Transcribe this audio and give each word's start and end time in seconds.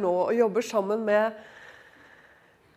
nå 0.00 0.12
og 0.26 0.36
jobber 0.36 0.64
sammen 0.64 1.04
med 1.06 1.40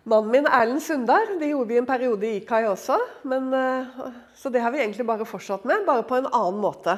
mannen 0.05 0.31
min 0.33 0.47
Erlend 0.47 0.83
Sundar. 0.83 1.35
Det 1.39 1.49
gjorde 1.51 1.71
vi 1.71 1.77
en 1.81 1.89
periode 1.89 2.27
i 2.27 2.39
IKAI 2.41 2.67
også. 2.69 2.97
Men, 3.23 3.53
eh, 3.53 4.09
så 4.35 4.49
det 4.49 4.61
har 4.61 4.71
vi 4.71 4.81
egentlig 4.83 5.05
bare 5.05 5.25
fortsatt 5.25 5.65
med, 5.65 5.85
bare 5.85 6.03
på 6.03 6.15
en 6.15 6.27
annen 6.31 6.61
måte. 6.61 6.97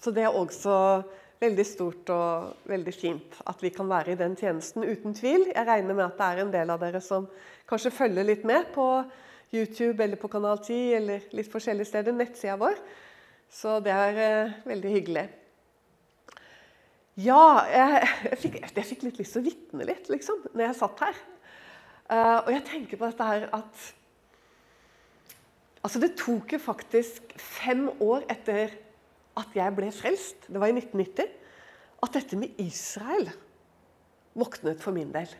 Så 0.00 0.12
det 0.14 0.24
er 0.24 0.36
også 0.36 1.02
veldig 1.40 1.64
stort 1.66 2.10
og 2.12 2.68
veldig 2.68 2.92
fint 2.94 3.40
at 3.48 3.62
vi 3.64 3.70
kan 3.72 3.88
være 3.88 4.12
i 4.12 4.20
den 4.20 4.36
tjenesten, 4.36 4.84
uten 4.84 5.14
tvil. 5.16 5.48
Jeg 5.54 5.66
regner 5.66 5.94
med 5.94 6.04
at 6.04 6.18
det 6.18 6.28
er 6.28 6.42
en 6.44 6.52
del 6.52 6.70
av 6.70 6.80
dere 6.80 7.00
som 7.00 7.28
kanskje 7.68 7.92
følger 7.96 8.28
litt 8.28 8.44
med 8.48 8.68
på 8.74 8.86
YouTube 9.52 10.04
eller 10.04 10.20
på 10.20 10.28
Kanal 10.30 10.60
10 10.60 10.94
eller 11.00 11.30
litt 11.34 11.50
forskjellige 11.50 11.88
steder, 11.90 12.14
nettsida 12.14 12.56
vår. 12.60 12.76
Så 13.50 13.80
det 13.82 13.92
er 13.92 14.20
eh, 14.24 14.58
veldig 14.68 14.92
hyggelig. 14.94 15.26
Ja, 17.18 17.66
jeg, 17.66 18.02
jeg, 18.28 18.38
fikk, 18.38 18.58
jeg, 18.62 18.86
fikk, 18.86 19.02
litt 19.06 19.18
lyst 19.18 19.34
til 19.34 19.42
å 19.42 19.46
vitne 19.48 19.86
litt, 19.88 20.06
liksom, 20.12 20.44
når 20.54 20.68
jeg 20.68 20.78
satt 20.78 21.02
her. 21.02 21.16
Uh, 22.10 22.38
og 22.44 22.52
jeg 22.54 22.62
tenker 22.68 23.00
på 23.00 23.08
dette 23.08 23.32
her 23.32 23.48
at 23.56 23.88
Altså, 25.80 25.96
det 25.96 26.10
tok 26.20 26.50
jo 26.52 26.58
faktisk 26.60 27.30
fem 27.40 27.86
år 28.04 28.26
etter 28.28 28.74
at 29.40 29.54
jeg 29.56 29.72
ble 29.72 29.86
frelst, 29.96 30.42
det 30.52 30.60
var 30.60 30.68
i 30.68 30.74
1990, 30.76 31.30
at 32.04 32.18
dette 32.18 32.36
med 32.36 32.58
Israel 32.60 33.30
våknet 34.36 34.82
for 34.84 34.92
min 34.92 35.08
del. 35.14 35.32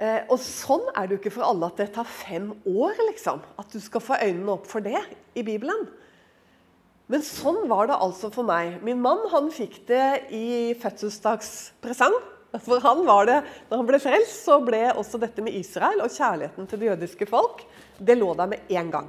Uh, 0.00 0.24
og 0.32 0.38
sånn 0.40 0.88
er 0.96 1.04
det 1.04 1.18
jo 1.18 1.20
ikke 1.20 1.34
for 1.36 1.50
alle 1.50 1.68
at 1.68 1.82
det 1.82 1.90
tar 1.98 2.08
fem 2.08 2.48
år, 2.64 2.96
liksom. 3.10 3.44
At 3.60 3.76
du 3.76 3.78
skal 3.84 4.02
få 4.02 4.16
øynene 4.22 4.56
opp 4.56 4.64
for 4.70 4.84
det 4.84 5.04
i 5.36 5.44
Bibelen. 5.44 5.84
Men 7.12 7.24
sånn 7.26 7.66
var 7.68 7.90
det 7.90 7.98
altså 8.00 8.30
for 8.32 8.48
meg. 8.48 8.78
Min 8.84 9.02
mann 9.04 9.26
han 9.34 9.50
fikk 9.52 9.82
det 9.90 10.30
i 10.32 10.72
fødselsdagspresang. 10.80 12.16
For 12.60 12.82
han 12.84 13.00
var 13.08 13.28
det, 13.28 13.38
når 13.68 13.80
han 13.80 13.88
ble 13.88 13.98
frelst, 14.00 14.42
så 14.44 14.58
ble 14.64 14.80
også 14.90 15.20
dette 15.20 15.44
med 15.44 15.56
Israel 15.56 16.02
og 16.04 16.12
kjærligheten 16.12 16.68
til 16.68 16.80
det 16.80 16.90
jødiske 16.90 17.28
folk 17.30 17.64
det 17.96 18.18
lå 18.18 18.32
der 18.36 18.50
med 18.50 18.74
en 18.76 18.90
gang. 18.92 19.08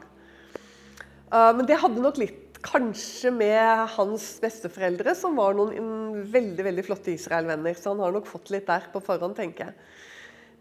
Uh, 1.28 1.52
men 1.58 1.68
det 1.68 1.80
hadde 1.82 2.04
nok 2.04 2.20
litt 2.22 2.60
kanskje 2.64 3.34
med 3.36 3.90
hans 3.98 4.28
besteforeldre, 4.40 5.16
som 5.18 5.36
var 5.36 5.56
noen 5.58 6.24
veldig 6.32 6.68
veldig 6.70 6.86
flotte 6.88 7.12
Israel-venner. 7.12 7.76
Så 7.76 7.92
han 7.92 8.04
har 8.04 8.16
nok 8.16 8.30
fått 8.30 8.54
litt 8.54 8.70
der 8.70 8.88
på 8.94 9.04
forhånd, 9.04 9.36
tenker 9.36 9.68
jeg. 9.68 9.78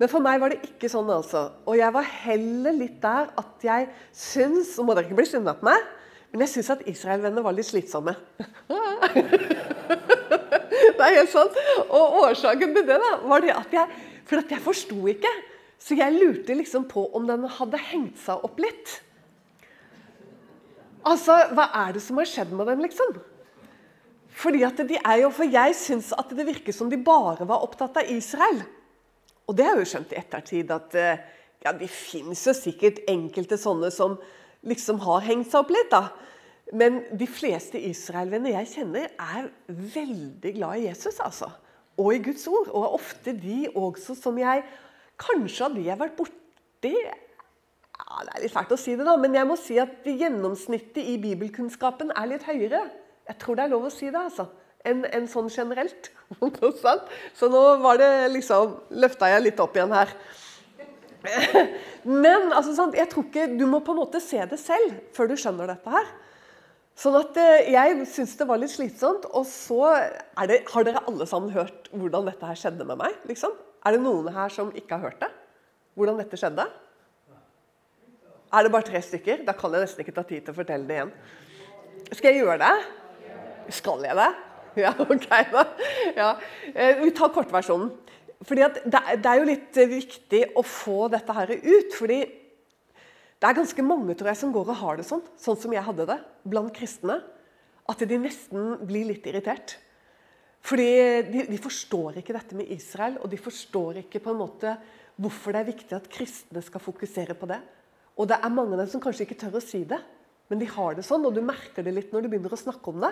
Men 0.01 0.11
for 0.11 0.25
meg 0.25 0.41
var 0.43 0.51
det 0.51 0.62
ikke 0.67 0.91
sånn, 0.91 1.11
altså. 1.15 1.45
Og 1.69 1.79
jeg 1.79 1.95
var 1.95 2.09
heller 2.25 2.75
litt 2.75 2.99
der 3.03 3.29
at 3.39 3.62
jeg 3.62 3.91
syns 4.17 4.73
Og 4.81 4.89
må 4.89 4.97
dere 4.97 5.06
ikke 5.06 5.19
bli 5.21 5.29
sinna 5.29 5.53
på 5.55 5.69
meg, 5.69 5.84
men 6.33 6.47
jeg 6.47 6.55
syns 6.55 6.70
at 6.72 6.84
Israel-vennene 6.88 7.44
var 7.44 7.52
litt 7.52 7.69
slitsomme. 7.69 8.14
det 10.97 11.05
er 11.05 11.16
helt 11.19 11.33
sant. 11.33 11.58
Og 11.92 12.20
årsaken 12.22 12.72
til 12.72 12.86
det 12.88 12.97
da, 13.02 13.11
var 13.28 13.44
det 13.44 13.52
at 13.52 13.75
jeg 13.77 13.98
For 14.28 14.41
at 14.41 14.53
jeg 14.55 14.64
forsto 14.64 14.97
ikke. 15.12 15.33
Så 15.83 15.98
jeg 15.98 16.14
lurte 16.14 16.55
liksom 16.56 16.86
på 16.88 17.05
om 17.19 17.27
den 17.28 17.44
hadde 17.58 17.80
hengt 17.91 18.20
seg 18.22 18.44
opp 18.47 18.60
litt. 18.62 18.94
Altså, 21.05 21.36
hva 21.53 21.66
er 21.83 21.97
det 21.97 22.03
som 22.05 22.20
har 22.20 22.28
skjedd 22.30 22.53
med 22.55 22.70
dem, 22.70 22.84
liksom? 22.86 23.16
Fordi 24.33 24.62
at 24.64 24.78
de 24.88 24.97
er 24.97 25.25
jo, 25.25 25.33
For 25.34 25.44
jeg 25.44 25.77
syns 25.77 26.12
at 26.16 26.33
det 26.33 26.47
virker 26.48 26.72
som 26.72 26.88
de 26.88 26.97
bare 27.03 27.44
var 27.48 27.66
opptatt 27.66 27.98
av 28.00 28.08
Israel. 28.08 28.62
Og 29.50 29.58
det 29.58 29.66
har 29.66 29.77
jeg 29.77 29.84
jo 29.84 29.91
skjønt 29.97 30.14
i 30.14 30.20
ettertid 30.22 30.70
at 30.72 30.94
eh, 30.97 31.25
ja, 31.66 31.75
det 31.77 31.91
fins 31.92 32.47
jo 32.47 32.55
sikkert 32.56 33.03
enkelte 33.10 33.58
sånne 33.60 33.91
som 33.92 34.16
liksom 34.67 35.01
har 35.05 35.25
hengt 35.27 35.51
seg 35.51 35.63
opp 35.63 35.73
litt. 35.75 35.91
da. 35.93 36.09
Men 36.73 37.03
de 37.19 37.27
fleste 37.29 37.81
Israel-venner 37.81 38.55
jeg 38.57 38.71
kjenner, 38.77 39.11
er 39.19 39.51
veldig 39.69 40.55
glad 40.57 40.79
i 40.81 40.87
Jesus. 40.87 41.21
altså. 41.21 41.51
Og 42.01 42.15
i 42.15 42.23
Guds 42.25 42.47
ord. 42.49 42.71
Og 42.73 42.95
ofte 42.97 43.35
de 43.37 43.67
også 43.75 44.17
som 44.19 44.39
jeg 44.39 44.65
Kanskje 45.23 45.67
av 45.67 45.75
de 45.77 45.83
jeg 45.85 45.93
har 45.93 46.01
vært 46.01 46.17
borti 46.19 46.91
ja, 46.97 48.23
Det 48.25 48.33
er 48.33 48.41
litt 48.43 48.55
fælt 48.55 48.73
å 48.75 48.79
si 48.81 48.95
det, 48.97 49.05
da, 49.07 49.13
men 49.21 49.37
jeg 49.37 49.47
må 49.47 49.55
si 49.61 49.77
at 49.79 50.09
gjennomsnittet 50.09 51.05
i 51.05 51.19
bibelkunnskapen 51.21 52.11
er 52.17 52.31
litt 52.31 52.47
høyere. 52.49 52.81
Jeg 53.28 53.39
tror 53.39 53.59
det 53.59 53.67
er 53.67 53.71
lov 53.71 53.87
å 53.87 53.93
si 53.93 54.09
det, 54.09 54.19
altså. 54.19 54.49
Enn 54.89 55.05
en 55.15 55.28
sånn 55.31 55.53
generelt. 55.53 56.11
Så 57.39 57.51
nå 57.53 57.61
var 57.84 58.01
det 58.01 58.11
liksom 58.33 58.75
Løfta 58.99 59.28
jeg 59.31 59.45
litt 59.45 59.62
opp 59.62 59.77
igjen 59.78 59.95
her. 59.95 60.11
Men 62.22 62.50
altså, 62.50 62.88
jeg 62.97 63.09
tror 63.12 63.27
ikke, 63.28 63.47
du 63.59 63.65
må 63.71 63.83
på 63.84 63.94
en 63.94 64.03
måte 64.03 64.21
se 64.22 64.43
det 64.49 64.59
selv 64.60 64.99
før 65.15 65.31
du 65.31 65.37
skjønner 65.38 65.71
dette 65.71 65.93
her. 65.94 66.09
Sånn 66.99 67.16
at 67.16 67.38
eh, 67.41 67.71
Jeg 67.72 68.05
syns 68.10 68.34
det 68.37 68.47
var 68.49 68.60
litt 68.60 68.72
slitsomt. 68.75 69.28
Og 69.33 69.47
så 69.49 69.81
det, 70.50 70.62
har 70.72 70.87
dere 70.87 71.05
alle 71.09 71.27
sammen 71.28 71.55
hørt 71.55 71.88
hvordan 71.94 72.28
dette 72.28 72.49
her 72.49 72.59
skjedde 72.59 72.87
med 72.88 73.00
meg? 73.00 73.16
liksom? 73.31 73.55
Er 73.83 73.97
det 73.97 74.03
noen 74.05 74.31
her 74.34 74.53
som 74.53 74.71
ikke 74.77 74.99
har 74.99 75.10
hørt 75.10 75.22
det? 75.22 75.31
Hvordan 75.99 76.21
dette 76.21 76.38
skjedde? 76.38 76.66
Er 78.53 78.66
det 78.66 78.72
bare 78.75 78.87
tre 78.87 79.00
stykker? 79.00 79.47
Da 79.47 79.54
kan 79.56 79.72
jeg 79.72 79.87
nesten 79.87 80.04
ikke 80.04 80.15
ta 80.15 80.25
tid 80.28 80.44
til 80.44 80.53
å 80.53 80.59
fortelle 80.59 80.89
det 80.89 80.99
igjen. 80.99 81.12
Skal 82.12 82.34
jeg 82.34 82.43
gjøre 82.43 82.59
det? 82.60 82.72
Skal 83.72 84.04
jeg 84.04 84.19
det? 84.19 84.33
Ja, 84.72 84.93
ok 84.97 85.27
da. 85.53 85.62
Ja. 86.16 86.28
Eh, 86.72 87.03
vi 87.03 87.10
tar 87.16 87.33
kortversjonen. 87.34 87.91
Fordi 88.42 88.66
det, 88.91 89.28
er 89.28 89.38
jo 89.38 89.48
litt 89.48 89.78
viktig 89.92 90.42
å 90.58 90.64
få 90.66 91.06
dette 91.12 91.34
her 91.36 91.53
ut. 91.54 91.94
fordi 91.94 92.20
det 93.42 93.48
er 93.48 93.58
ganske 93.58 93.82
mange 93.82 94.14
tror 94.14 94.30
jeg, 94.30 94.38
som 94.38 94.53
går 94.54 94.69
og 94.70 94.78
har 94.78 94.98
det 94.98 95.06
sånn, 95.08 95.22
sånn 95.38 95.58
som 95.58 95.72
jeg 95.75 95.82
hadde 95.82 96.06
det, 96.06 96.19
blant 96.47 96.70
kristne. 96.75 97.19
At 97.91 98.03
de 98.06 98.19
nesten 98.19 98.76
blir 98.86 99.08
litt 99.08 99.26
irritert. 99.26 99.76
Fordi 100.62 100.86
de, 101.26 101.44
de, 101.48 101.58
forstår 101.58 102.20
ikke 102.20 102.36
dette 102.36 102.58
med 102.58 102.70
Israel, 102.70 103.16
og 103.19 103.32
de 103.32 103.41
forstår 103.42 104.04
ikke 104.04 104.22
på 104.22 104.30
en 104.30 104.42
måte 104.44 104.76
hvorfor 105.19 105.54
det 105.54 105.62
er 105.62 105.70
viktig 105.72 105.97
at 105.97 106.06
kristne 106.10 106.62
skal 106.62 106.82
fokusere 106.84 107.34
på 107.38 107.48
det. 107.50 107.59
Og 108.14 108.28
det 108.30 108.38
er 108.38 108.54
mange 108.54 108.76
av 108.76 108.84
dem 108.84 108.92
som 108.92 109.03
kanskje 109.03 109.26
ikke 109.26 109.41
tør 109.41 109.59
å 109.59 109.64
si 109.64 109.82
det, 109.91 109.98
men 110.50 110.60
de 110.60 110.69
har 110.70 110.94
det 110.94 111.04
sånn, 111.06 111.24
og 111.26 111.34
du 111.34 111.42
merker 111.42 111.82
det 111.82 111.94
litt 111.97 112.14
når 112.14 112.24
du 112.24 112.30
begynner 112.30 112.54
å 112.54 112.60
snakke 112.60 112.92
om 112.92 113.03
det. 113.03 113.10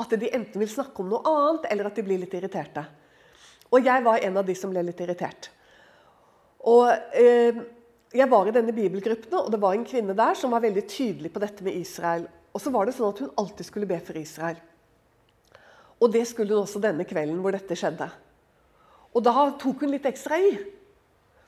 At 0.00 0.16
de 0.16 0.32
enten 0.32 0.62
vil 0.62 0.72
snakke 0.72 1.02
om 1.02 1.12
noe 1.12 1.20
annet, 1.28 1.68
eller 1.68 1.90
at 1.90 2.00
de 2.00 2.04
blir 2.06 2.20
litt 2.22 2.34
irriterte. 2.38 2.86
Og 3.70 3.86
jeg 3.86 4.04
var 4.04 4.22
en 4.22 4.38
av 4.40 4.46
de 4.46 4.56
som 4.58 4.72
ble 4.72 4.82
litt 4.86 5.00
irritert. 5.02 5.50
Og 6.68 6.90
eh, 7.16 7.60
Jeg 8.10 8.26
var 8.26 8.48
i 8.48 8.52
denne 8.54 8.72
bibelgruppen, 8.74 9.36
og 9.38 9.52
det 9.54 9.60
var 9.62 9.76
en 9.76 9.86
kvinne 9.86 10.16
der 10.18 10.34
som 10.34 10.50
var 10.50 10.64
veldig 10.64 10.82
tydelig 10.90 11.30
på 11.30 11.38
dette 11.38 11.62
med 11.62 11.76
Israel. 11.78 12.24
Og 12.50 12.58
så 12.58 12.72
var 12.74 12.88
det 12.88 12.96
sånn 12.96 13.12
at 13.12 13.20
hun 13.22 13.30
alltid 13.38 13.68
skulle 13.68 13.86
be 13.86 14.00
for 14.02 14.18
Israel. 14.18 14.58
Og 16.02 16.10
det 16.10 16.24
skulle 16.26 16.56
hun 16.56 16.64
også 16.64 16.82
denne 16.82 17.06
kvelden 17.06 17.38
hvor 17.38 17.54
dette 17.54 17.76
skjedde. 17.78 18.08
Og 19.14 19.22
da 19.22 19.46
tok 19.62 19.84
hun 19.84 19.94
litt 19.94 20.08
ekstra 20.10 20.40
i. 20.42 20.50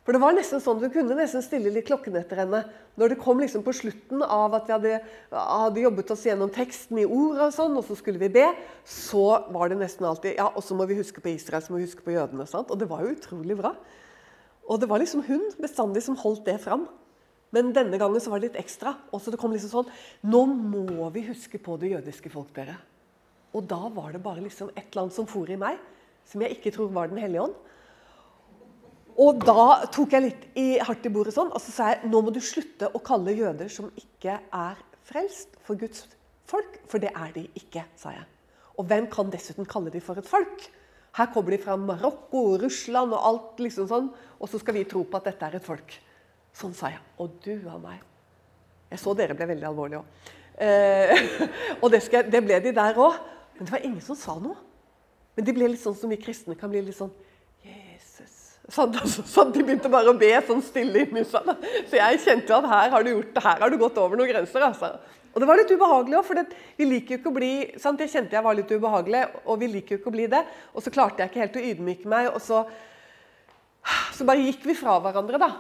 For 0.03 0.15
det 0.15 0.21
var 0.23 0.35
nesten 0.35 0.63
sånn 0.63 0.81
Du 0.83 0.89
kunne 0.91 1.15
nesten 1.15 1.45
stille 1.45 1.71
litt 1.71 1.87
klokken 1.87 2.17
etter 2.19 2.43
henne. 2.43 2.65
Når 2.99 3.13
det 3.13 3.21
kom 3.23 3.39
liksom 3.41 3.63
på 3.65 3.75
slutten 3.77 4.25
av 4.27 4.57
at 4.59 4.67
vi 4.67 4.75
hadde, 4.75 4.97
hadde 5.31 5.85
jobbet 5.85 6.11
oss 6.13 6.25
gjennom 6.27 6.51
teksten 6.53 6.99
i 7.01 7.07
ord, 7.07 7.39
og 7.39 7.55
sånn, 7.55 7.77
og 7.79 7.87
så 7.87 7.97
skulle 7.97 8.21
vi 8.21 8.33
be, 8.35 8.49
så 8.85 9.47
var 9.55 9.71
det 9.71 9.79
nesten 9.81 10.09
alltid 10.09 10.37
Ja, 10.41 10.51
og 10.51 10.67
så 10.67 10.77
må 10.77 10.89
vi 10.91 10.99
huske 10.99 11.23
på 11.23 11.31
Israel, 11.33 11.63
så 11.63 11.73
må 11.73 11.81
vi 11.81 11.87
huske 11.87 12.05
på 12.05 12.17
jødene. 12.17 12.49
Sant? 12.51 12.73
Og 12.75 12.81
det 12.81 12.91
var 12.91 13.05
jo 13.07 13.15
utrolig 13.15 13.57
bra. 13.63 13.77
Og 14.69 14.83
det 14.83 14.91
var 14.91 15.03
liksom 15.03 15.25
hun 15.27 15.49
bestandig 15.63 16.03
som 16.05 16.19
holdt 16.19 16.45
det 16.51 16.59
fram. 16.63 16.89
Men 17.53 17.75
denne 17.77 17.99
gangen 18.01 18.21
så 18.23 18.33
var 18.33 18.41
det 18.41 18.51
litt 18.51 18.63
ekstra. 18.63 18.97
Og 19.13 19.23
så 19.23 19.33
det 19.33 19.39
kom 19.41 19.53
liksom 19.55 19.71
sånn 19.71 19.91
Nå 20.33 20.47
må 20.51 21.11
vi 21.15 21.27
huske 21.29 21.61
på 21.63 21.77
det 21.81 21.93
jødiske 21.95 22.33
folk, 22.33 22.51
dere. 22.57 22.79
Og 23.53 23.67
da 23.69 23.81
var 23.93 24.15
det 24.15 24.23
bare 24.25 24.43
liksom 24.43 24.73
et 24.73 24.87
eller 24.89 25.05
annet 25.05 25.17
som 25.17 25.29
for 25.29 25.51
i 25.53 25.59
meg, 25.61 25.77
som 26.27 26.41
jeg 26.43 26.57
ikke 26.57 26.73
tror 26.75 26.93
var 26.95 27.11
Den 27.13 27.21
hellige 27.21 27.45
ånd. 27.45 27.59
Og 29.21 29.43
da 29.45 29.85
tok 29.93 30.15
jeg 30.15 30.25
litt 30.25 30.45
i 30.59 30.67
hardt 30.81 31.05
i 31.07 31.13
bordet 31.13 31.35
sånn, 31.37 31.51
og 31.53 31.61
så 31.61 31.75
sa 31.75 31.91
jeg 31.93 32.09
nå 32.09 32.23
må 32.25 32.33
du 32.33 32.41
slutte 32.43 32.89
å 32.89 33.01
kalle 33.05 33.35
jøder 33.37 33.69
som 33.73 33.91
ikke 33.99 34.39
er 34.41 34.79
frelst, 35.09 35.59
for 35.67 35.77
Guds 35.79 36.07
folk. 36.49 36.79
For 36.89 37.03
det 37.03 37.13
er 37.13 37.35
de 37.35 37.45
ikke, 37.59 37.85
sa 37.99 38.15
jeg. 38.15 38.25
Og 38.81 38.87
hvem 38.89 39.09
kan 39.13 39.31
dessuten 39.33 39.69
kalle 39.69 39.93
de 39.93 40.01
for 40.03 40.19
et 40.19 40.29
folk? 40.29 40.65
Her 41.13 41.29
kommer 41.35 41.53
de 41.53 41.61
fra 41.61 41.77
Marokko 41.77 42.47
og 42.55 42.63
Russland 42.63 43.13
og 43.13 43.27
alt 43.29 43.61
liksom 43.61 43.89
sånn, 43.91 44.09
og 44.41 44.49
så 44.49 44.61
skal 44.63 44.79
vi 44.79 44.87
tro 44.89 45.05
på 45.05 45.21
at 45.21 45.29
dette 45.29 45.49
er 45.49 45.59
et 45.59 45.67
folk. 45.67 45.99
Sånn 46.57 46.73
sa 46.77 46.89
jeg. 46.93 47.03
Og 47.21 47.37
du 47.45 47.53
av 47.69 47.83
meg. 47.83 48.01
Jeg 48.93 49.01
så 49.01 49.13
dere 49.17 49.37
ble 49.37 49.49
veldig 49.51 49.69
alvorlige 49.69 50.01
òg. 50.01 50.31
Eh, 50.63 51.13
og 51.83 51.91
det, 51.93 52.03
skal, 52.05 52.29
det, 52.33 52.41
ble 52.45 52.61
de 52.65 52.73
der 52.77 52.97
òg. 53.01 53.21
Men 53.59 53.69
det 53.69 53.75
var 53.75 53.85
ingen 53.85 54.05
som 54.05 54.17
sa 54.17 54.39
noe. 54.41 54.57
Men 55.37 55.49
de 55.49 55.55
ble 55.57 55.69
litt 55.73 55.81
sånn 55.81 55.97
som 55.97 56.13
vi 56.13 56.21
kristne 56.21 56.57
kan 56.61 56.73
bli 56.73 56.83
litt 56.85 56.97
sånn 56.97 57.13
Sånn, 58.73 58.95
så 59.05 59.45
De 59.53 59.61
begynte 59.61 59.91
bare 59.93 60.13
å 60.13 60.19
be 60.19 60.31
sånn 60.47 60.63
stille 60.65 61.05
inni 61.05 61.25
seg. 61.29 61.51
Så 61.91 61.99
jeg 61.99 62.23
kjente 62.25 62.57
at 62.57 62.69
her 62.71 62.95
har 62.95 63.05
du 63.05 63.11
gjort 63.13 63.35
det, 63.35 63.43
her 63.45 63.65
har 63.65 63.73
du 63.73 63.81
gått 63.81 63.99
over 64.01 64.17
noen 64.17 64.31
grenser. 64.33 64.65
altså. 64.69 64.95
Og 65.33 65.41
det 65.41 65.49
var 65.49 65.57
litt 65.61 65.73
ubehagelig 65.73 66.19
òg, 66.19 66.25
for 66.29 66.39
det, 66.39 66.57
vi 66.77 66.87
liker 66.89 67.15
jo 67.15 67.21
ikke 67.21 67.31
å 67.31 67.37
bli 67.37 67.53
sant? 67.81 68.01
Jeg 68.05 68.13
kjente 68.13 68.37
jeg 68.37 68.45
var 68.45 68.57
litt 68.57 68.73
ubehagelig, 68.73 69.23
og 69.47 69.61
vi 69.63 69.69
liker 69.75 69.97
jo 69.97 70.01
ikke 70.01 70.13
å 70.13 70.17
bli 70.17 70.29
det. 70.33 70.43
Og 70.73 70.85
så 70.85 70.93
klarte 70.93 71.23
jeg 71.23 71.33
ikke 71.33 71.45
helt 71.45 71.57
å 71.57 71.67
ydmyke 71.71 72.13
meg, 72.13 72.29
og 72.33 72.41
så, 72.45 72.63
så 74.13 74.29
bare 74.29 74.45
gikk 74.45 74.67
vi 74.69 74.77
fra 74.77 74.99
hverandre, 75.05 75.41
da. 75.41 75.51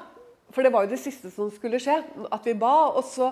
For 0.52 0.64
det 0.64 0.72
var 0.74 0.84
jo 0.84 0.92
det 0.92 1.00
siste 1.00 1.32
som 1.32 1.48
skulle 1.52 1.80
skje, 1.80 1.96
at 2.28 2.48
vi 2.48 2.52
ba. 2.60 2.74
Og 2.92 3.04
så 3.08 3.30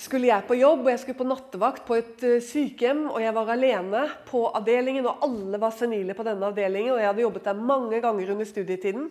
skulle 0.00 0.30
jeg 0.30 0.46
på 0.48 0.56
jobb, 0.56 0.86
og 0.86 0.90
jeg 0.92 1.00
skulle 1.02 1.18
på 1.18 1.26
nattevakt 1.28 1.84
på 1.88 1.98
et 1.98 2.22
eh, 2.24 2.40
sykehjem. 2.44 3.04
Og 3.12 3.20
jeg 3.20 3.34
var 3.36 3.52
alene 3.52 4.06
på 4.28 4.46
avdelingen, 4.56 5.08
og 5.08 5.26
alle 5.26 5.60
var 5.60 5.74
senile 5.76 6.16
på 6.16 6.24
denne 6.26 6.48
avdelingen. 6.48 6.94
Og 6.94 7.02
jeg 7.02 7.10
hadde 7.10 7.24
jobbet 7.26 7.48
der 7.50 7.66
mange 7.72 8.00
ganger 8.04 8.32
under 8.34 8.48
studietiden. 8.48 9.10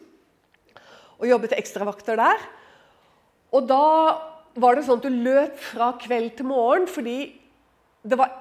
Og 1.21 1.29
jobbet 1.29 1.53
ekstravakter 1.57 2.17
der. 2.17 2.45
Og 3.53 3.67
da 3.69 3.83
var 4.61 4.75
det 4.75 4.85
sånn 4.87 5.01
at 5.01 5.05
du 5.05 5.21
løp 5.21 5.59
fra 5.61 5.91
kveld 6.01 6.33
til 6.39 6.47
morgen 6.49 6.87
fordi 6.89 7.17
det 8.01 8.17
var, 8.19 8.31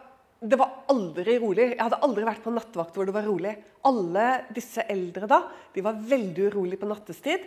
det 0.40 0.56
var 0.58 0.86
aldri 0.90 1.36
rolig. 1.42 1.66
Jeg 1.74 1.82
hadde 1.82 2.00
aldri 2.06 2.24
vært 2.26 2.44
på 2.46 2.54
nattevakt 2.54 2.96
hvor 2.96 3.06
det 3.06 3.14
var 3.14 3.26
rolig. 3.28 3.52
Alle 3.86 4.26
disse 4.54 4.86
eldre 4.88 5.28
da, 5.30 5.42
de 5.74 5.84
var 5.84 6.00
veldig 6.00 6.48
urolige 6.48 6.80
på 6.80 6.88
nattestid. 6.88 7.44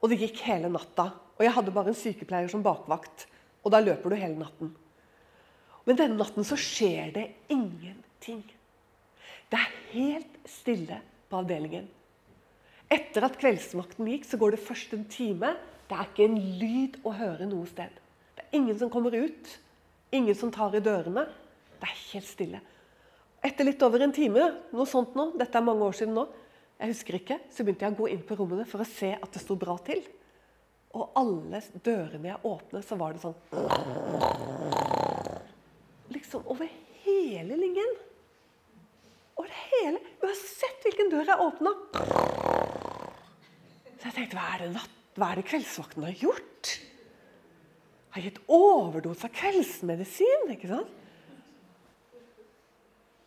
Og 0.00 0.10
det 0.10 0.22
gikk 0.24 0.40
hele 0.48 0.72
natta. 0.72 1.10
Og 1.36 1.44
jeg 1.44 1.54
hadde 1.54 1.74
bare 1.74 1.92
en 1.92 1.98
sykepleier 1.98 2.48
som 2.50 2.64
bakvakt. 2.64 3.28
Og 3.62 3.72
da 3.74 3.80
løper 3.82 4.10
du 4.12 4.18
hele 4.18 4.38
natten. 4.38 4.72
Men 5.86 5.98
denne 5.98 6.18
natten 6.18 6.46
så 6.46 6.58
skjer 6.58 7.10
det 7.14 7.24
ingenting. 7.50 8.42
Det 9.50 9.58
er 9.58 9.74
helt 9.92 10.38
stille 10.48 11.00
på 11.30 11.40
avdelingen. 11.42 11.88
Etter 12.92 13.24
at 13.26 13.38
kveldsmakten 13.40 14.08
gikk, 14.10 14.26
så 14.28 14.38
går 14.40 14.54
det 14.54 14.64
først 14.66 14.94
en 14.96 15.06
time. 15.10 15.54
Det 15.88 15.96
er 15.96 16.08
ikke 16.08 16.26
en 16.28 16.38
lyd 16.60 16.98
å 17.08 17.14
høre 17.16 17.48
noe 17.48 17.66
sted. 17.70 17.92
Det 18.36 18.44
er 18.44 18.58
ingen 18.58 18.78
som 18.78 18.92
kommer 18.92 19.14
ut. 19.16 19.56
Ingen 20.12 20.36
som 20.36 20.52
tar 20.52 20.76
i 20.76 20.82
dørene. 20.84 21.24
Det 21.80 21.88
er 21.88 22.00
helt 22.12 22.28
stille. 22.28 22.62
Etter 23.42 23.66
litt 23.66 23.82
over 23.82 24.04
en 24.04 24.14
time, 24.14 24.44
noe 24.70 24.86
sånt 24.86 25.16
nå, 25.18 25.32
dette 25.40 25.58
er 25.58 25.66
mange 25.66 25.82
år 25.88 25.96
siden 25.98 26.14
nå, 26.14 26.28
jeg 26.78 26.92
husker 26.92 27.16
ikke, 27.18 27.38
så 27.50 27.64
begynte 27.64 27.86
jeg 27.86 27.94
å 27.94 27.98
gå 27.98 28.08
inn 28.12 28.22
på 28.26 28.36
rommene 28.38 28.66
for 28.66 28.82
å 28.82 28.86
se 28.86 29.12
at 29.16 29.34
det 29.34 29.42
sto 29.42 29.56
bra 29.58 29.74
til. 29.86 30.02
Og 30.92 31.12
alle 31.16 31.60
dørene 31.84 32.28
jeg 32.28 32.44
åpnet, 32.44 32.84
så 32.84 32.98
var 33.00 33.14
det 33.14 33.22
sånn 33.22 33.36
Liksom 36.12 36.44
over 36.52 36.68
hele 37.06 37.56
linjen. 37.56 37.94
Over 39.40 39.52
hele 39.72 40.02
Uansett 40.22 40.84
hvilken 40.84 41.12
dør 41.12 41.32
jeg 41.32 41.46
åpna. 41.46 41.72
Så 43.96 44.10
jeg 44.10 44.16
tenkte 44.16 44.36
hva 44.36 44.48
er 44.52 44.64
det, 44.64 44.72
natt, 44.76 44.96
hva 45.16 45.30
er 45.30 45.40
det 45.40 45.48
kveldsvakten 45.48 46.04
har 46.08 46.16
gjort? 46.20 46.72
Har 48.12 48.26
gitt 48.26 48.42
overdose 48.52 49.28
av 49.28 49.34
kveldsmedisin, 49.38 50.50
ikke 50.52 50.70
sant? 50.74 50.98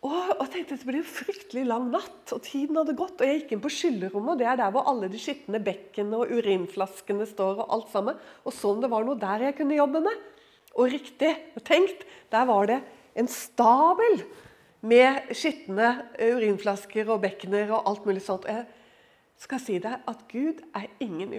Og, 0.06 0.36
og 0.38 0.46
tenkte 0.52 0.76
Det 0.78 0.86
blir 0.86 1.00
en 1.00 1.08
fryktelig 1.08 1.64
lang 1.66 1.88
natt, 1.90 2.30
og 2.34 2.42
tiden 2.46 2.78
hadde 2.78 2.94
gått. 2.98 3.18
og 3.18 3.26
Jeg 3.26 3.40
gikk 3.40 3.56
inn 3.56 3.64
på 3.64 3.72
skyllerommet, 3.72 4.34
og 4.34 4.40
det 4.40 4.48
er 4.50 4.60
der 4.60 4.72
hvor 4.74 4.86
alle 4.90 5.10
de 5.10 5.20
skitne 5.20 5.60
bekkene 5.64 6.20
og 6.20 6.32
urinflaskene 6.36 7.26
står. 7.26 7.62
Og 7.64 7.74
alt 7.78 7.92
sammen, 7.94 8.20
og 8.44 8.54
så 8.54 8.72
om 8.74 8.82
det 8.84 8.92
var 8.92 9.06
noe 9.06 9.18
der 9.20 9.48
jeg 9.48 9.56
kunne 9.58 9.78
jobbe 9.78 10.04
med. 10.06 10.26
Og 10.76 10.92
riktig 10.92 11.32
tenkt, 11.64 12.04
der 12.30 12.46
var 12.48 12.68
det 12.70 12.80
en 13.16 13.30
stabel 13.32 14.20
med 14.86 15.32
skitne 15.34 15.94
urinflasker 16.20 17.08
og 17.10 17.22
bekkener 17.24 17.72
og 17.72 17.88
alt 17.90 18.06
mulig 18.06 18.22
sånt. 18.22 18.46
Og 18.46 18.52
jeg 18.52 18.66
skal 19.40 19.62
si 19.62 19.80
deg 19.82 20.04
at 20.06 20.26
Gud 20.30 20.62
er 20.76 20.86
ingen 21.00 21.34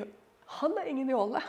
Han 0.60 0.78
er 0.82 0.90
ingen 0.90 1.10
jåle. 1.10 1.42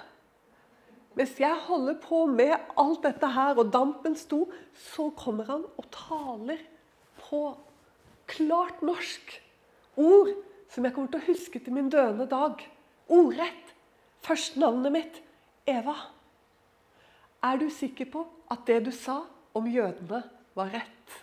Hvis 1.19 1.41
jeg 1.41 1.57
holder 1.67 1.97
på 1.99 2.27
med 2.31 2.55
alt 2.79 3.03
dette 3.03 3.27
her, 3.27 3.57
og 3.59 3.73
dampen 3.73 4.15
sto, 4.15 4.45
så 4.75 5.09
kommer 5.19 5.49
han 5.49 5.65
og 5.77 5.89
taler 5.91 6.61
på 7.29 7.43
klart 8.29 8.83
norsk 8.85 9.35
ord 9.97 10.33
som 10.73 10.85
jeg 10.85 10.95
kommer 10.95 11.13
til 11.13 11.23
å 11.23 11.29
huske 11.31 11.61
til 11.63 11.75
min 11.75 11.89
døende 11.93 12.27
dag. 12.29 12.61
Ordrett. 13.09 13.75
Først 14.25 14.59
navnet 14.61 14.93
mitt 14.93 15.21
Eva. 15.69 15.95
Er 17.45 17.61
du 17.61 17.69
sikker 17.71 18.09
på 18.13 18.25
at 18.51 18.67
det 18.67 18.83
du 18.89 18.93
sa 18.93 19.23
om 19.57 19.69
jødene, 19.71 20.23
var 20.59 20.73
rett? 20.75 21.19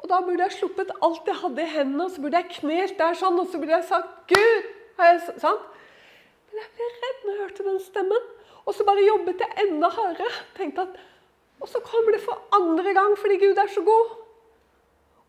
Og 0.00 0.08
Da 0.08 0.20
burde 0.24 0.46
jeg 0.46 0.56
sluppet 0.58 0.92
alt 1.04 1.26
jeg 1.28 1.36
hadde 1.42 1.62
i 1.62 1.72
hendene, 1.74 2.04
og 2.04 2.10
så 2.10 2.22
burde 2.22 2.40
jeg 2.40 2.54
knelt 2.60 2.96
der 2.98 3.16
sånn, 3.20 3.38
og 3.40 3.48
så 3.48 3.58
burde 3.60 3.76
jeg 3.76 3.88
sagt 3.88 4.32
'Gud'. 4.32 4.68
Har 4.96 5.12
jeg 5.12 5.40
sant? 5.40 5.66
Men 6.50 6.60
jeg 6.60 6.70
ble 6.76 6.88
redd 7.02 7.24
når 7.24 7.32
jeg 7.32 7.42
hørte 7.42 7.66
den 7.68 7.80
stemmen. 7.80 8.24
Og 8.66 8.74
så 8.74 8.84
bare 8.84 9.04
jobbet 9.04 9.40
jeg 9.40 9.66
enda 9.66 9.88
hardere. 9.88 10.44
Tenkte 10.56 10.82
at, 10.82 10.98
Og 11.60 11.68
så 11.68 11.80
kommer 11.84 12.12
det 12.12 12.22
for 12.24 12.40
andre 12.56 12.94
gang 12.96 13.18
fordi 13.18 13.36
Gud 13.36 13.58
er 13.60 13.68
så 13.68 13.82
god. 13.84 14.19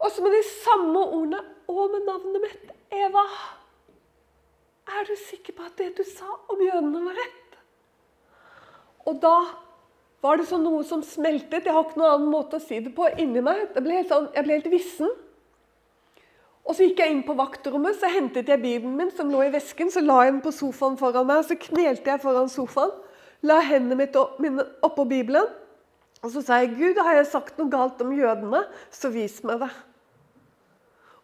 Og 0.02 0.12
så 0.12 0.24
med 0.26 0.34
de 0.34 0.44
samme 0.50 1.02
ordene 1.02 1.42
og 1.70 1.92
med 1.94 2.08
navnet 2.08 2.44
mitt, 2.44 2.72
Eva. 2.92 3.26
Er 4.92 5.06
du 5.08 5.14
sikker 5.16 5.56
på 5.56 5.68
at 5.68 5.78
det 5.80 5.92
du 6.00 6.04
sa 6.08 6.28
om 6.52 6.62
jødene, 6.62 7.04
var 7.06 7.20
rett? 7.22 7.60
Og 9.08 9.20
da 9.22 9.36
var 10.22 10.38
det 10.38 10.48
sånn 10.50 10.66
noe 10.66 10.84
som 10.86 11.04
smeltet. 11.06 11.66
Jeg 11.66 11.74
har 11.74 11.86
ikke 11.86 12.02
noen 12.02 12.16
annen 12.16 12.32
måte 12.34 12.58
å 12.58 12.64
si 12.64 12.80
det 12.84 12.94
på 12.98 13.08
inni 13.22 13.44
meg. 13.46 13.72
Ble 13.78 14.02
sånn, 14.10 14.30
jeg 14.36 14.46
ble 14.46 14.58
helt 14.58 14.72
vissen. 14.74 15.14
Og 16.62 16.76
Så 16.78 16.86
gikk 16.86 17.02
jeg 17.02 17.14
inn 17.16 17.24
på 17.26 17.34
vaktrommet, 17.36 17.98
så 17.98 18.10
hentet 18.12 18.50
jeg 18.50 18.62
Bibelen 18.62 18.94
min 19.00 19.10
som 19.16 19.32
lå 19.34 19.42
i 19.48 19.54
vesken. 19.54 19.90
Så 19.92 20.04
la 20.06 20.20
jeg 20.26 20.36
den 20.36 20.44
på 20.46 20.54
sofaen 20.56 20.98
foran 21.00 21.28
meg, 21.30 21.46
så 21.48 21.58
knelte 21.60 22.14
jeg 22.14 22.22
foran 22.22 22.52
sofaen. 22.54 22.94
La 23.42 23.58
hendene 23.66 23.98
mine 24.40 24.68
oppå 24.86 25.08
Bibelen. 25.10 25.50
Og 26.22 26.30
så 26.30 26.44
sa 26.46 26.60
jeg, 26.62 26.76
'Gud, 26.78 27.02
har 27.02 27.16
jeg 27.18 27.32
sagt 27.32 27.58
noe 27.58 27.70
galt 27.70 28.02
om 28.02 28.14
jødene, 28.14 28.68
så 28.92 29.10
vis 29.10 29.42
meg 29.44 29.60
det.' 29.60 29.91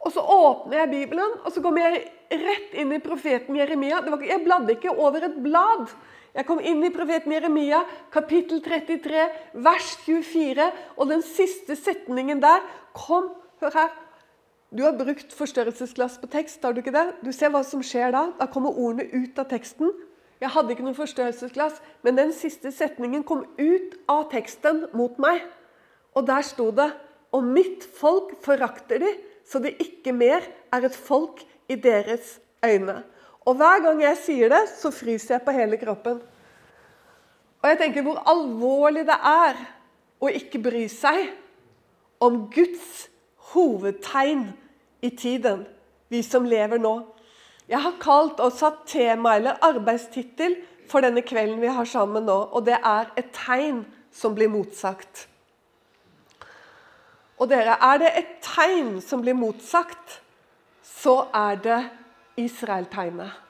Og 0.06 0.14
så 0.14 0.22
åpner 0.22 0.84
jeg 0.84 0.92
Bibelen, 0.92 1.40
og 1.44 1.54
så 1.54 1.62
kommer 1.64 1.88
jeg 1.88 2.06
rett 2.44 2.76
inn 2.78 2.94
i 2.94 3.02
profeten 3.04 3.58
Jeremia. 3.58 4.04
Var, 4.06 4.24
jeg 4.30 4.44
bladde 4.46 4.76
ikke 4.76 4.94
over 4.94 5.26
et 5.26 5.40
blad. 5.44 5.90
Jeg 6.38 6.46
kom 6.46 6.60
inn 6.62 6.84
i 6.86 6.94
profeten 6.94 7.34
Jeremia, 7.34 7.82
kapittel 8.14 8.62
33, 8.64 9.24
vers 9.66 9.94
24. 10.06 10.68
Og 10.98 11.10
den 11.10 11.24
siste 11.26 11.78
setningen 11.80 12.44
der 12.44 12.62
kom 12.96 13.34
Hør 13.58 13.74
her. 13.74 13.94
Du 14.70 14.84
har 14.84 14.94
brukt 14.94 15.32
forstørrelsesglass 15.34 16.20
på 16.22 16.28
tekst, 16.30 16.62
har 16.62 16.76
du 16.76 16.84
ikke 16.84 16.94
det? 16.94 17.08
Du 17.26 17.32
ser 17.34 17.50
hva 17.50 17.64
som 17.66 17.82
skjer 17.82 18.12
da. 18.14 18.28
Da 18.38 18.46
kommer 18.52 18.76
ordene 18.78 19.08
ut 19.10 19.40
av 19.42 19.48
teksten. 19.50 19.90
Jeg 20.38 20.52
hadde 20.54 20.76
ikke 20.76 20.86
noe 20.86 20.98
forstørrelsesglass, 20.98 21.80
men 22.06 22.20
den 22.20 22.34
siste 22.38 22.70
setningen 22.76 23.24
kom 23.26 23.48
ut 23.58 23.96
av 24.12 24.28
teksten 24.30 24.84
mot 24.94 25.18
meg. 25.18 25.42
Og 26.14 26.28
der 26.30 26.46
sto 26.46 26.70
det 26.70 26.92
Og 27.36 27.44
mitt 27.44 27.84
folk 27.98 28.30
forakter 28.40 29.02
de, 29.04 29.10
så 29.48 29.62
det 29.64 29.78
ikke 29.84 30.14
mer 30.16 30.44
er 30.74 30.88
et 30.88 30.96
folk 30.96 31.44
i 31.70 31.76
deres 31.76 32.38
øyne. 32.66 33.02
Og 33.48 33.56
hver 33.56 33.80
gang 33.84 34.02
jeg 34.04 34.20
sier 34.20 34.52
det, 34.52 34.66
så 34.76 34.92
fryser 34.92 35.38
jeg 35.38 35.46
på 35.46 35.56
hele 35.56 35.80
kroppen. 35.80 36.20
Og 37.62 37.70
jeg 37.70 37.80
tenker 37.80 38.04
hvor 38.06 38.20
alvorlig 38.28 39.06
det 39.08 39.18
er 39.18 39.60
å 40.20 40.32
ikke 40.34 40.62
bry 40.62 40.86
seg 40.92 41.30
om 42.24 42.48
Guds 42.52 43.08
hovedtegn 43.54 44.50
i 45.06 45.12
tiden, 45.16 45.64
vi 46.10 46.24
som 46.26 46.48
lever 46.48 46.82
nå. 46.82 46.96
Jeg 47.68 47.84
har 47.84 47.98
kalt 48.02 48.40
og 48.44 48.56
satt 48.56 48.86
tema 48.88 49.36
eller 49.38 49.60
arbeidstittel 49.64 50.56
for 50.88 51.04
denne 51.04 51.24
kvelden 51.28 51.60
vi 51.62 51.72
har 51.72 51.88
sammen 51.88 52.28
nå, 52.28 52.38
og 52.52 52.66
det 52.66 52.80
er 52.84 53.12
'Et 53.16 53.32
tegn 53.34 53.86
som 54.12 54.36
blir 54.36 54.48
motsagt'. 54.48 55.28
Og 57.38 57.50
dere, 57.52 57.78
er 57.78 58.02
det 58.02 58.14
et 58.18 58.32
tegn 58.42 58.98
som 59.04 59.22
blir 59.22 59.38
motsagt, 59.38 60.20
så 60.82 61.28
er 61.36 61.60
det 61.62 61.82
Israel-tegnet. 62.42 63.44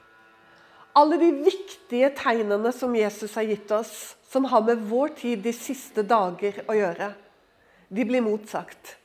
Alle 0.98 1.20
de 1.22 1.29
viktige 1.46 2.10
tegnene 2.17 2.72
som 2.74 2.96
Jesus 2.98 3.36
har 3.38 3.46
gitt 3.48 3.72
oss, 3.72 4.15
som 4.27 4.48
har 4.51 4.63
med 4.65 4.82
vår 4.89 5.13
tid 5.20 5.44
de 5.46 5.53
siste 5.56 6.03
dager 6.03 6.63
å 6.67 6.75
gjøre, 6.75 7.12
de 7.88 8.06
blir 8.08 8.25
motsagt. 8.25 8.98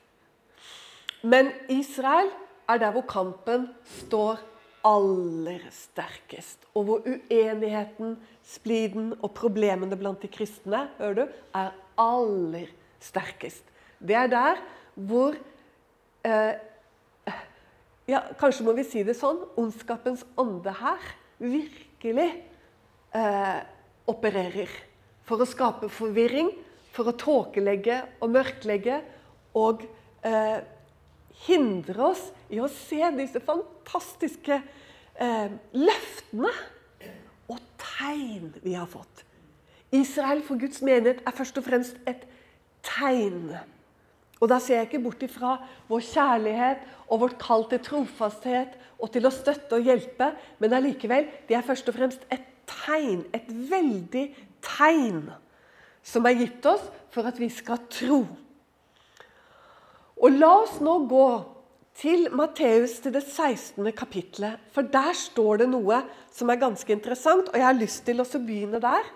Men 1.22 1.52
Israel 1.70 2.32
er 2.66 2.80
der 2.82 2.94
hvor 2.94 3.06
kampen 3.06 3.68
står 4.00 4.40
aller 4.82 5.62
sterkest. 5.70 6.64
Og 6.74 6.88
hvor 6.88 7.04
uenigheten, 7.06 8.16
spliden 8.42 9.12
og 9.20 9.30
problemene 9.36 9.98
blant 9.98 10.24
de 10.24 10.30
kristne 10.32 10.88
hører 10.98 11.20
du, 11.20 11.36
er 11.54 11.70
aller 12.00 12.72
sterkest. 13.02 13.68
Det 14.02 14.16
er 14.18 14.30
der 14.30 14.60
hvor 14.94 15.36
eh, 16.26 16.54
ja, 18.10 18.22
Kanskje 18.38 18.66
må 18.66 18.74
vi 18.76 18.84
si 18.86 19.04
det 19.06 19.14
sånn 19.18 19.40
ondskapens 19.58 20.24
ånde 20.40 20.74
her 20.74 21.06
virkelig 21.42 22.28
eh, 23.14 23.58
opererer. 24.10 24.70
For 25.26 25.42
å 25.42 25.48
skape 25.48 25.90
forvirring, 25.92 26.50
for 26.92 27.08
å 27.08 27.16
tåkelegge 27.16 28.02
og 28.20 28.34
mørklegge 28.34 28.98
og 29.56 29.84
eh, 30.26 30.60
hindre 31.46 32.10
oss 32.10 32.26
i 32.52 32.60
å 32.60 32.68
se 32.70 33.00
disse 33.16 33.40
fantastiske 33.42 34.58
eh, 34.58 35.54
løftene 35.72 36.52
og 37.52 37.60
tegn 37.80 38.50
vi 38.62 38.74
har 38.76 38.90
fått. 38.90 39.24
Israel 39.92 40.42
for 40.44 40.60
Guds 40.60 40.80
menighet 40.84 41.20
er 41.26 41.36
først 41.36 41.58
og 41.60 41.66
fremst 41.66 41.98
et 42.08 42.24
tegn. 42.84 43.52
Og 44.42 44.50
da 44.50 44.58
ser 44.58 44.80
jeg 44.80 44.88
ikke 44.88 45.04
bort 45.04 45.22
ifra 45.22 45.54
vår 45.86 46.02
kjærlighet 46.02 46.86
og 47.06 47.20
vårt 47.22 47.38
kall 47.38 47.68
til 47.70 47.82
trofasthet 47.84 48.74
og 48.98 49.12
til 49.14 49.28
å 49.28 49.34
støtte 49.34 49.78
og 49.78 49.86
hjelpe, 49.86 50.32
men 50.58 50.74
allikevel, 50.74 51.28
det 51.46 51.54
er 51.54 51.66
først 51.66 51.90
og 51.92 51.94
fremst 51.94 52.26
et 52.34 52.48
tegn. 52.66 53.22
Et 53.30 53.46
veldig 53.70 54.26
tegn 54.66 55.24
som 56.02 56.26
er 56.26 56.40
gitt 56.40 56.66
oss 56.66 56.82
for 57.14 57.28
at 57.30 57.38
vi 57.38 57.50
skal 57.54 57.84
tro. 57.92 58.24
Og 60.22 60.38
La 60.38 60.52
oss 60.62 60.78
nå 60.82 60.98
gå 61.10 61.26
til 61.98 62.28
Matteus 62.34 62.98
til 63.02 63.14
det 63.14 63.22
16. 63.22 63.90
kapitlet. 63.94 64.58
For 64.74 64.86
der 64.86 65.14
står 65.18 65.62
det 65.62 65.68
noe 65.70 66.02
som 66.34 66.50
er 66.50 66.60
ganske 66.62 66.94
interessant, 66.94 67.50
og 67.50 67.58
jeg 67.58 67.68
har 67.68 67.78
lyst 67.78 68.04
til 68.06 68.22
å 68.22 68.26
begynne 68.38 68.80
der. 68.82 69.10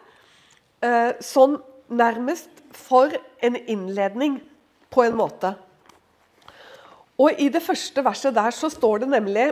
Eh, 0.85 1.13
sånn 1.25 1.57
nærmest 1.89 2.51
for 2.75 3.15
en 3.43 3.57
innledning, 3.57 4.41
på 4.97 5.05
en 5.05 5.17
måte. 5.17 5.53
Og 7.21 7.37
i 7.41 7.49
det 7.53 7.63
første 7.65 8.05
verset 8.05 8.35
der 8.37 8.53
så 8.53 8.71
står 8.73 9.05
det 9.05 9.13
nemlig 9.13 9.51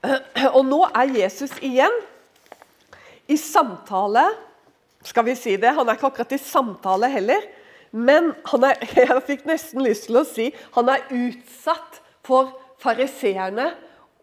Og 0.56 0.62
nå 0.64 0.78
er 0.96 1.12
Jesus 1.12 1.52
igjen 1.60 1.92
i 3.28 3.36
samtale 3.36 4.22
Skal 5.04 5.26
vi 5.28 5.34
si 5.36 5.56
det? 5.60 5.74
Han 5.76 5.88
er 5.88 5.98
ikke 5.98 6.08
akkurat 6.08 6.32
i 6.36 6.40
samtale 6.40 7.08
heller. 7.12 7.44
Men 7.92 8.32
er, 8.64 8.80
jeg 9.00 9.22
fikk 9.26 9.46
nesten 9.48 9.84
lyst 9.84 10.08
til 10.08 10.20
å 10.20 10.26
si 10.28 10.50
han 10.76 10.90
er 10.92 11.06
utsatt 11.10 12.00
for 12.26 12.52
fariseerne 12.80 13.70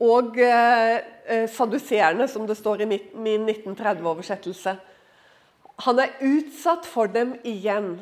og 0.02 0.38
eh, 0.38 1.00
eh 1.26 1.48
saduseerne, 1.50 2.28
som 2.30 2.46
det 2.48 2.58
står 2.58 2.84
i 2.86 2.88
min 2.88 3.50
1930-oversettelse. 3.50 4.76
Han 5.88 6.00
er 6.00 6.14
utsatt 6.22 6.86
for 6.86 7.10
dem 7.10 7.36
igjen. 7.44 7.98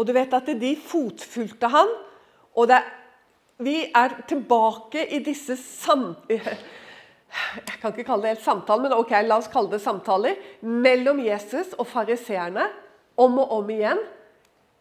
Og 0.00 0.08
du 0.08 0.14
vet 0.16 0.32
at 0.32 0.48
de 0.56 0.72
fotfulgte 0.80 1.68
han, 1.68 1.90
og 2.56 2.70
det, 2.70 2.80
vi 3.60 3.82
er 3.92 4.22
tilbake 4.28 5.04
i 5.12 5.20
disse 5.24 5.58
sam... 5.60 6.14
Jeg 7.30 7.76
kan 7.78 7.92
ikke 7.92 8.08
kalle 8.08 8.24
det 8.24 8.32
helt 8.32 8.42
samtale, 8.42 8.82
men 8.82 8.94
ok, 8.96 9.12
la 9.22 9.36
oss 9.38 9.46
kalle 9.52 9.70
det 9.70 9.78
samtaler 9.84 10.38
mellom 10.66 11.20
Jesus 11.22 11.76
og 11.76 11.86
fariseerne 11.86 12.64
om 13.20 13.36
og 13.38 13.52
om 13.60 13.70
igjen. 13.70 14.00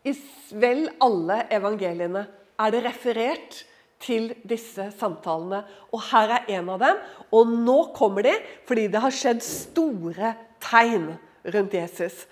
I 0.01 0.15
vel 0.57 0.87
alle 1.03 1.43
evangeliene 1.53 2.23
er 2.57 2.73
det 2.73 2.81
referert 2.87 3.59
til 4.01 4.31
disse 4.47 4.87
samtalene. 4.97 5.61
Og 5.93 6.01
her 6.09 6.33
er 6.39 6.49
en 6.57 6.71
av 6.73 6.81
dem. 6.81 7.03
Og 7.35 7.53
nå 7.67 7.77
kommer 7.93 8.25
de 8.25 8.33
fordi 8.65 8.87
det 8.89 9.03
har 9.03 9.13
skjedd 9.13 9.45
store 9.45 10.33
tegn 10.63 11.11
rundt 11.53 11.77
Jesus. 11.77 12.23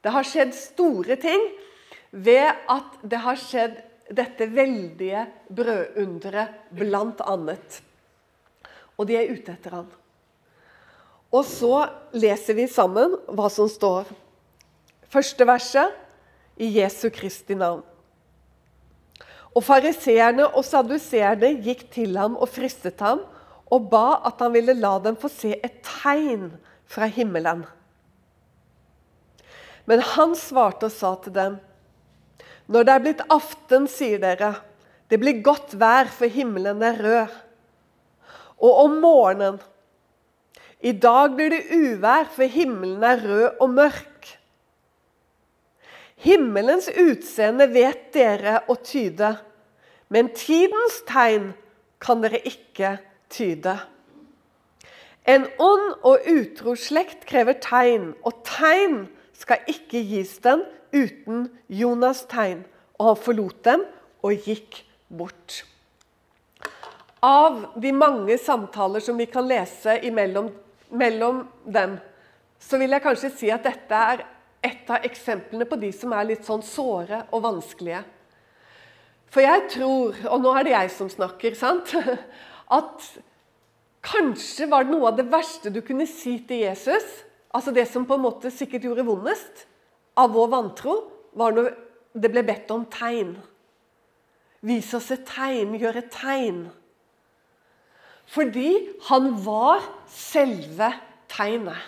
Det 0.00 0.14
har 0.14 0.24
skjedd 0.24 0.56
store 0.56 1.20
ting 1.20 1.50
ved 2.10 2.50
at 2.68 2.98
det 3.06 3.20
har 3.22 3.38
skjedd 3.38 3.78
dette 4.10 4.48
veldige 4.50 5.22
brødunderet, 5.54 6.56
blant 6.74 7.22
annet. 7.22 7.80
Og 8.98 9.06
de 9.08 9.16
er 9.16 9.30
ute 9.30 9.54
etter 9.54 9.76
han. 9.80 9.86
Og 11.30 11.46
så 11.46 11.86
leser 12.18 12.58
vi 12.58 12.66
sammen 12.70 13.14
hva 13.30 13.46
som 13.52 13.70
står. 13.70 14.08
Første 15.10 15.46
verset 15.46 15.94
i 16.60 16.72
Jesu 16.80 17.06
Kristi 17.14 17.54
navn. 17.54 17.84
Og 19.54 19.64
Fariseerne 19.66 20.46
og 20.50 20.62
saduseerne 20.66 21.54
gikk 21.62 21.86
til 21.94 22.18
ham 22.18 22.36
og 22.38 22.50
fristet 22.50 23.00
ham 23.02 23.22
og 23.70 23.86
ba 23.90 24.20
at 24.26 24.42
han 24.42 24.54
ville 24.54 24.74
la 24.78 24.96
dem 25.02 25.18
få 25.18 25.30
se 25.30 25.54
et 25.54 25.80
tegn 25.86 26.50
fra 26.90 27.06
himmelen. 27.10 27.64
Men 29.86 30.02
han 30.14 30.34
svarte 30.38 30.90
og 30.90 30.94
sa 30.94 31.14
til 31.22 31.34
dem.: 31.34 31.58
Når 32.70 32.86
det 32.86 32.92
er 32.94 33.02
blitt 33.02 33.22
aften, 33.34 33.88
sier 33.90 34.20
dere, 34.22 34.52
det 35.10 35.18
blir 35.18 35.40
godt 35.42 35.74
vær, 35.78 36.06
for 36.14 36.30
himmelen 36.30 36.84
er 36.86 37.00
rød. 37.02 37.38
Og 38.62 38.82
om 38.84 38.96
morgenen 39.02 39.58
I 40.80 40.92
dag 40.96 41.34
blir 41.34 41.50
det 41.50 41.66
uvær, 41.74 42.30
for 42.30 42.46
himmelen 42.46 43.02
er 43.04 43.24
rød 43.26 43.58
og 43.60 43.74
mørk. 43.74 44.30
Himmelens 46.20 46.86
utseende 46.94 47.66
vet 47.72 48.12
dere 48.14 48.60
å 48.68 48.76
tyde, 48.84 49.34
men 50.12 50.30
tidens 50.36 51.02
tegn 51.08 51.50
kan 52.00 52.22
dere 52.22 52.38
ikke 52.46 52.98
tyde. 53.32 53.74
En 55.26 55.46
ond 55.58 55.88
og 56.06 56.28
utro 56.28 56.76
slekt 56.78 57.26
krever 57.28 57.58
tegn, 57.60 58.12
og 58.22 58.44
tegn 58.46 59.02
skal 59.36 59.64
ikke 59.68 60.04
gis 60.06 60.38
den 60.44 60.62
uten 60.92 61.48
Jonas' 61.68 62.26
tegn. 62.30 62.64
Og 62.98 63.12
han 63.12 63.20
forlot 63.24 63.64
dem 63.64 63.84
og 64.26 64.46
gikk 64.46 64.82
bort. 65.08 65.62
Av 67.24 67.66
de 67.80 67.92
mange 67.92 68.36
samtaler 68.40 69.02
som 69.04 69.18
vi 69.20 69.26
kan 69.28 69.48
lese 69.48 69.98
imellom, 70.08 70.48
mellom 70.88 71.42
dem, 71.64 71.98
så 72.60 72.80
vil 72.80 72.92
jeg 72.92 73.04
kanskje 73.04 73.32
si 73.34 73.50
at 73.52 73.64
dette 73.64 74.04
er 74.12 74.24
et 74.64 74.92
av 74.92 75.04
eksemplene 75.08 75.66
på 75.68 75.78
de 75.80 75.90
som 75.96 76.12
er 76.16 76.28
litt 76.28 76.44
sånn 76.44 76.64
såre 76.64 77.24
og 77.32 77.44
vanskelige. 77.44 78.02
For 79.30 79.44
jeg 79.44 79.66
tror, 79.76 80.16
og 80.26 80.42
nå 80.42 80.52
er 80.58 80.66
det 80.66 80.74
jeg 80.74 80.92
som 80.96 81.10
snakker, 81.12 81.56
sant, 81.56 81.92
at 82.80 83.10
kanskje 84.04 84.68
var 84.70 84.84
det 84.84 84.94
noe 84.94 85.12
av 85.12 85.20
det 85.20 85.28
verste 85.32 85.72
du 85.72 85.80
kunne 85.84 86.08
si 86.08 86.38
til 86.48 86.64
Jesus 86.64 87.26
Altså 87.50 87.72
Det 87.74 87.82
som 87.90 88.04
på 88.06 88.14
en 88.14 88.22
måte 88.22 88.46
sikkert 88.54 88.84
gjorde 88.86 89.02
vondest 89.02 89.64
av 90.18 90.32
vår 90.34 90.50
vantro, 90.52 90.96
var 91.38 91.54
når 91.54 91.70
det 92.18 92.30
ble 92.32 92.42
bedt 92.46 92.70
om 92.74 92.84
tegn. 92.90 93.36
Vis 94.66 94.90
oss 94.96 95.10
et 95.14 95.24
tegn, 95.28 95.76
gjør 95.80 96.00
et 96.02 96.10
tegn. 96.12 96.64
Fordi 98.30 98.70
han 99.08 99.30
var 99.44 99.82
selve 100.10 100.92
tegnet. 101.30 101.80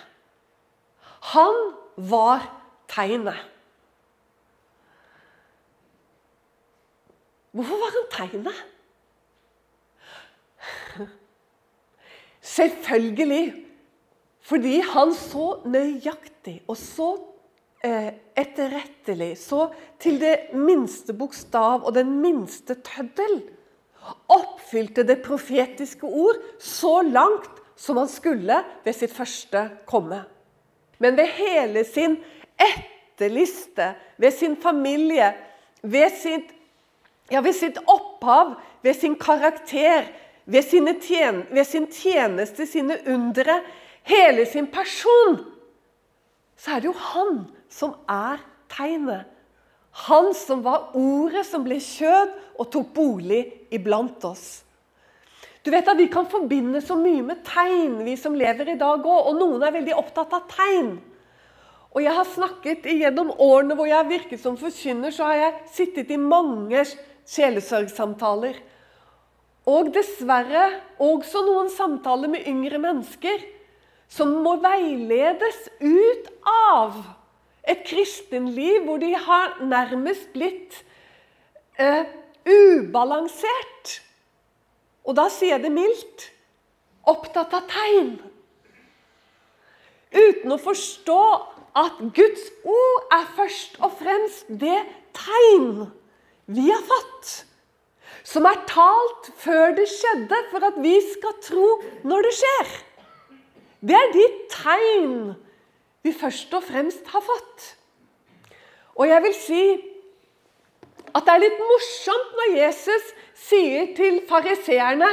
Han 1.33 1.59
var 1.95 2.43
tegnet. 2.91 3.39
Hvorfor 7.53 7.77
var 7.83 7.93
han 7.93 8.07
tegnet? 8.11 8.63
Selvfølgelig 12.41 13.45
fordi 14.43 14.79
han 14.83 15.13
så 15.15 15.61
nøyaktig 15.65 16.57
og 16.67 16.75
så 16.77 17.13
etterrettelig, 17.83 19.33
så 19.43 19.67
til 19.99 20.19
det 20.21 20.53
minste 20.55 21.15
bokstav 21.17 21.83
og 21.83 21.93
den 21.97 22.15
minste 22.23 22.77
tøddel, 22.79 23.41
oppfylte 24.31 25.05
det 25.07 25.21
profetiske 25.23 26.07
ord 26.07 26.39
så 26.59 27.01
langt 27.07 27.61
som 27.79 27.99
han 27.99 28.09
skulle 28.11 28.59
ved 28.83 28.95
sitt 28.95 29.13
første 29.15 29.65
komme. 29.89 30.23
Men 30.99 31.17
ved 31.19 31.31
hele 31.35 31.83
sin 31.87 32.17
etterliste, 32.59 33.93
ved 34.17 34.35
sin 34.35 34.55
familie, 34.59 35.33
ved 35.83 36.11
sitt, 36.19 36.51
ja, 37.31 37.41
ved 37.41 37.55
sitt 37.57 37.79
opphav, 37.87 38.55
ved 38.83 38.95
sin 38.99 39.15
karakter, 39.19 40.07
ved, 40.45 40.99
tjen, 41.01 41.43
ved 41.51 41.65
sin 41.65 41.87
tjeneste, 41.91 42.67
sine 42.67 42.99
undre, 43.07 43.61
hele 44.03 44.45
sin 44.45 44.67
person, 44.67 45.39
så 46.57 46.75
er 46.75 46.83
det 46.83 46.91
jo 46.91 46.95
han 46.95 47.43
som 47.73 47.95
er 48.09 48.41
tegnet. 48.71 49.29
Han 50.07 50.31
som 50.37 50.63
var 50.65 50.93
ordet 50.97 51.45
som 51.45 51.65
ble 51.65 51.77
kjød 51.81 52.31
og 52.57 52.69
tok 52.73 52.93
bolig 52.95 53.43
iblant 53.73 54.23
oss. 54.25 54.63
Du 55.63 55.71
vet 55.71 55.87
at 55.87 55.97
Vi 55.97 56.09
kan 56.11 56.27
forbinde 56.27 56.81
så 56.81 56.95
mye 56.99 57.21
med 57.23 57.43
tegn, 57.45 58.01
vi 58.03 58.17
som 58.19 58.35
lever 58.35 58.73
i 58.73 58.79
dag 58.79 58.99
òg. 58.99 59.29
Og 59.29 59.37
noen 59.37 59.63
er 59.63 59.75
veldig 59.77 59.95
opptatt 59.95 60.33
av 60.35 60.47
tegn. 60.51 60.97
Og 61.93 62.01
jeg 62.01 62.13
har 62.17 62.25
snakket 62.25 62.89
Gjennom 62.89 63.31
årene 63.37 63.77
hvor 63.77 63.87
jeg 63.87 63.99
har 63.99 64.09
virket 64.09 64.41
som 64.41 64.57
forkynner, 64.57 65.13
så 65.13 65.29
har 65.29 65.39
jeg 65.39 65.59
sittet 65.77 66.11
i 66.11 66.19
mange 66.19 66.83
sjelesorgsamtaler. 67.29 68.57
Og 69.69 69.93
dessverre 69.95 70.65
også 70.99 71.45
noen 71.45 71.69
samtaler 71.71 72.33
med 72.33 72.49
yngre 72.49 72.81
mennesker 72.81 73.45
som 74.11 74.33
må 74.43 74.57
veiledes 74.61 75.69
ut 75.79 76.27
av 76.49 76.97
et 77.67 77.83
kristenliv 77.87 78.83
hvor 78.83 78.99
de 78.99 79.13
har 79.15 79.57
nærmest 79.63 80.33
blitt 80.33 80.83
eh, 81.79 82.05
ubalansert. 82.45 84.01
Og 85.03 85.15
da 85.15 85.29
sier 85.31 85.55
jeg 85.55 85.63
det 85.65 85.73
mildt 85.75 86.27
opptatt 87.07 87.55
av 87.55 87.67
tegn. 87.71 88.13
Uten 90.13 90.53
å 90.53 90.59
forstå 90.61 91.23
at 91.79 92.03
Guds 92.15 92.45
ord 92.69 93.15
er 93.15 93.31
først 93.37 93.79
og 93.81 93.95
fremst 93.99 94.51
det 94.61 94.77
tegn 95.17 95.87
vi 96.53 96.67
har 96.69 96.83
fått. 96.85 97.31
Som 98.23 98.45
er 98.47 98.59
talt 98.69 99.31
før 99.41 99.73
det 99.75 99.87
skjedde, 99.91 100.37
for 100.51 100.63
at 100.63 100.77
vi 100.83 100.93
skal 101.03 101.33
tro 101.43 101.69
når 102.07 102.27
det 102.27 102.33
skjer. 102.39 102.75
Det 103.83 103.97
er 103.99 104.13
de 104.13 104.27
tegn 104.53 105.17
vi 106.03 106.13
først 106.15 106.53
og 106.53 106.63
fremst 106.67 107.07
har 107.13 107.23
fått. 107.23 107.67
Og 108.99 109.07
jeg 109.09 109.23
vil 109.23 109.35
si 109.37 109.63
at 111.13 111.25
det 111.25 111.33
er 111.33 111.43
litt 111.43 111.61
morsomt 111.61 112.35
når 112.39 112.55
Jesus 112.57 113.13
sier 113.45 113.93
til 113.97 114.19
fariseerne 114.29 115.09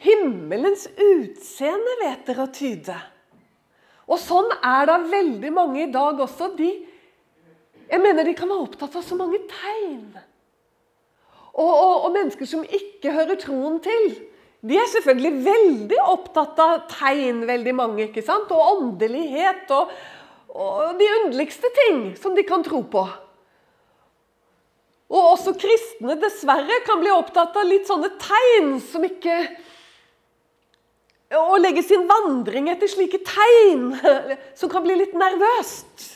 Himmelens 0.00 0.86
utseende 0.96 1.96
vet 2.00 2.22
dere 2.24 2.46
å 2.46 2.52
tyde. 2.56 2.96
Og 4.08 4.16
sånn 4.18 4.48
er 4.64 4.88
det 4.88 4.96
veldig 5.12 5.50
mange 5.52 5.82
i 5.84 5.90
dag 5.92 6.22
også. 6.24 6.54
De 6.56 6.70
Jeg 7.90 8.00
mener 8.00 8.24
de 8.24 8.32
kan 8.38 8.48
være 8.48 8.64
opptatt 8.64 8.96
av 8.96 9.04
så 9.04 9.18
mange 9.18 9.42
tegn. 9.50 10.14
Og, 11.52 11.68
og, 11.68 11.94
og 12.06 12.12
mennesker 12.14 12.46
som 12.46 12.64
ikke 12.64 13.12
hører 13.12 13.36
troen 13.42 13.80
til, 13.82 14.06
de 14.60 14.76
er 14.76 14.88
selvfølgelig 14.92 15.44
veldig 15.46 15.98
opptatt 16.12 16.58
av 16.60 16.82
tegn, 16.90 17.46
veldig 17.48 17.72
mange. 17.76 18.08
ikke 18.08 18.24
sant? 18.24 18.50
Og 18.52 18.74
åndelighet 18.74 19.72
og, 19.72 19.92
og 20.52 20.98
de 21.00 21.08
underligste 21.22 21.70
ting 21.78 22.10
som 22.20 22.36
de 22.36 22.44
kan 22.44 22.64
tro 22.66 22.82
på. 22.84 23.06
Og 25.10 25.32
også 25.32 25.56
kristne 25.58 26.14
dessverre 26.20 26.82
kan 26.86 27.00
bli 27.00 27.10
opptatt 27.14 27.56
av 27.58 27.66
litt 27.66 27.88
sånne 27.88 28.12
tegn 28.20 28.76
som 28.84 29.04
ikke 29.06 29.42
Å 31.30 31.58
legge 31.62 31.82
sin 31.86 32.08
vandring 32.10 32.66
etter 32.72 32.90
slike 32.90 33.20
tegn 33.22 33.92
som 34.58 34.70
kan 34.70 34.82
bli 34.82 34.96
litt 34.98 35.12
nervøst. 35.14 36.08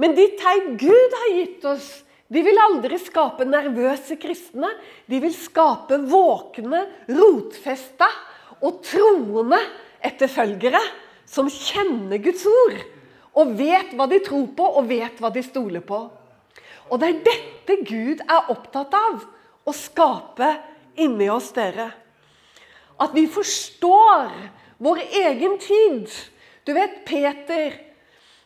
Men 0.00 0.14
de 0.16 0.24
tegn 0.40 0.78
Gud 0.80 1.16
har 1.20 1.34
gitt 1.36 1.66
oss, 1.68 1.90
de 2.32 2.40
vil 2.46 2.60
aldri 2.64 2.96
skape 3.02 3.44
nervøse 3.44 4.16
kristne. 4.20 4.70
De 5.10 5.20
vil 5.20 5.34
skape 5.36 5.98
våkne, 6.08 6.86
rotfesta 7.12 8.08
og 8.62 8.80
troende 8.86 9.58
etterfølgere 10.04 10.80
som 11.28 11.50
kjenner 11.52 12.22
Guds 12.24 12.46
ord. 12.48 12.78
Og 13.36 13.52
vet 13.58 13.92
hva 13.96 14.06
de 14.08 14.20
tror 14.24 14.48
på, 14.56 14.64
og 14.64 14.88
vet 14.88 15.20
hva 15.20 15.32
de 15.32 15.44
stoler 15.44 15.84
på. 15.84 16.00
Og 16.92 17.00
det 17.00 17.08
er 17.08 17.22
dette 17.28 17.78
Gud 17.88 18.24
er 18.24 18.50
opptatt 18.52 18.96
av 18.96 19.22
å 19.64 19.72
skape 19.76 20.50
inni 21.00 21.28
oss, 21.32 21.52
dere. 21.56 21.90
At 23.00 23.14
vi 23.16 23.26
forstår 23.30 24.32
vår 24.82 25.04
egen 25.22 25.56
tid. 25.62 26.08
Du 26.64 26.72
vet, 26.76 27.02
Peter 27.08 27.91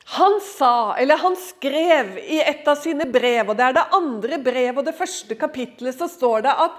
han 0.07 0.41
sa, 0.41 0.95
eller 0.97 1.19
han 1.19 1.35
skrev 1.37 2.19
i 2.19 2.39
et 2.39 2.69
av 2.69 2.79
sine 2.79 3.09
brev, 3.11 3.49
og 3.51 3.57
det 3.59 3.65
er 3.67 3.75
det 3.75 3.89
andre 3.97 4.39
brevet 4.39 4.79
og 4.79 4.87
det 4.87 4.95
første 4.95 5.35
kapitlet, 5.39 5.97
så 5.99 6.07
står 6.07 6.45
det 6.47 6.53
at 6.63 6.77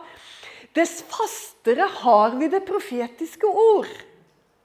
dess 0.77 1.01
fastere 1.12 1.89
har 2.03 2.38
vi 2.39 2.48
det 2.53 2.62
profetiske 2.67 3.50
ord. 3.51 3.89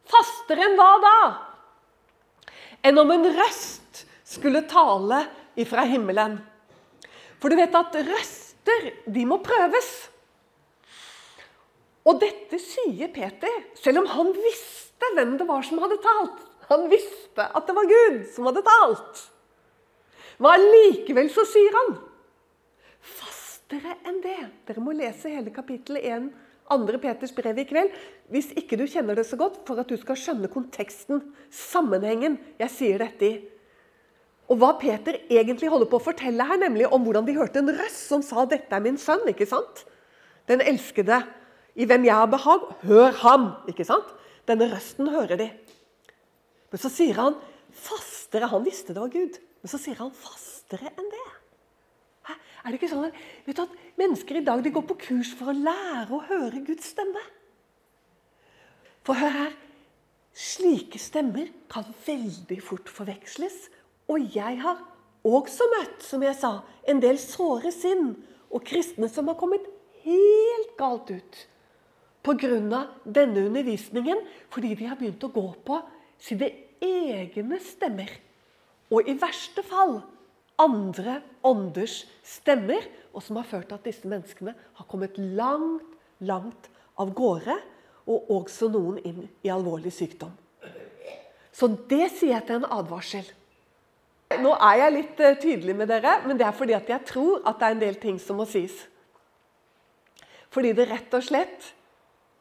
Fastere 0.06 0.62
enn 0.68 0.78
hva 0.78 0.92
da? 1.02 1.16
Enn 2.86 3.02
om 3.02 3.10
en 3.14 3.26
røst 3.34 4.04
skulle 4.22 4.62
tale 4.70 5.24
ifra 5.58 5.82
himmelen. 5.88 6.38
For 7.42 7.50
du 7.50 7.58
vet 7.58 7.74
at 7.74 7.98
røster, 7.98 8.88
de 9.10 9.26
må 9.26 9.40
prøves. 9.42 9.90
Og 12.06 12.22
dette 12.22 12.62
sier 12.62 13.10
Peter, 13.10 13.58
selv 13.82 14.04
om 14.04 14.10
han 14.14 14.32
visste 14.38 15.10
hvem 15.16 15.34
det 15.40 15.50
var 15.50 15.66
som 15.66 15.82
hadde 15.82 15.98
talt. 16.06 16.48
Han 16.72 16.88
visste 16.90 17.44
at 17.44 17.68
det 17.68 17.76
var 17.76 17.90
Gud 17.90 18.22
som 18.32 18.48
hadde 18.48 18.64
talt. 18.66 19.26
Men 20.40 20.56
allikevel 20.56 21.28
så 21.32 21.44
sier 21.46 21.76
han 21.76 21.92
fastere 23.72 23.96
enn 24.08 24.20
det. 24.24 24.38
Dere 24.68 24.82
må 24.84 24.94
lese 24.96 25.30
hele 25.32 25.52
kapittel 25.54 25.98
1, 26.00 26.30
2. 26.72 26.98
Peters 27.02 27.32
brev 27.36 27.58
i 27.60 27.66
kveld, 27.68 27.92
hvis 28.32 28.52
ikke 28.56 28.78
du 28.80 28.86
kjenner 28.88 29.18
det 29.18 29.26
så 29.28 29.36
godt, 29.36 29.60
for 29.68 29.80
at 29.80 29.90
du 29.90 29.96
skal 30.00 30.16
skjønne 30.16 30.50
konteksten, 30.52 31.20
sammenhengen 31.52 32.38
jeg 32.60 32.72
sier 32.72 33.02
dette 33.02 33.28
i. 33.28 33.32
Og 34.50 34.58
hva 34.60 34.72
Peter 34.80 35.16
egentlig 35.32 35.70
holder 35.72 35.88
på 35.88 36.00
å 36.00 36.04
fortelle 36.04 36.44
her, 36.44 36.60
nemlig 36.60 36.88
om 36.92 37.04
hvordan 37.04 37.26
de 37.28 37.36
hørte 37.36 37.62
en 37.62 37.72
røst 37.72 38.08
som 38.08 38.22
sa 38.24 38.44
'Dette 38.44 38.74
er 38.74 38.80
min 38.80 38.96
sønn'. 38.96 39.28
ikke 39.28 39.46
sant? 39.46 39.84
Den 40.48 40.60
elskede, 40.60 41.22
i 41.76 41.84
hvem 41.84 42.04
jeg 42.04 42.14
har 42.14 42.26
behag, 42.26 42.60
hør 42.82 43.12
ham. 43.22 43.52
ikke 43.68 43.84
sant? 43.84 44.08
Denne 44.46 44.68
røsten 44.68 45.08
hører 45.08 45.36
de. 45.36 45.50
Men 46.72 46.80
så 46.82 46.90
sier 46.92 47.20
han 47.20 47.38
fastere. 47.76 48.48
Han 48.50 48.64
visste 48.66 48.96
det 48.96 49.04
var 49.04 49.12
Gud, 49.12 49.38
men 49.62 49.70
så 49.70 49.80
sier 49.80 50.00
han 50.00 50.12
fastere 50.16 50.92
enn 50.92 51.10
det. 51.12 51.26
Hæ? 52.28 52.36
Er 52.62 52.70
det 52.70 52.78
ikke 52.78 52.92
sånn 52.92 53.08
at, 53.08 53.20
vet 53.46 53.58
du, 53.58 53.64
at 53.66 53.78
Mennesker 54.00 54.38
i 54.38 54.44
dag 54.46 54.62
de 54.64 54.72
går 54.72 54.84
på 54.88 54.98
kurs 55.08 55.34
for 55.36 55.52
å 55.52 55.56
lære 55.56 56.16
å 56.16 56.22
høre 56.30 56.62
Guds 56.64 56.88
stemme. 56.94 57.20
For 59.06 59.18
hør 59.18 59.36
her. 59.36 59.54
Slike 60.32 60.96
stemmer 60.96 61.50
kan 61.68 61.90
veldig 62.06 62.56
fort 62.64 62.88
forveksles 62.88 63.66
og 64.08 64.34
jeg 64.34 64.60
har 64.62 64.80
også 65.22 65.68
møtt, 65.76 66.02
som 66.04 66.22
jeg 66.24 66.36
sa, 66.38 66.62
en 66.88 67.00
del 67.02 67.18
såre 67.20 67.70
sinn 67.74 68.14
og 68.52 68.64
kristne 68.66 69.08
som 69.12 69.28
har 69.30 69.38
kommet 69.40 69.66
helt 70.02 70.72
galt 70.78 71.12
ut 71.12 71.42
pga. 72.22 72.86
denne 73.04 73.46
undervisningen, 73.46 74.18
fordi 74.50 74.74
de 74.74 74.86
har 74.86 74.96
begynt 74.96 75.24
å 75.24 75.32
gå 75.32 75.46
på 75.66 75.78
sine 76.22 76.50
egne 76.82 77.58
stemmer. 77.62 78.10
Og 78.92 79.08
i 79.08 79.16
verste 79.18 79.64
fall 79.66 80.00
andre 80.60 81.20
ånders 81.46 82.02
stemmer, 82.26 82.84
og 83.12 83.24
som 83.24 83.38
har 83.40 83.48
ført 83.48 83.68
til 83.70 83.78
at 83.78 83.88
disse 83.88 84.08
menneskene 84.08 84.54
har 84.54 84.88
kommet 84.88 85.18
langt, 85.18 85.86
langt 86.22 86.68
av 87.00 87.12
gårde, 87.16 87.56
og 88.06 88.30
også 88.34 88.68
noen 88.72 88.98
inn 89.06 89.26
i 89.44 89.50
alvorlig 89.52 89.92
sykdom. 89.94 90.32
Så 91.52 91.68
det 91.88 92.08
sier 92.16 92.36
jeg 92.36 92.46
til 92.48 92.60
en 92.60 92.70
advarsel. 92.78 93.26
Nå 94.40 94.54
er 94.56 94.78
jeg 94.80 94.94
litt 94.94 95.20
uh, 95.20 95.34
tydelig 95.36 95.74
med 95.76 95.90
dere, 95.92 96.16
men 96.24 96.38
det 96.40 96.46
er 96.48 96.56
fordi 96.56 96.74
at 96.76 96.88
jeg 96.88 97.04
tror 97.10 97.42
at 97.44 97.58
det 97.60 97.68
er 97.68 97.76
en 97.76 97.82
del 97.82 97.98
ting 98.00 98.18
som 98.22 98.40
må 98.40 98.46
sies. 98.48 98.74
Fordi 100.52 100.72
det 100.76 100.88
rett 100.88 101.14
og 101.16 101.24
slett 101.24 101.68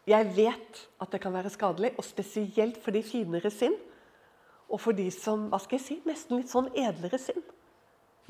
Jeg 0.10 0.32
vet 0.36 0.82
at 1.02 1.12
det 1.14 1.22
kan 1.22 1.34
være 1.34 1.52
skadelig, 1.54 1.94
og 1.98 2.06
spesielt 2.06 2.80
for 2.82 2.96
de 2.96 3.04
finere 3.06 3.52
sinn. 3.54 3.76
Og 4.72 4.80
for 4.82 4.98
de 4.98 5.10
som 5.14 5.50
hva 5.52 5.60
skal 5.62 5.78
jeg 5.78 5.86
si, 5.86 5.98
nesten 6.08 6.40
litt 6.40 6.52
sånn 6.52 6.72
edlere 6.74 7.20
sinn. 7.22 7.44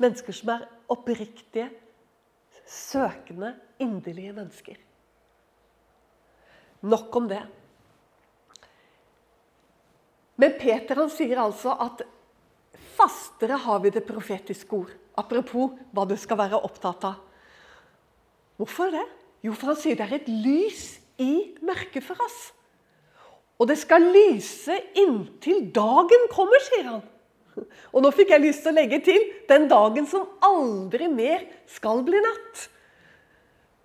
Mennesker 0.02 0.36
som 0.36 0.52
er 0.56 0.66
oppriktige, 0.92 1.70
søkende, 2.68 3.54
inderlige 3.82 4.34
mennesker. 4.36 4.78
Nok 6.82 7.16
om 7.16 7.28
det. 7.30 7.42
Men 10.42 10.56
Peter 10.58 10.98
han 10.98 11.12
sier 11.12 11.38
altså 11.38 11.76
at 11.78 12.02
fastere 12.96 13.60
har 13.62 13.82
vi 13.84 13.92
det 13.94 14.02
profetiske 14.06 14.76
ord. 14.76 14.90
Apropos 15.18 15.76
hva 15.94 16.04
du 16.08 16.16
skal 16.18 16.40
være 16.40 16.60
opptatt 16.66 17.06
av. 17.06 17.20
Hvorfor 18.58 18.90
det? 18.92 19.04
Jo, 19.42 19.54
for 19.54 19.72
han 19.72 19.78
sier 19.78 19.98
det 19.98 20.06
er 20.06 20.18
et 20.18 20.28
lys 20.30 20.82
i 21.20 21.54
mørket 21.64 22.04
for 22.06 22.20
oss. 22.24 22.52
Og 23.60 23.68
det 23.70 23.78
skal 23.78 24.04
lyse 24.14 24.74
inntil 24.98 25.68
dagen 25.74 26.28
kommer, 26.32 26.62
sier 26.66 26.88
han. 26.88 27.02
Og 27.92 28.00
nå 28.02 28.10
fikk 28.16 28.32
jeg 28.32 28.42
lyst 28.42 28.64
til 28.64 28.72
å 28.72 28.78
legge 28.78 28.98
til 29.04 29.26
den 29.50 29.68
dagen 29.70 30.06
som 30.08 30.24
aldri 30.44 31.08
mer 31.12 31.44
skal 31.70 32.00
bli 32.06 32.20
natt. 32.24 32.68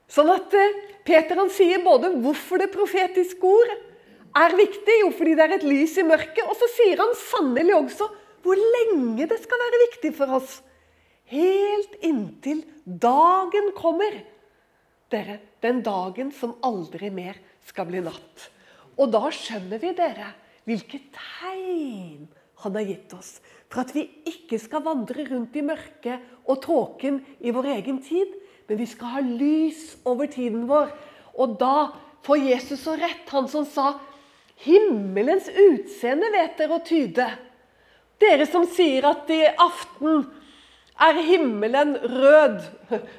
Sånn 0.08 0.32
at 0.32 0.54
eh, 0.56 0.78
Peter 1.08 1.40
han 1.40 1.52
sier 1.52 1.84
både 1.84 2.14
hvorfor 2.24 2.62
det 2.64 2.72
profetiske 2.72 3.44
ord 3.44 3.74
er 4.38 4.56
viktig, 4.56 5.02
jo 5.02 5.12
fordi 5.16 5.36
det 5.36 5.46
er 5.46 5.58
et 5.58 5.68
lys 5.68 5.98
i 6.00 6.06
mørket, 6.08 6.46
og 6.48 6.56
så 6.56 6.70
sier 6.72 7.04
han 7.04 7.14
sannelig 7.20 7.76
også 7.76 8.08
hvor 8.46 8.60
lenge 8.78 9.28
det 9.28 9.40
skal 9.44 9.60
være 9.60 9.84
viktig 9.84 10.14
for 10.16 10.38
oss. 10.40 10.60
Helt 11.28 11.98
inntil 12.08 12.64
dagen 12.86 13.74
kommer. 13.76 14.16
Dere, 15.12 15.40
den 15.64 15.80
dagen 15.86 16.34
som 16.36 16.58
aldri 16.68 17.10
mer 17.14 17.38
skal 17.68 17.88
bli 17.88 18.02
natt. 18.04 18.50
Og 18.98 19.12
da 19.14 19.28
skjønner 19.32 19.80
vi, 19.80 19.94
dere, 19.96 20.34
hvilke 20.68 21.00
tegn 21.16 22.28
han 22.64 22.76
har 22.76 22.88
gitt 22.90 23.14
oss. 23.16 23.38
For 23.72 23.84
at 23.84 23.94
vi 23.96 24.08
ikke 24.28 24.60
skal 24.60 24.84
vandre 24.86 25.28
rundt 25.30 25.56
i 25.60 25.64
mørket 25.66 26.48
og 26.48 26.62
tåken 26.64 27.22
i 27.40 27.54
vår 27.56 27.72
egen 27.78 28.02
tid, 28.04 28.34
men 28.68 28.80
vi 28.82 28.88
skal 28.90 29.18
ha 29.18 29.24
lys 29.24 29.94
over 30.08 30.28
tiden 30.32 30.66
vår. 30.68 30.92
Og 31.38 31.56
da 31.62 31.92
får 32.26 32.44
Jesus 32.50 32.84
så 32.84 32.98
rett, 33.00 33.28
han 33.32 33.48
som 33.52 33.68
sa 33.70 33.94
Himmelens 34.58 35.52
utseende 35.54 36.32
vet 36.34 36.58
dere 36.58 36.80
å 36.80 36.84
tyde. 36.84 37.28
Dere 38.18 38.48
som 38.50 38.66
sier 38.66 39.06
at 39.06 39.30
i 39.30 39.44
aften 39.46 40.26
er 41.00 41.20
himmelen 41.22 41.96
rød. 42.02 42.62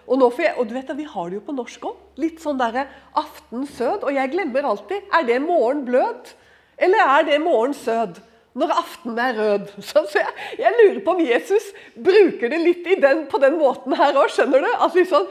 Og, 0.06 0.22
jeg, 0.38 0.54
og 0.56 0.68
du 0.68 0.74
vet, 0.74 0.96
Vi 0.96 1.06
har 1.08 1.28
det 1.28 1.38
jo 1.38 1.44
på 1.46 1.56
norsk 1.56 1.84
òg. 1.90 1.98
Litt 2.18 2.40
sånn 2.42 2.58
derre 2.58 2.86
aften 3.18 3.66
sød. 3.66 4.04
Og 4.04 4.14
jeg 4.14 4.32
glemmer 4.32 4.66
alltid 4.66 5.12
Er 5.14 5.26
det 5.28 5.42
morgen 5.42 5.84
blød? 5.86 6.34
Eller 6.78 7.04
er 7.18 7.28
det 7.28 7.40
morgen 7.42 7.74
sød? 7.74 8.20
Når 8.58 8.72
aftenen 8.74 9.18
er 9.22 9.36
rød. 9.38 9.68
Så 9.90 10.02
jeg, 10.14 10.32
jeg, 10.58 10.74
lurer 10.80 11.02
på 11.04 11.14
om 11.14 11.20
Jesus 11.22 11.68
bruker 11.94 12.50
det 12.50 12.62
litt 12.62 12.88
den, 13.02 13.26
på 13.30 13.38
den 13.38 13.58
måten 13.58 13.94
her 13.94 14.16
òg. 14.16 14.32
Skjønner 14.34 14.64
du? 14.64 14.70
Altså, 14.78 14.98
liksom, 14.98 15.28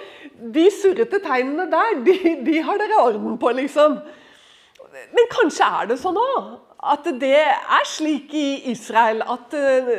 De 0.54 0.70
surrete 0.72 1.20
tegnene 1.24 1.68
der, 1.72 2.00
de, 2.06 2.38
de 2.46 2.62
har 2.64 2.80
dere 2.80 3.02
orden 3.02 3.40
på, 3.42 3.52
liksom. 3.58 4.00
Men 5.14 5.30
kanskje 5.34 5.66
er 5.66 5.90
det 5.90 6.00
sånn 6.02 6.18
òg 6.18 6.67
at 6.93 7.08
det 7.21 7.36
er 7.43 7.88
slik 7.89 8.34
i 8.38 8.71
Israel 8.71 9.23
at 9.26 9.54
uh, 9.54 9.93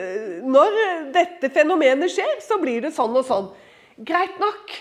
når 0.47 0.77
dette 1.15 1.51
fenomenet 1.55 2.13
skjer, 2.13 2.39
så 2.45 2.59
blir 2.63 2.85
det 2.85 2.95
sånn 2.97 3.17
og 3.17 3.27
sånn. 3.29 3.49
Greit 4.09 4.39
nok. 4.41 4.75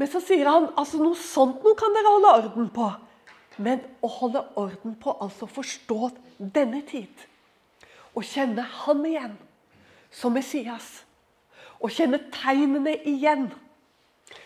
Men 0.00 0.08
så 0.08 0.22
sier 0.24 0.48
han 0.48 0.70
altså 0.80 1.00
noe 1.02 1.18
sånt 1.18 1.60
noe 1.64 1.76
kan 1.78 1.92
dere 1.96 2.14
holde 2.14 2.34
orden 2.42 2.70
på. 2.72 2.88
Men 3.60 3.82
å 4.00 4.08
holde 4.08 4.40
orden 4.56 4.94
på, 4.96 5.12
altså 5.20 5.48
forstå 5.50 6.12
denne 6.38 6.80
tid. 6.88 7.12
Og 8.16 8.24
kjenne 8.24 8.64
Han 8.84 9.04
igjen 9.06 9.36
som 10.10 10.34
Messias. 10.34 11.04
og 11.80 11.88
kjenne 11.88 12.18
tegnene 12.28 12.92
igjen. 13.08 13.46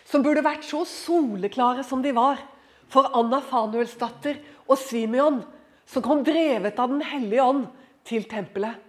Som 0.07 0.23
burde 0.23 0.43
vært 0.43 0.63
så 0.63 0.85
soleklare 0.87 1.83
som 1.83 1.99
de 2.01 2.13
var 2.15 2.39
for 2.87 3.09
Anna 3.11 3.41
Fanuelsdatter 3.43 4.37
og 4.69 4.77
Simeon, 4.79 5.41
som 5.85 6.03
kom 6.03 6.23
drevet 6.23 6.79
av 6.79 6.89
Den 6.89 7.01
hellige 7.05 7.43
ånd 7.43 7.67
til 8.05 8.25
tempelet. 8.29 8.81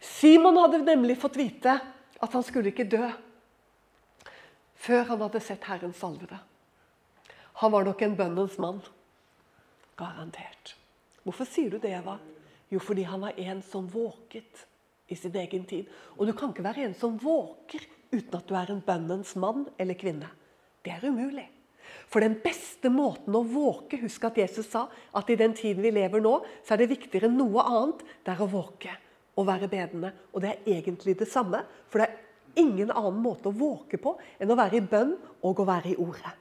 Simon 0.00 0.56
hadde 0.56 0.84
nemlig 0.84 1.18
fått 1.20 1.36
vite 1.36 1.76
at 2.20 2.32
han 2.36 2.44
skulle 2.44 2.72
ikke 2.72 2.88
dø 2.88 3.04
før 4.80 5.04
han 5.10 5.20
hadde 5.20 5.42
sett 5.44 5.66
Herren 5.68 5.92
salvede. 5.92 6.38
Han 7.60 7.72
var 7.74 7.84
nok 7.84 8.00
en 8.02 8.16
bønnens 8.16 8.56
mann. 8.56 8.78
Garantert. 10.00 10.74
Hvorfor 11.20 11.44
sier 11.44 11.74
du 11.74 11.76
det, 11.82 11.92
Eva? 11.98 12.16
Jo, 12.72 12.80
fordi 12.80 13.04
han 13.04 13.20
var 13.20 13.36
en 13.36 13.60
som 13.66 13.88
våket 13.92 14.64
i 15.12 15.18
sin 15.18 15.36
egen 15.36 15.66
tid. 15.68 15.88
Og 16.16 16.26
du 16.26 16.32
kan 16.32 16.54
ikke 16.54 16.64
være 16.64 16.86
en 16.86 16.96
som 16.96 17.18
våker 17.20 17.84
uten 18.10 18.38
at 18.38 18.48
du 18.48 18.56
er 18.56 18.72
en 18.72 18.80
bønnens 18.86 19.34
mann 19.36 19.66
eller 19.76 19.98
kvinne. 20.00 20.30
Det 20.80 20.94
er 20.94 21.04
umulig. 21.10 21.44
For 22.10 22.24
den 22.24 22.34
beste 22.42 22.90
måten 22.90 23.36
å 23.38 23.44
våke 23.46 24.00
Husk 24.00 24.24
at 24.26 24.38
Jesus 24.40 24.66
sa 24.72 24.88
at 25.16 25.30
i 25.30 25.38
den 25.38 25.54
tiden 25.54 25.82
vi 25.84 25.92
lever 25.94 26.22
nå, 26.22 26.40
så 26.66 26.74
er 26.74 26.82
det 26.82 26.90
viktigere 26.90 27.30
enn 27.30 27.38
noe 27.38 27.62
annet. 27.62 28.02
Det 28.26 28.34
er 28.34 28.42
å 28.42 28.50
våke 28.50 28.96
og 29.38 29.46
være 29.46 29.70
bedende. 29.70 30.10
Og 30.34 30.42
det 30.42 30.50
er 30.50 30.72
egentlig 30.78 31.14
det 31.20 31.30
samme. 31.30 31.62
For 31.88 32.02
det 32.02 32.08
er 32.10 32.64
ingen 32.64 32.90
annen 32.90 33.20
måte 33.22 33.50
å 33.50 33.56
våke 33.56 34.00
på 34.02 34.16
enn 34.42 34.50
å 34.50 34.58
være 34.58 34.80
i 34.80 34.86
bønn 34.90 35.14
og 35.46 35.62
å 35.62 35.68
være 35.68 35.92
i 35.92 35.98
ordet. 36.02 36.34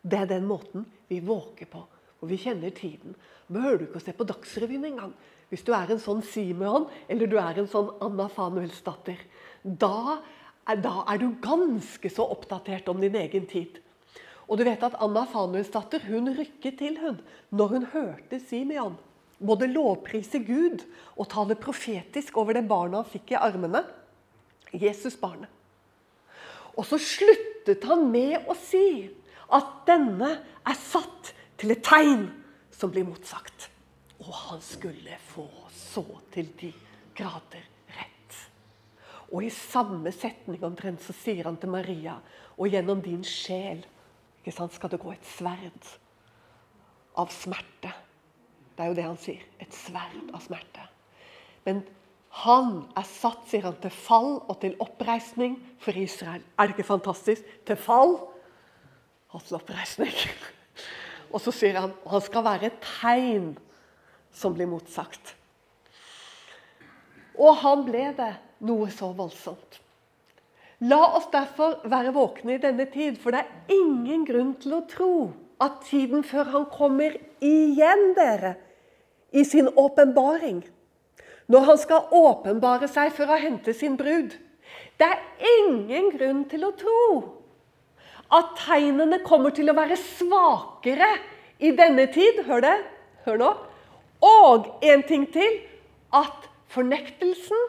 Det 0.00 0.22
er 0.22 0.30
den 0.30 0.48
måten 0.48 0.86
vi 1.10 1.20
våker 1.20 1.68
på. 1.68 1.84
Og 2.20 2.28
vi 2.28 2.40
kjenner 2.40 2.72
tiden. 2.76 3.12
Behøver 3.52 3.76
du 3.76 3.86
ikke 3.88 4.00
å 4.00 4.06
se 4.06 4.16
på 4.16 4.28
Dagsrevyen 4.28 4.88
engang. 4.88 5.12
Hvis 5.52 5.64
du 5.66 5.72
er 5.76 5.90
en 5.90 6.00
sånn 6.00 6.24
Simeon 6.24 6.86
eller 7.10 7.28
du 7.28 7.36
er 7.40 7.60
en 7.60 7.68
sånn 7.68 7.92
Anna 8.04 8.28
Fanuelsdatter. 8.32 9.20
Da, 9.64 10.20
da 10.80 10.96
er 11.10 11.20
du 11.20 11.28
ganske 11.44 12.12
så 12.12 12.24
oppdatert 12.32 12.88
om 12.92 13.00
din 13.02 13.18
egen 13.20 13.48
tid. 13.50 13.79
Og 14.50 14.58
du 14.58 14.64
vet 14.66 14.82
at 14.82 14.98
Anna 14.98 15.22
Fanuelsdatter 15.30 16.02
hun 16.10 16.32
rykket 16.34 16.80
til 16.80 16.98
hun, 16.98 17.20
når 17.54 17.76
hun 17.76 17.86
hørte 17.92 18.40
Simeon 18.42 18.98
både 19.40 19.70
lovprise 19.70 20.42
Gud 20.44 20.82
og 21.16 21.28
tale 21.32 21.56
profetisk 21.56 22.36
over 22.40 22.56
det 22.56 22.66
barnet 22.68 23.00
han 23.00 23.08
fikk 23.08 23.32
i 23.34 23.40
armene. 23.40 23.82
Jesus-barnet. 24.70 25.48
Og 26.76 26.86
så 26.86 27.00
sluttet 27.02 27.84
han 27.88 28.06
med 28.12 28.46
å 28.48 28.54
si 28.58 29.08
at 29.50 29.72
denne 29.88 30.30
er 30.38 30.78
satt 30.78 31.32
til 31.60 31.74
et 31.74 31.82
tegn 31.84 32.28
som 32.74 32.92
blir 32.92 33.08
motsagt. 33.08 33.68
Og 34.20 34.30
han 34.46 34.62
skulle 34.64 35.16
få 35.32 35.48
så 35.74 36.04
til 36.34 36.52
de 36.60 36.70
grader 37.16 37.64
rett. 37.96 38.36
Og 39.32 39.44
i 39.46 39.52
samme 39.52 40.12
setning 40.14 40.62
omtrent 40.66 41.02
så 41.02 41.16
sier 41.16 41.48
han 41.48 41.58
til 41.60 41.72
Maria, 41.72 42.18
og 42.60 42.70
gjennom 42.70 43.00
din 43.02 43.24
sjel 43.26 43.82
ikke 44.40 44.56
sant, 44.56 44.72
skal 44.72 44.92
det 44.92 45.00
gå 45.02 45.12
et 45.12 45.32
sverd 45.36 45.88
av 47.20 47.32
smerte. 47.34 47.92
Det 48.76 48.84
er 48.84 48.92
jo 48.92 48.96
det 48.96 49.04
han 49.04 49.18
sier. 49.20 49.42
Et 49.60 49.74
sverd 49.76 50.30
av 50.32 50.40
smerte. 50.44 50.86
Men 51.66 51.82
han 52.40 52.70
er 52.96 53.08
satt, 53.08 53.42
sier 53.50 53.66
han, 53.66 53.76
til 53.82 53.92
fall 53.92 54.38
og 54.38 54.54
til 54.62 54.78
oppreisning 54.80 55.58
for 55.82 55.96
Israel. 55.98 56.44
Er 56.56 56.68
det 56.68 56.76
ikke 56.76 56.88
fantastisk? 56.92 57.44
Til 57.68 57.76
fall 57.76 58.16
og 59.30 59.42
til 59.44 59.58
oppreisning. 59.58 60.14
Og 61.30 61.38
så 61.38 61.52
sier 61.54 61.76
han 61.78 61.92
han 62.10 62.22
skal 62.24 62.42
være 62.42 62.70
et 62.70 62.80
tegn 62.82 63.52
som 64.34 64.54
blir 64.56 64.66
motsagt. 64.70 65.34
Og 67.38 67.54
han 67.62 67.84
ble 67.86 68.08
det 68.16 68.32
noe 68.66 68.88
så 68.92 69.12
voldsomt. 69.16 69.79
La 70.80 71.00
oss 71.18 71.26
derfor 71.32 71.82
være 71.92 72.14
våkne 72.16 72.56
i 72.56 72.62
denne 72.62 72.86
tid, 72.88 73.18
for 73.20 73.34
det 73.36 73.42
er 73.42 73.74
ingen 73.74 74.24
grunn 74.24 74.54
til 74.62 74.78
å 74.78 74.84
tro 74.88 75.14
at 75.60 75.82
tiden 75.84 76.22
før 76.24 76.48
han 76.54 76.64
kommer 76.72 77.18
igjen, 77.44 78.14
dere, 78.16 78.54
i 79.36 79.44
sin 79.44 79.68
åpenbaring, 79.68 80.62
når 81.52 81.66
han 81.66 81.80
skal 81.82 82.14
åpenbare 82.16 82.88
seg 82.88 83.12
for 83.12 83.28
å 83.28 83.38
hente 83.38 83.74
sin 83.76 83.96
brud 83.98 84.32
Det 84.98 85.06
er 85.06 85.20
ingen 85.66 86.08
grunn 86.14 86.42
til 86.50 86.64
å 86.66 86.72
tro 86.78 87.04
at 88.30 88.54
tegnene 88.62 89.18
kommer 89.26 89.50
til 89.54 89.70
å 89.70 89.74
være 89.74 89.96
svakere 89.98 91.08
i 91.58 91.72
denne 91.76 92.06
tid. 92.14 92.44
Hør 92.46 92.62
det. 92.62 92.76
Hør 93.24 93.40
nå. 93.40 93.48
Og 94.22 94.68
en 94.86 95.02
ting 95.08 95.24
til 95.32 95.56
at 96.14 96.46
fornektelsen 96.70 97.64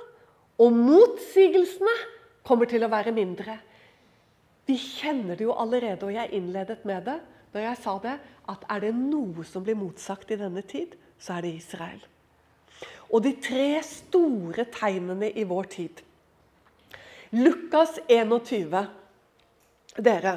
og 0.62 0.76
motsigelsene 0.78 1.96
kommer 2.44 2.70
til 2.70 2.84
å 2.84 2.92
være 2.92 3.14
mindre. 3.16 3.58
Vi 4.68 4.78
kjenner 4.78 5.38
det 5.38 5.46
jo 5.46 5.56
allerede, 5.58 6.06
og 6.06 6.16
jeg 6.16 6.34
innledet 6.38 6.86
med 6.88 7.06
det 7.10 7.20
når 7.52 7.66
jeg 7.66 7.80
sa 7.84 7.98
det, 8.00 8.14
at 8.52 8.64
er 8.72 8.84
det 8.86 8.94
noe 8.96 9.44
som 9.48 9.64
blir 9.66 9.76
motsagt 9.76 10.32
i 10.32 10.40
denne 10.40 10.64
tid, 10.64 10.96
så 11.20 11.36
er 11.38 11.46
det 11.46 11.56
Israel. 11.60 12.00
Og 13.12 13.26
de 13.26 13.34
tre 13.44 13.82
store 13.84 14.66
tegnene 14.72 15.34
i 15.36 15.44
vår 15.48 15.68
tid. 15.74 16.00
Lukas 17.36 18.00
21. 18.08 18.88
Dere. 20.00 20.36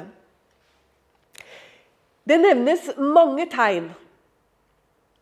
Det 2.27 2.37
nevnes 2.41 2.89
mange 2.99 3.45
tegn 3.51 3.87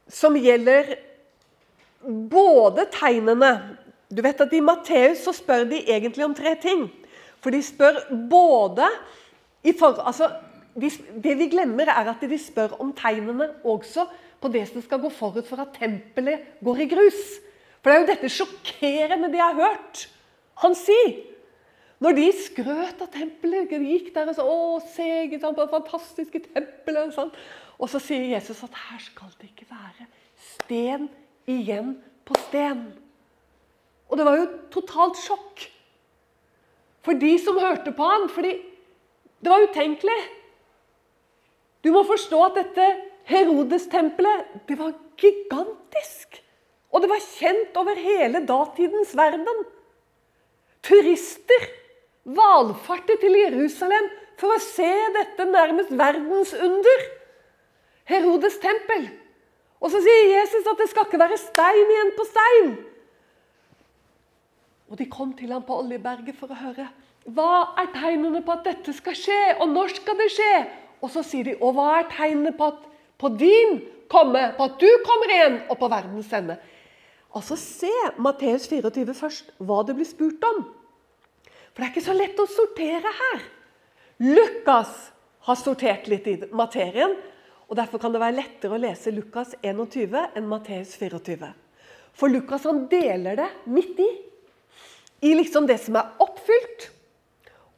som 0.10 0.38
gjelder 0.38 0.96
både 2.04 2.88
tegnene 2.94 3.52
Du 4.14 4.22
vet 4.22 4.42
at 4.42 4.54
I 4.54 4.62
Matteus 4.62 5.24
så 5.26 5.34
spør 5.36 5.66
de 5.70 5.82
egentlig 5.90 6.26
om 6.26 6.36
tre 6.38 6.56
ting. 6.62 6.86
For 7.42 7.54
de 7.54 7.62
spør 7.66 8.00
både 8.30 8.88
for, 9.80 10.00
altså, 10.04 10.30
de, 10.76 10.90
Det 11.24 11.38
vi 11.40 11.50
glemmer, 11.52 11.90
er 11.90 12.12
at 12.12 12.22
de 12.22 12.38
spør 12.40 12.78
om 12.82 12.94
tegnene 12.94 13.50
også 13.64 14.06
på 14.42 14.52
det 14.52 14.68
som 14.70 14.82
skal 14.84 15.00
gå 15.00 15.10
forut 15.10 15.48
for 15.48 15.62
at 15.64 15.76
tempelet 15.78 16.40
går 16.64 16.84
i 16.84 16.90
grus. 16.92 17.22
For 17.82 17.90
det 17.90 17.96
er 17.96 18.02
jo 18.02 18.12
dette 18.12 18.32
sjokkerende 18.32 19.32
de 19.32 19.40
har 19.40 19.56
hørt 19.60 20.08
han 20.64 20.76
si. 20.78 21.00
Når 22.04 22.18
de 22.18 22.26
skrøt 22.36 23.02
av 23.04 23.10
tempelet, 23.14 23.70
de 23.72 23.80
gikk 23.80 24.14
der 24.16 24.28
og 24.28 24.36
sa 24.36 24.44
'Å, 24.44 24.82
se 24.96 25.40
på 25.40 25.62
det 25.62 25.70
fantastiske 25.72 26.40
tempelet'. 26.52 27.14
Sånn. 27.16 27.32
Og 27.80 27.90
så 27.90 28.00
sier 28.00 28.36
Jesus 28.36 28.64
at 28.64 28.76
her 28.90 29.00
skal 29.00 29.32
det 29.40 29.50
ikke 29.50 29.72
være 29.72 30.08
sten 30.36 31.10
igjen 31.48 31.98
på 32.26 32.36
sten. 32.48 33.03
Og 34.12 34.20
det 34.20 34.26
var 34.28 34.38
jo 34.40 34.52
totalt 34.74 35.20
sjokk 35.22 35.68
for 37.04 37.20
de 37.20 37.34
som 37.42 37.60
hørte 37.60 37.92
på 37.96 38.08
han, 38.08 38.30
fordi 38.32 38.54
det 39.44 39.52
var 39.52 39.66
utenkelig. 39.68 40.20
Du 41.84 41.92
må 41.92 42.06
forstå 42.08 42.40
at 42.46 42.60
dette 42.62 42.86
Herodes-tempelet 43.28 44.68
det 44.68 44.78
var 44.80 44.94
gigantisk. 45.20 46.40
Og 46.94 47.04
det 47.04 47.10
var 47.12 47.24
kjent 47.24 47.78
over 47.80 48.00
hele 48.00 48.44
datidens 48.48 49.16
verden. 49.18 49.64
Turister 50.84 51.68
valfartet 52.24 53.20
til 53.24 53.36
Jerusalem 53.40 54.08
for 54.40 54.54
å 54.54 54.62
se 54.64 54.92
dette 55.18 55.48
nærmest 55.50 55.92
verdensunder. 55.98 57.06
Herodes 58.08 58.60
tempel. 58.64 59.08
Og 59.84 59.92
så 59.92 60.00
sier 60.04 60.30
Jesus 60.38 60.68
at 60.68 60.80
det 60.80 60.90
skal 60.92 61.08
ikke 61.08 61.20
være 61.20 61.40
stein 61.40 61.94
igjen 61.96 62.12
på 62.18 62.28
stein. 62.28 62.74
Og 64.94 65.00
de 65.00 65.10
kom 65.10 65.34
til 65.34 65.50
ham 65.50 65.66
på 65.66 65.80
Oljeberget 65.82 66.38
for 66.38 66.54
å 66.54 66.60
høre 66.60 66.92
hva 67.34 67.74
er 67.80 67.88
tegnene 67.96 68.42
på 68.44 68.52
at 68.52 68.66
dette 68.68 68.92
skal 68.92 69.16
skje, 69.16 69.40
og 69.64 69.70
når 69.72 69.94
skal 69.96 70.18
det 70.20 70.28
skje? 70.34 70.54
Og 71.00 71.12
så 71.14 71.22
sier 71.24 71.48
de, 71.48 71.54
og 71.64 71.78
hva 71.78 71.86
er 72.02 72.10
tegnene 72.12 72.52
på 72.58 72.68
at 72.68 72.82
på 73.22 73.30
din 73.40 73.78
komme, 74.12 74.42
på 74.58 74.66
at 74.68 74.76
du 74.82 74.90
kommer 75.08 75.32
igjen, 75.32 75.56
og 75.72 75.80
på 75.80 75.88
verdens 75.92 76.34
ende. 76.36 76.58
Altså 77.34 77.56
Se 77.58 77.92
Matteus 78.22 78.68
24 78.68 79.16
først, 79.16 79.54
hva 79.58 79.80
det 79.88 79.96
blir 79.98 80.10
spurt 80.10 80.44
om. 80.50 80.66
For 81.72 81.80
det 81.80 81.88
er 81.88 81.94
ikke 81.94 82.06
så 82.10 82.18
lett 82.18 82.44
å 82.44 82.50
sortere 82.52 83.14
her. 83.22 83.48
Lukas 84.20 84.92
har 85.48 85.60
sortert 85.60 86.12
litt 86.12 86.28
i 86.28 86.36
materien. 86.52 87.16
og 87.68 87.80
Derfor 87.80 88.04
kan 88.04 88.14
det 88.14 88.22
være 88.22 88.38
lettere 88.42 88.76
å 88.76 88.84
lese 88.84 89.16
Lukas 89.16 89.56
21 89.64 90.36
enn 90.36 90.52
Matteus 90.52 90.94
24. 91.00 91.50
For 92.14 92.30
Lukas 92.30 92.68
han 92.70 92.86
deler 92.92 93.40
det 93.40 93.50
midt 93.66 94.04
i. 94.04 94.12
I 95.24 95.34
liksom 95.40 95.68
det 95.70 95.80
som 95.80 95.96
er 96.00 96.10
oppfylt, 96.24 96.90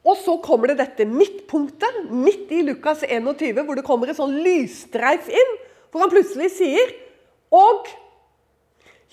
og 0.05 0.17
så 0.21 0.35
kommer 0.43 0.69
det 0.69 0.79
dette 0.81 1.07
midtpunktet, 1.09 2.03
midt 2.13 2.51
i 2.53 2.61
Lukas 2.65 3.03
21, 3.07 3.63
hvor 3.65 3.77
det 3.77 3.85
kommer 3.85 4.09
et 4.09 4.19
sånn 4.19 4.35
lysstreif 4.45 5.29
inn, 5.33 5.55
hvor 5.89 6.03
han 6.03 6.11
plutselig 6.11 6.51
sier 6.57 6.93
Og 7.55 7.87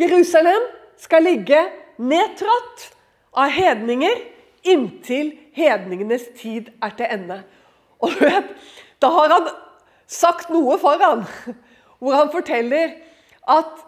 Jerusalem 0.01 0.65
skal 0.99 1.23
ligge 1.23 1.61
nedtrådt 2.03 2.89
av 3.39 3.53
hedninger 3.55 4.25
inntil 4.67 5.35
hedningenes 5.55 6.25
tid 6.39 6.73
er 6.83 6.97
til 6.99 7.13
ende. 7.13 7.39
Og 8.03 8.17
du 8.17 8.25
vet, 8.25 8.51
Da 9.03 9.09
har 9.11 9.33
han 9.35 9.49
sagt 10.07 10.51
noe 10.51 10.77
foran, 10.79 11.25
hvor 11.99 12.15
han 12.15 12.31
forteller 12.31 12.93
at 13.51 13.81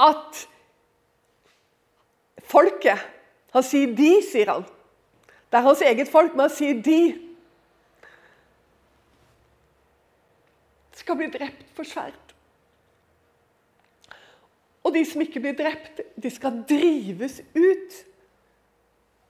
at 0.00 0.46
folket 2.50 3.12
Han 3.56 3.64
sier 3.64 3.88
'de', 3.88 4.20
sier 4.20 4.50
han. 4.50 4.64
Det 5.48 5.56
er 5.56 5.64
hans 5.64 5.80
eget 5.80 6.10
folk, 6.12 6.34
men 6.34 6.44
han 6.44 6.52
sier 6.52 6.74
'de'. 6.82 7.16
Skal 10.92 11.16
bli 11.16 11.30
drept 11.32 11.70
for 11.72 11.88
sverd. 11.88 12.34
Og 14.84 14.94
de 14.94 15.02
som 15.08 15.22
ikke 15.24 15.40
blir 15.40 15.56
drept, 15.58 16.02
de 16.22 16.30
skal 16.30 16.60
drives 16.68 17.40
ut. 17.56 17.96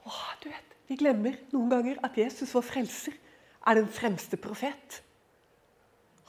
Åh, 0.06 0.32
du 0.42 0.48
vet, 0.48 0.62
Vi 0.88 0.94
glemmer 0.94 1.34
noen 1.50 1.70
ganger 1.70 1.96
at 2.06 2.14
Jesus, 2.14 2.52
vår 2.54 2.62
frelser, 2.62 3.14
er 3.66 3.74
den 3.74 3.88
fremste 3.90 4.36
profet. 4.38 5.00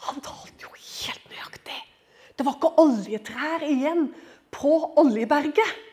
Han 0.07 0.21
talte 0.25 0.65
jo 0.65 0.71
helt 0.73 1.27
nøyaktig. 1.29 1.77
Det 2.37 2.45
var 2.45 2.57
ikke 2.57 2.71
oljetrær 2.81 3.65
igjen 3.65 4.07
på 4.53 4.71
Oljeberget. 4.97 5.86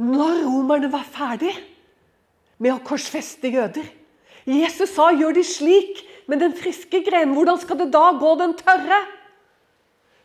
Når 0.00 0.44
romerne 0.46 0.88
var 0.92 1.04
ferdig 1.04 1.52
med 2.60 2.72
å 2.72 2.82
korsfeste 2.84 3.50
jøder 3.52 3.88
Jesus 4.48 4.94
sa 4.96 5.10
'gjør 5.12 5.34
de 5.36 5.42
slik 5.44 6.00
med 6.26 6.40
den 6.40 6.54
friske 6.56 7.02
grenen'. 7.04 7.34
Hvordan 7.36 7.60
skal 7.60 7.78
det 7.78 7.90
da 7.92 8.12
gå 8.16 8.30
den 8.40 8.54
tørre? 8.56 9.00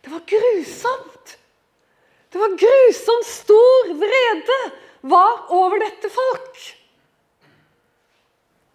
Det 0.01 0.11
var 0.11 0.23
grusomt. 0.29 1.38
Det 2.31 2.39
var 2.39 2.55
grusomt 2.55 3.27
stor 3.27 3.91
vrede 3.99 4.59
var 5.01 5.51
over 5.51 5.79
dette 5.79 6.09
folk. 6.09 6.61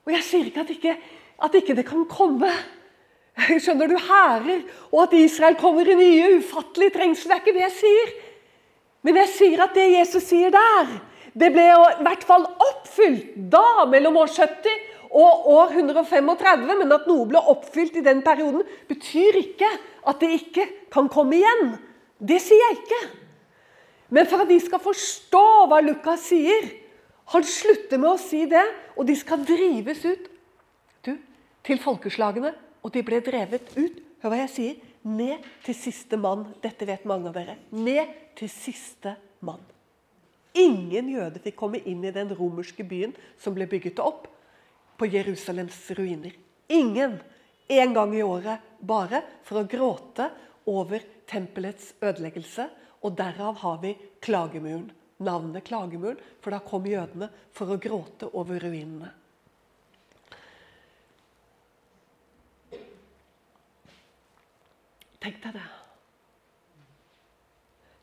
Og 0.07 0.13
jeg 0.13 0.25
sier 0.27 0.51
ikke 0.51 0.61
at 0.61 0.71
ikke, 0.71 0.97
at 1.43 1.55
ikke 1.55 1.77
det 1.77 1.87
kan 1.89 2.05
komme 2.05 2.53
skjønner 3.65 3.89
du, 3.89 3.97
hærer, 3.97 4.65
og 4.93 5.03
at 5.07 5.15
Israel 5.17 5.57
kommer 5.57 5.89
i 5.89 5.95
nye, 5.97 6.41
ufattelige 6.41 6.97
trengsler. 6.99 7.31
Det 7.31 7.37
er 7.37 7.45
ikke 7.45 7.57
det 7.57 7.65
jeg 7.65 7.77
sier. 7.79 8.13
Men 9.07 9.17
jeg 9.23 9.33
sier 9.33 9.63
at 9.65 9.77
det 9.77 9.87
Jesus 9.95 10.27
sier 10.29 10.53
der, 10.53 10.91
det 11.33 11.53
ble 11.55 11.63
i 11.71 12.03
hvert 12.05 12.25
fall 12.27 12.45
oppfylt 12.45 13.37
da, 13.53 13.87
mellom 13.89 14.19
år 14.21 14.33
70 14.35 14.89
og 15.11 15.47
år 15.55 15.77
135. 15.79 16.67
Men 16.83 16.97
at 16.97 17.09
noe 17.09 17.29
ble 17.31 17.41
oppfylt 17.53 17.97
i 18.01 18.05
den 18.05 18.23
perioden, 18.27 18.67
betyr 18.91 19.41
ikke 19.41 19.71
at 20.11 20.21
det 20.23 20.33
ikke 20.41 20.67
kan 20.93 21.09
komme 21.13 21.39
igjen. 21.39 21.75
Det 22.19 22.41
sier 22.43 22.61
jeg 22.67 22.81
ikke. 22.81 23.01
Men 24.11 24.27
for 24.29 24.43
at 24.43 24.51
de 24.51 24.59
skal 24.61 24.83
forstå 24.83 25.47
hva 25.71 25.79
Lukas 25.85 26.27
sier 26.33 26.65
Han 27.31 27.45
slutter 27.47 28.01
med 28.03 28.09
å 28.11 28.19
si 28.19 28.41
det, 28.51 28.65
og 28.99 29.07
de 29.07 29.15
skal 29.15 29.45
drives 29.47 30.01
ut 30.03 30.25
du, 31.07 31.13
til 31.63 31.79
folkeslagene. 31.79 32.51
Og 32.83 32.91
de 32.91 33.05
ble 33.07 33.21
drevet 33.23 33.71
ut. 33.77 34.01
Hør 34.19 34.33
hva 34.33 34.41
jeg 34.41 34.51
sier. 34.51 34.90
Ned 35.09 35.47
til 35.65 35.77
siste 35.77 36.19
mann. 36.21 36.49
Dette 36.61 36.87
vet 36.89 37.07
mange 37.09 37.31
av 37.31 37.37
dere. 37.39 37.57
Ned 37.73 38.13
til 38.39 38.51
siste 38.53 39.15
mann. 39.47 39.63
Ingen 40.59 41.09
jøde 41.13 41.41
fikk 41.43 41.57
komme 41.61 41.81
inn 41.89 42.03
i 42.05 42.13
den 42.15 42.33
romerske 42.37 42.85
byen 42.85 43.15
som 43.41 43.55
ble 43.57 43.69
bygget 43.71 44.03
opp 44.03 44.27
på 45.01 45.09
Jerusalems 45.09 45.79
ruiner. 45.97 46.35
Ingen. 46.69 47.21
En 47.71 47.95
gang 47.95 48.15
i 48.17 48.25
året 48.27 48.65
bare 48.83 49.23
for 49.47 49.63
å 49.63 49.69
gråte 49.71 50.27
over 50.69 51.05
tempelets 51.31 51.95
ødeleggelse. 52.03 52.67
Og 53.01 53.15
derav 53.17 53.63
har 53.63 53.79
vi 53.81 53.95
klagemuren. 54.21 54.91
Navnet 55.21 55.67
Klagemuren, 55.69 56.17
for 56.41 56.53
da 56.53 56.63
kom 56.65 56.87
jødene 56.89 57.29
for 57.53 57.69
å 57.69 57.81
gråte 57.81 58.31
over 58.41 58.57
ruinene. 58.65 59.11
Tenk 65.21 65.43
deg 65.45 65.57
det. 65.59 65.69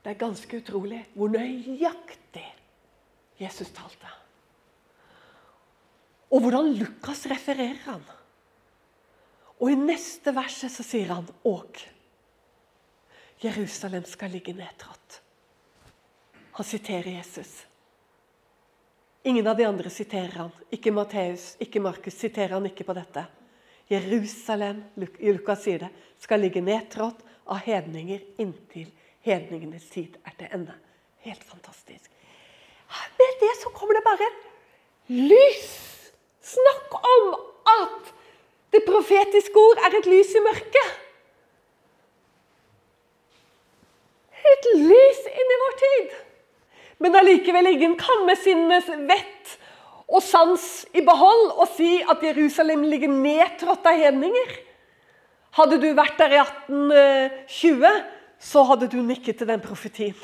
Det 0.04 0.14
er 0.14 0.22
ganske 0.22 0.60
utrolig 0.62 1.02
hvor 1.18 1.32
nøyaktig 1.34 2.46
Jesus 3.42 3.74
talte. 3.76 4.12
Og 6.32 6.44
hvordan 6.44 6.74
Lukas 6.78 7.26
refererer 7.30 7.80
han. 7.86 8.04
Og 9.58 9.72
i 9.72 9.80
neste 9.80 10.34
verset 10.36 10.72
så 10.72 10.86
sier 10.86 11.12
han 11.16 11.28
òg 11.48 11.82
Jerusalem 13.42 14.06
skal 14.10 14.32
ligge 14.34 14.54
nedtrådt. 14.58 15.22
Han 16.58 16.66
siterer 16.66 17.12
Jesus. 17.20 17.66
Ingen 19.30 19.48
av 19.48 19.58
de 19.60 19.66
andre 19.68 19.90
siterer 19.94 20.40
han. 20.40 20.52
Ikke 20.74 20.92
Matteus, 20.92 21.52
ikke 21.62 21.82
Markus 21.84 22.18
siterer 22.18 22.56
han 22.56 22.66
ikke 22.66 22.86
på 22.88 22.96
dette. 22.98 23.28
Jerusalem 23.90 24.84
i 25.20 25.32
Lukas 25.32 25.64
sier 25.64 25.86
det, 25.86 25.92
skal 26.20 26.42
ligge 26.44 26.62
nedtrådt 26.62 27.22
av 27.48 27.62
hedninger 27.64 28.24
inntil 28.42 28.90
hedningenes 29.28 29.88
tid 29.92 30.16
er 30.26 30.36
til 30.40 30.54
ende. 30.54 30.76
Helt 31.26 31.44
fantastisk. 31.44 32.12
Med 33.20 33.42
det 33.42 33.54
så 33.62 33.72
kommer 33.76 33.98
det 33.98 34.04
bare 34.06 34.30
lys. 35.08 35.74
Snakk 36.42 36.96
om 36.96 37.34
at 37.68 38.14
det 38.72 38.84
profetiske 38.88 39.60
ord 39.60 39.82
er 39.84 39.98
et 40.00 40.08
lys 40.08 40.32
i 40.36 40.44
mørket. 40.44 40.94
Et 44.54 44.70
lys 44.80 45.26
inni 45.28 45.60
vår 45.64 45.78
tid. 45.84 46.16
Men 47.04 47.20
allikevel 47.20 47.74
ingen 47.74 47.98
kan 48.00 48.24
med 48.26 48.40
sinnes 48.42 48.88
vett 49.10 49.58
og 50.08 50.24
sans 50.24 50.77
i 50.96 51.04
behold 51.06 51.52
og 51.58 51.68
si 51.76 51.98
at 52.02 52.24
Jerusalem 52.24 52.86
ligger 52.88 53.12
nedtrådt 53.12 53.88
av 53.90 54.00
hedninger. 54.00 54.56
Hadde 55.58 55.80
du 55.82 55.90
vært 55.98 56.20
der 56.20 56.36
i 56.36 56.40
1820, 56.44 57.92
så 58.40 58.64
hadde 58.70 58.90
du 58.92 59.00
nikket 59.02 59.40
til 59.40 59.50
den 59.50 59.64
profetien. 59.64 60.18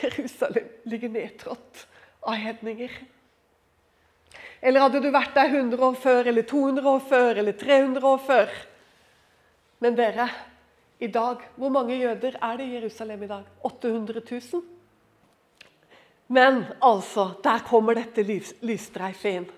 Jerusalem 0.00 0.68
ligger 0.88 1.12
nedtrådt 1.12 1.86
av 2.24 2.38
hedninger. 2.40 2.92
Eller 4.60 4.84
hadde 4.84 5.00
du 5.00 5.08
vært 5.12 5.34
der 5.36 5.52
100 5.52 5.84
år 5.84 5.96
før, 6.00 6.28
eller 6.30 6.46
200 6.48 6.88
år 6.90 7.04
før, 7.08 7.40
eller 7.42 7.56
300 7.56 8.06
år 8.06 8.18
før? 8.26 8.58
Men 9.80 9.96
dere, 9.96 10.26
i 11.00 11.08
dag, 11.08 11.40
hvor 11.56 11.72
mange 11.72 11.96
jøder 11.96 12.36
er 12.36 12.58
det 12.60 12.66
i 12.66 12.74
Jerusalem 12.76 13.22
i 13.24 13.30
dag? 13.30 13.46
800 13.64 14.20
000? 14.20 14.62
Men 16.28 16.64
altså, 16.82 17.30
der 17.42 17.64
kommer 17.66 17.96
dette 17.96 18.22
lys, 18.22 18.52
lysstreifet 18.62 19.32
inn. 19.32 19.48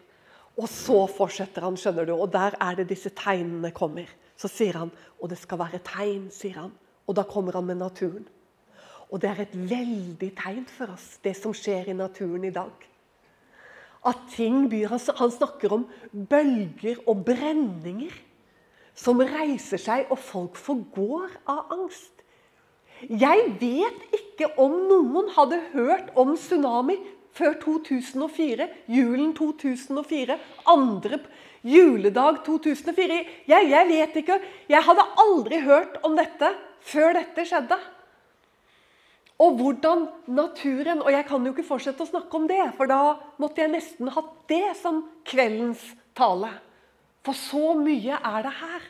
Og 0.60 0.68
så 0.68 1.06
fortsetter 1.08 1.64
han, 1.64 1.78
skjønner 1.80 2.08
du, 2.08 2.14
og 2.16 2.28
der 2.32 2.56
er 2.60 2.76
det 2.76 2.90
disse 2.90 3.12
tegnene 3.16 3.72
kommer. 3.74 4.08
Så 4.36 4.50
sier 4.52 4.76
han, 4.80 4.92
og 5.20 5.30
det 5.32 5.38
skal 5.40 5.60
være 5.62 5.80
tegn, 5.86 6.28
sier 6.34 6.58
han. 6.64 6.72
Og 7.08 7.16
da 7.16 7.24
kommer 7.28 7.56
han 7.56 7.68
med 7.68 7.80
naturen. 7.80 8.26
Og 9.12 9.20
det 9.20 9.30
er 9.30 9.42
et 9.44 9.54
veldig 9.54 10.30
tegn 10.38 10.64
for 10.68 10.92
oss, 10.94 11.18
det 11.24 11.34
som 11.36 11.54
skjer 11.56 11.90
i 11.92 11.96
naturen 11.96 12.44
i 12.48 12.52
dag. 12.52 12.88
At 14.08 14.24
ting 14.34 14.66
byr 14.70 14.96
Han 15.16 15.30
snakker 15.30 15.72
om 15.72 15.86
bølger 16.12 16.98
og 17.06 17.24
brenninger 17.24 18.14
som 18.94 19.20
reiser 19.20 19.78
seg, 19.80 20.10
og 20.10 20.18
folk 20.18 20.56
forgår 20.56 21.30
av 21.48 21.70
angst. 21.72 22.12
Jeg 23.08 23.56
vet 23.60 24.02
ikke 24.14 24.52
om 24.60 24.74
noen 24.88 25.30
hadde 25.36 25.60
hørt 25.72 26.12
om 26.18 26.36
tsunami 26.36 26.98
før 27.36 27.56
2004, 27.62 28.68
julen 28.92 29.32
2004, 29.36 30.36
andre 30.68 31.18
juledag 31.62 32.42
2004. 32.46 33.18
Jeg, 33.48 33.70
jeg 33.70 33.88
vet 33.88 34.20
ikke. 34.22 34.38
Jeg 34.70 34.86
hadde 34.86 35.08
aldri 35.24 35.62
hørt 35.64 35.98
om 36.06 36.16
dette 36.18 36.52
før 36.86 37.16
dette 37.16 37.46
skjedde. 37.48 37.78
Og 39.42 39.56
hvordan 39.58 40.04
naturen 40.30 41.00
Og 41.02 41.10
jeg 41.10 41.24
kan 41.26 41.42
jo 41.42 41.50
ikke 41.50 41.66
fortsette 41.66 42.04
å 42.04 42.10
snakke 42.10 42.36
om 42.38 42.44
det, 42.46 42.60
for 42.76 42.90
da 42.90 43.16
måtte 43.42 43.62
jeg 43.62 43.72
nesten 43.72 44.12
hatt 44.12 44.34
det 44.50 44.76
som 44.78 45.00
kveldens 45.26 45.82
tale. 46.18 46.50
For 47.26 47.38
så 47.38 47.72
mye 47.78 48.18
er 48.18 48.44
det 48.46 48.54
her 48.58 48.86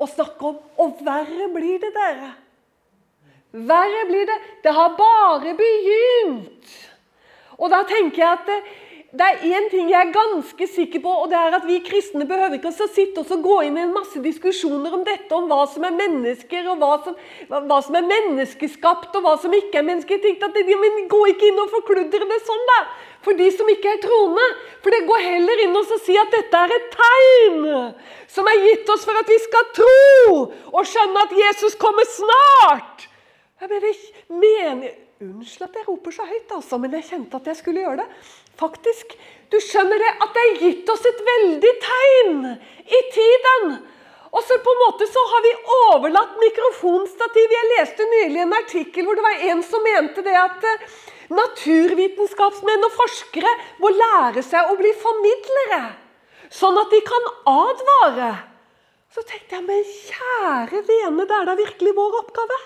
å 0.00 0.08
snakke 0.08 0.52
om. 0.52 0.62
Og 0.80 1.02
verre 1.04 1.50
blir 1.52 1.82
det, 1.82 1.92
dere. 1.96 2.32
Verre 3.52 4.06
blir 4.08 4.28
det. 4.28 4.38
Det 4.64 4.72
har 4.76 4.96
bare 4.96 5.52
begynt. 5.58 6.72
Og 7.58 7.70
da 7.72 7.82
tenker 7.88 8.22
jeg 8.22 8.38
at 8.38 8.48
det, 8.48 8.58
det 9.12 9.26
er 9.28 9.42
én 9.44 9.66
ting 9.68 9.90
jeg 9.92 10.06
er 10.06 10.12
ganske 10.14 10.66
sikker 10.72 11.02
på, 11.04 11.10
og 11.24 11.26
det 11.28 11.36
er 11.36 11.52
at 11.58 11.66
vi 11.68 11.82
kristne 11.84 12.24
behøver 12.24 12.56
ikke 12.56 12.70
å 12.72 12.86
sitte 12.88 13.20
og 13.20 13.42
gå 13.44 13.58
inn 13.66 13.76
i 13.76 13.82
en 13.84 13.92
masse 13.92 14.16
diskusjoner 14.24 14.94
om 14.96 15.02
dette, 15.04 15.28
om 15.36 15.50
hva 15.50 15.66
som 15.68 15.84
er 15.84 15.92
mennesker, 15.98 16.70
og 16.72 16.80
hva 16.80 16.94
som, 17.04 17.18
hva 17.50 17.80
som 17.84 17.98
er 18.00 18.06
menneskeskapt, 18.08 19.12
og 19.12 19.26
hva 19.26 19.34
som 19.42 19.52
ikke 19.52 19.82
er 19.82 19.86
menneskeskapt. 19.90 20.56
Men 20.56 21.04
gå 21.12 21.20
ikke 21.34 21.50
inn 21.50 21.60
og 21.60 21.74
forkludre 21.74 22.24
det 22.32 22.40
sånn, 22.46 22.64
da! 22.72 22.80
For 23.22 23.36
de 23.36 23.50
som 23.52 23.68
ikke 23.68 23.92
er 23.92 24.00
troende. 24.02 24.48
For 24.80 24.96
det 24.96 25.04
går 25.06 25.28
heller 25.28 25.62
inn 25.66 25.76
og 25.78 25.92
si 25.92 26.16
at 26.18 26.32
dette 26.32 26.64
er 26.64 26.72
et 26.74 26.88
tegn 26.96 27.68
som 28.32 28.48
er 28.48 28.64
gitt 28.64 28.88
oss 28.96 29.04
for 29.06 29.20
at 29.20 29.28
vi 29.28 29.38
skal 29.44 29.68
tro 29.76 30.40
og 30.72 30.88
skjønne 30.88 31.28
at 31.28 31.36
Jesus 31.36 31.76
kommer 31.78 32.08
snart. 32.16 33.06
Jeg 33.60 33.70
bare 33.70 33.92
mener 34.40 34.96
Unnskyld 35.22 35.68
at 35.68 35.76
jeg 35.78 35.86
roper 35.86 36.14
så 36.14 36.24
høyt, 36.26 36.50
altså, 36.56 36.78
men 36.82 36.94
jeg 36.96 37.06
kjente 37.06 37.38
at 37.38 37.48
jeg 37.52 37.58
skulle 37.60 37.84
gjøre 37.84 38.02
det. 38.02 38.08
Faktisk, 38.58 39.14
Du 39.52 39.58
skjønner 39.60 40.00
det 40.00 40.10
at 40.24 40.30
det 40.32 40.42
er 40.42 40.60
gitt 40.62 40.88
oss 40.88 41.02
et 41.04 41.18
veldig 41.26 41.72
tegn 41.84 42.38
i 42.88 43.00
tiden. 43.12 43.74
Og 44.32 44.40
så 44.48 44.56
på 44.64 44.72
en 44.72 44.80
måte 44.80 45.04
så 45.10 45.24
har 45.28 45.42
vi 45.44 45.50
overlatt 45.74 46.38
mikrofonstativ. 46.40 47.52
Jeg 47.52 47.70
leste 47.74 48.06
nylig 48.14 48.40
en 48.40 48.56
artikkel 48.56 49.04
hvor 49.04 49.20
det 49.20 49.26
var 49.26 49.44
en 49.50 49.60
som 49.66 49.84
mente 49.84 50.24
det 50.24 50.38
at 50.40 50.64
eh, 50.70 50.86
naturvitenskapsmenn 51.36 52.88
og 52.88 52.96
forskere 52.96 53.52
må 53.84 53.92
lære 53.92 54.40
seg 54.46 54.72
å 54.72 54.78
bli 54.80 54.94
formidlere. 55.04 55.82
Sånn 56.48 56.80
at 56.80 56.96
de 56.96 57.04
kan 57.04 57.30
advare. 57.52 58.32
Så 59.12 59.20
tenkte 59.28 59.58
jeg, 59.58 59.68
men 59.68 59.84
kjære 59.84 60.86
vene, 60.88 61.28
det 61.28 61.36
er 61.42 61.50
da 61.52 61.60
virkelig 61.60 61.92
vår 62.00 62.22
oppgave. 62.24 62.62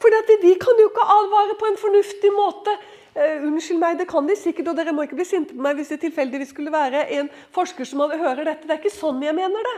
For 0.00 0.08
de 0.10 0.54
kan 0.60 0.80
jo 0.80 0.88
ikke 0.88 1.10
advare 1.16 1.58
på 1.60 1.68
en 1.68 1.78
fornuftig 1.80 2.32
måte. 2.32 2.76
Uh, 3.10 3.42
unnskyld 3.48 3.80
meg, 3.82 3.98
det 3.98 4.06
kan 4.08 4.28
de 4.28 4.36
sikkert, 4.38 4.68
og 4.70 4.76
dere 4.78 4.92
må 4.94 5.02
ikke 5.02 5.16
bli 5.18 5.26
sinte 5.26 5.56
på 5.56 5.64
meg 5.64 5.80
hvis 5.80 5.88
det 5.90 5.98
tilfeldigvis 6.04 6.52
skulle 6.54 6.70
være 6.70 7.08
en 7.18 7.30
forsker 7.56 7.88
som 7.88 8.04
hører 8.06 8.44
dette. 8.46 8.68
Det 8.68 8.76
er 8.76 8.78
ikke 8.78 8.94
sånn 8.94 9.18
jeg 9.24 9.34
mener 9.36 9.66
det. 9.66 9.76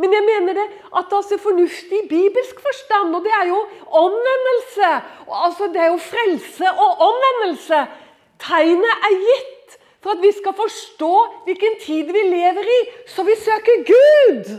Men 0.00 0.16
jeg 0.16 0.24
mener 0.24 0.56
det 0.56 0.64
at 0.96 1.12
altså 1.12 1.36
fornuftig 1.42 1.98
i 1.98 2.08
bibelsk 2.08 2.62
forstand, 2.64 3.12
og 3.14 3.26
det 3.26 3.34
er 3.36 3.50
jo 3.50 3.58
omvendelse. 4.00 4.92
Altså 5.28 5.68
det 5.74 5.82
er 5.84 5.92
jo 5.92 6.00
frelse 6.00 6.72
og 6.72 7.04
omvendelse. 7.10 7.82
Tegnet 8.40 9.06
er 9.10 9.18
gitt 9.26 9.76
for 10.00 10.16
at 10.16 10.24
vi 10.24 10.32
skal 10.32 10.56
forstå 10.56 11.12
hvilken 11.44 11.76
tid 11.84 12.12
vi 12.16 12.24
lever 12.32 12.74
i, 12.78 12.80
så 13.12 13.22
vi 13.28 13.36
søker 13.36 13.84
Gud. 13.92 14.54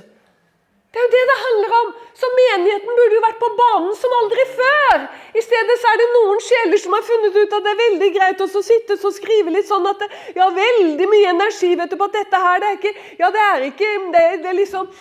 Det 0.92 1.00
er 1.00 1.06
jo 1.06 1.12
det 1.12 1.22
det 1.30 1.36
handler 1.42 1.74
om. 1.78 1.92
Så 2.20 2.30
menigheten 2.36 2.98
burde 2.98 3.16
jo 3.16 3.24
vært 3.24 3.38
på 3.40 3.50
banen 3.60 3.94
som 3.96 4.16
aldri 4.18 4.44
før. 4.58 5.06
I 5.40 5.44
stedet 5.46 5.78
så 5.80 5.92
er 5.92 6.02
det 6.02 6.08
noen 6.12 6.42
sjeler 6.44 6.82
som 6.84 6.96
har 6.98 7.06
funnet 7.08 7.38
ut 7.38 7.56
at 7.58 7.64
det 7.64 7.72
er 7.72 7.80
veldig 7.80 8.10
greit 8.18 8.44
å 8.44 8.48
sitte 8.52 8.98
og 9.00 9.16
skrive 9.16 9.54
litt 9.56 9.70
sånn 9.70 9.88
at 9.88 10.04
det, 10.04 10.10
ja, 10.36 10.50
veldig 10.58 11.08
mye 11.14 11.32
energi 11.32 11.72
vet 11.80 11.94
du, 11.94 11.96
på 11.96 12.10
at 12.12 12.20
dette 12.20 12.44
her, 12.44 12.60
det 12.60 12.68
er 12.74 12.78
ikke 12.82 12.94
Ja, 13.24 13.32
det 13.32 13.46
er 13.46 13.66
ikke 13.70 13.94
det, 14.18 14.26
det 14.44 14.52
er 14.52 14.60
liksom 14.60 14.92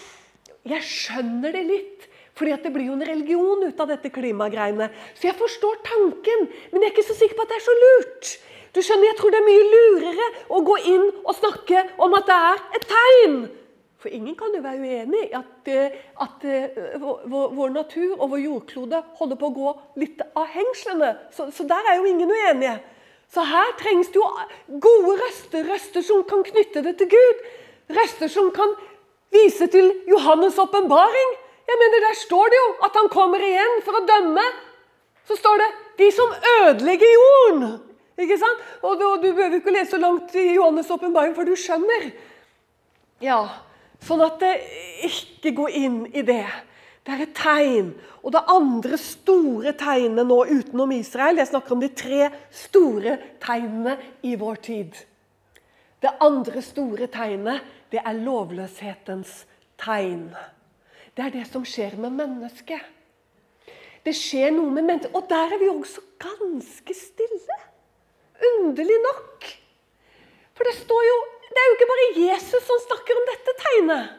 Jeg 0.70 0.86
skjønner 0.86 1.58
det 1.58 1.66
litt. 1.66 2.08
Fordi 2.38 2.54
at 2.54 2.62
det 2.64 2.72
blir 2.72 2.86
jo 2.86 2.94
en 2.94 3.08
religion 3.10 3.66
ut 3.66 3.80
av 3.82 3.90
dette 3.90 4.14
klimagreiene. 4.14 4.86
Så 5.18 5.26
jeg 5.26 5.36
forstår 5.36 5.82
tanken, 5.84 6.46
men 6.70 6.84
jeg 6.84 6.92
er 6.92 6.94
ikke 6.94 7.08
så 7.10 7.18
sikker 7.18 7.36
på 7.36 7.44
at 7.44 7.50
det 7.50 7.58
er 7.58 7.66
så 7.66 7.74
lurt. 7.82 8.30
Du 8.70 8.78
skjønner, 8.78 9.10
Jeg 9.10 9.18
tror 9.18 9.34
det 9.34 9.40
er 9.42 9.48
mye 9.50 9.70
lurere 9.74 10.28
å 10.54 10.62
gå 10.62 10.76
inn 10.94 11.08
og 11.24 11.34
snakke 11.34 11.82
om 11.98 12.14
at 12.14 12.30
det 12.30 12.38
er 12.46 12.62
et 12.78 12.86
tegn 12.94 13.40
for 14.00 14.08
ingen 14.08 14.36
kan 14.36 14.54
jo 14.56 14.62
være 14.64 14.80
uenig 14.80 15.26
i 15.26 15.34
at, 15.36 15.68
eh, 15.68 15.96
at 16.24 16.44
uh, 16.48 17.00
vår, 17.02 17.50
vår, 17.52 17.72
natur 17.74 18.14
og 18.16 18.30
vår 18.32 18.40
jordklode 18.46 19.02
holder 19.18 19.40
på 19.40 19.50
å 19.50 19.56
gå 19.58 19.74
litt 20.00 20.22
av 20.32 20.48
hengslene. 20.54 21.10
Så, 21.36 21.50
så, 21.52 21.66
der 21.68 21.90
er 21.90 21.98
jo 21.98 22.08
ingen 22.08 22.32
uenige. 22.32 22.78
Så 23.30 23.44
her 23.44 23.74
trengs 23.78 24.08
det 24.08 24.18
jo 24.18 24.24
gode 24.80 25.18
røster, 25.20 25.68
røster 25.68 26.06
som 26.06 26.24
kan 26.30 26.42
knytte 26.48 26.82
det 26.86 26.96
til 27.02 27.12
Gud. 27.12 27.44
Røster 27.92 28.32
som 28.32 28.48
kan 28.56 28.72
vise 29.34 29.68
til 29.70 29.92
Johannes' 30.08 30.58
åpenbaring. 30.58 31.36
Jeg 31.68 31.78
mener, 31.84 32.08
Der 32.08 32.18
står 32.24 32.50
det 32.50 32.58
jo 32.58 32.66
at 32.88 32.98
han 32.98 33.12
kommer 33.12 33.44
igjen 33.44 33.78
for 33.84 34.00
å 34.00 34.04
dømme. 34.08 34.48
Så 35.28 35.36
står 35.36 35.60
det 35.60 35.70
'de 36.00 36.12
som 36.16 36.32
ødelegger 36.56 37.06
jorden'. 37.20 37.78
Ikke 38.18 38.38
sant? 38.38 38.60
Og 38.82 38.96
du, 39.00 39.04
du 39.22 39.32
behøver 39.34 39.60
ikke 39.60 39.72
lese 39.76 39.90
så 39.90 40.00
langt 40.00 40.34
i 40.34 40.56
Johannes' 40.56 40.90
åpenbaring, 40.92 41.34
for 41.34 41.44
du 41.44 41.52
skjønner. 41.56 42.10
Ja, 43.20 43.44
Sånn 44.04 44.22
at 44.24 44.40
det 44.40 44.54
ikke 45.06 45.52
går 45.58 45.76
inn 45.76 46.00
i 46.12 46.24
det. 46.26 46.46
Det 47.04 47.14
er 47.14 47.24
et 47.24 47.36
tegn. 47.36 47.92
Og 48.20 48.34
det 48.34 48.42
andre 48.52 48.98
store 49.00 49.72
tegnet 49.80 50.28
nå 50.28 50.38
utenom 50.50 50.92
Israel 50.92 51.40
Jeg 51.40 51.50
snakker 51.52 51.76
om 51.76 51.82
de 51.82 51.88
tre 51.96 52.28
store 52.52 53.16
tegnene 53.42 53.96
i 54.26 54.36
vår 54.40 54.60
tid. 54.66 54.96
Det 56.00 56.12
andre 56.24 56.62
store 56.64 57.10
tegnet, 57.12 57.60
det 57.92 58.00
er 58.00 58.20
lovløshetens 58.20 59.42
tegn. 59.80 60.30
Det 61.16 61.26
er 61.26 61.34
det 61.34 61.46
som 61.50 61.64
skjer 61.66 61.98
med 62.00 62.14
mennesket. 62.16 62.80
Det 64.04 64.14
skjer 64.16 64.54
noe 64.54 64.70
med 64.72 64.86
mennesket. 64.86 65.12
Og 65.16 65.26
der 65.28 65.56
er 65.56 65.60
vi 65.60 65.68
også 65.68 66.04
ganske 66.22 66.96
stille. 66.96 67.58
Underlig 68.54 68.96
nok. 69.04 69.50
For 70.56 70.68
det 70.68 70.76
står 70.78 71.04
jo 71.08 71.18
det 71.50 71.58
er 71.58 71.69
jo 71.69 71.69
ikke 71.80 71.88
bare 71.88 72.08
Jesus 72.28 72.64
som 72.68 72.80
snakker 72.84 73.16
om 73.16 73.28
dette 73.30 73.54
tegnet. 73.64 74.16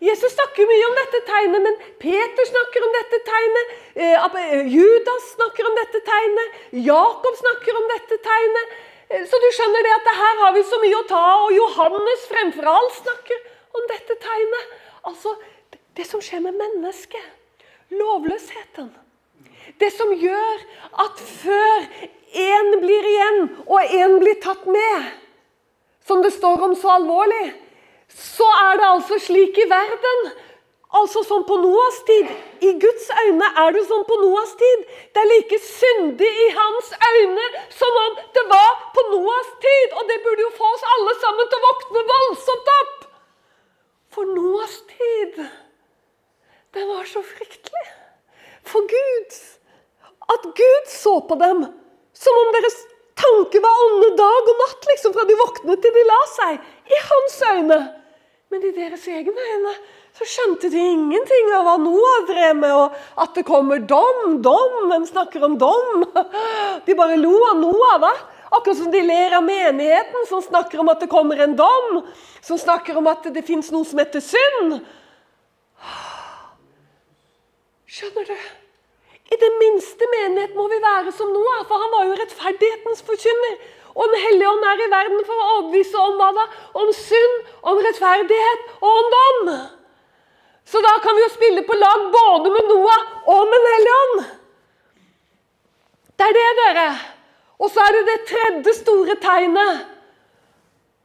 Jesus 0.00 0.32
snakker 0.32 0.64
mye 0.64 0.86
om 0.88 0.94
dette 0.96 1.18
tegnet, 1.28 1.62
men 1.62 1.76
Peter 2.00 2.46
snakker 2.48 2.86
om 2.86 2.94
dette 2.96 3.18
tegnet. 3.26 3.74
Eh, 3.94 4.24
eh, 4.40 4.70
Judas 4.72 5.26
snakker 5.36 5.68
om 5.68 5.76
dette 5.76 6.00
tegnet. 6.06 6.56
Jakob 6.72 7.36
snakker 7.36 7.78
om 7.78 7.86
dette 7.92 8.18
tegnet. 8.24 8.74
Eh, 9.10 9.26
så 9.28 9.40
du 9.44 9.48
skjønner 9.52 9.86
det 9.86 9.92
at 9.98 10.08
det 10.08 10.16
her 10.22 10.42
har 10.42 10.56
vi 10.56 10.64
så 10.64 10.80
mye 10.80 11.02
å 11.02 11.06
ta. 11.12 11.24
Og 11.44 11.52
Johannes 11.52 12.26
fremfor 12.32 12.72
alt 12.72 12.96
snakker 12.96 13.44
om 13.76 13.86
dette 13.92 14.16
tegnet. 14.24 14.74
Altså, 15.04 15.36
det 15.94 16.08
som 16.08 16.24
skjer 16.24 16.42
med 16.48 16.56
mennesket. 16.56 17.30
Lovløsheten. 17.92 18.90
Det 19.78 19.92
som 19.92 20.16
gjør 20.16 20.64
at 21.04 21.20
før 21.20 21.90
én 22.40 22.76
blir 22.80 23.14
igjen, 23.14 23.42
og 23.68 23.84
én 23.84 24.16
blir 24.22 24.40
tatt 24.40 24.64
med 24.64 25.10
som 26.06 26.22
det 26.22 26.32
står 26.34 26.62
om 26.66 26.76
så 26.76 26.94
alvorlig, 26.98 27.46
så 28.10 28.46
er 28.66 28.78
det 28.80 28.86
altså 28.86 29.18
slik 29.22 29.58
i 29.58 29.68
verden. 29.70 30.30
Altså 30.98 31.22
som 31.22 31.44
på 31.46 31.56
Noas 31.62 32.00
tid. 32.06 32.30
I 32.66 32.70
Guds 32.82 33.10
øyne 33.22 33.46
er 33.62 33.70
det 33.76 33.84
som 33.86 34.02
på 34.08 34.16
Noas 34.22 34.56
tid. 34.62 34.80
Det 35.14 35.22
er 35.22 35.28
like 35.32 35.58
syndig 35.62 36.30
i 36.46 36.48
hans 36.56 36.88
øyne 37.10 37.46
som 37.70 37.98
om 38.06 38.16
det 38.38 38.44
var 38.50 38.72
på 38.96 39.04
Noas 39.12 39.52
tid. 39.66 39.94
Og 39.98 40.02
det 40.08 40.18
burde 40.24 40.42
jo 40.42 40.50
få 40.56 40.72
oss 40.74 40.88
alle 40.94 41.14
sammen 41.22 41.52
til 41.52 41.60
å 41.60 41.66
våkne 41.68 42.04
voldsomt 42.10 42.72
opp. 42.80 43.06
For 44.10 44.34
Noas 44.34 44.74
tid, 44.90 45.38
den 46.74 46.90
var 46.90 47.06
så 47.06 47.22
fryktelig. 47.22 47.86
For 48.66 48.90
Gud. 48.90 49.38
At 50.34 50.42
Gud 50.58 50.90
så 50.90 51.20
på 51.28 51.38
dem 51.38 51.62
som 52.14 52.42
om 52.42 52.50
deres 52.56 52.78
tanke 53.20 53.62
var 53.62 53.84
onde 53.86 54.10
dag 54.18 54.50
og 54.52 54.60
natt, 54.64 54.90
liksom, 54.90 55.14
fra 55.14 55.24
de 55.28 55.38
våknet 55.38 55.82
til 55.84 55.96
de 55.96 56.04
la 56.08 56.18
seg. 56.34 56.60
I 56.90 57.00
hans 57.06 57.40
øyne. 57.52 57.80
Men 58.50 58.66
i 58.66 58.74
deres 58.74 59.06
egne 59.06 59.48
øyne 59.54 59.76
så 60.18 60.26
skjønte 60.26 60.68
de 60.72 60.80
ingenting 60.82 61.52
av 61.54 61.64
hva 61.64 61.76
Noah 61.80 62.24
drev 62.28 62.56
med, 62.58 62.72
og 62.74 63.22
at 63.22 63.36
det 63.38 63.46
kommer 63.48 63.78
dom, 63.78 64.40
dom. 64.42 64.90
Hvem 64.90 65.06
snakker 65.08 65.46
om 65.46 65.54
dom? 65.60 66.02
De 66.86 66.96
bare 66.98 67.18
lo 67.20 67.36
av 67.52 67.60
Noah, 67.60 67.96
hva? 68.02 68.12
Akkurat 68.50 68.80
som 68.80 68.90
de 68.90 69.04
ler 69.06 69.36
av 69.38 69.44
menigheten, 69.46 70.24
som 70.26 70.42
snakker 70.42 70.82
om 70.82 70.90
at 70.90 71.04
det 71.04 71.10
kommer 71.12 71.38
en 71.38 71.54
dom. 71.54 72.00
Som 72.42 72.58
snakker 72.58 72.98
om 72.98 73.06
at 73.06 73.28
det 73.30 73.44
fins 73.46 73.70
noe 73.70 73.86
som 73.86 74.02
heter 74.02 74.24
synd. 74.24 74.80
Skjønner 77.94 78.32
du? 78.32 78.34
I 79.30 79.36
det 79.38 79.50
minste 79.60 80.06
menighet 80.14 80.56
må 80.58 80.66
vi 80.70 80.78
være 80.82 81.12
som 81.14 81.30
Noah, 81.30 81.62
for 81.68 81.78
han 81.78 81.92
var 81.94 82.08
jo 82.08 82.16
rettferdighetens 82.18 83.04
forkynner. 83.06 83.60
Og 83.94 84.08
Den 84.10 84.22
hellige 84.24 84.48
ånd 84.50 84.64
er 84.70 84.82
i 84.82 84.90
verden 84.90 85.22
for 85.26 85.34
å 85.34 85.46
overbevise 85.52 86.02
om 86.02 86.18
hva 86.18 86.30
da? 86.34 86.46
Om 86.82 86.90
synd, 86.94 87.36
om 87.62 87.78
rettferdighet 87.86 88.66
og 88.80 88.90
om 88.90 89.12
dom. 89.14 89.52
Så 90.66 90.82
da 90.82 90.96
kan 91.02 91.16
vi 91.18 91.24
jo 91.24 91.30
spille 91.34 91.64
på 91.66 91.78
lag 91.78 92.04
både 92.14 92.52
med 92.54 92.70
Noah 92.70 93.06
og 93.34 93.50
med 93.50 93.58
Den 93.58 93.74
hellige 93.74 94.02
ånd. 94.02 94.20
Det 96.18 96.28
er 96.28 96.36
det, 96.36 96.48
dere. 96.60 96.88
Og 97.60 97.70
så 97.70 97.82
er 97.86 97.96
det 97.96 98.02
det 98.08 98.18
tredje 98.30 98.74
store 98.80 99.16
tegnet. 99.22 99.86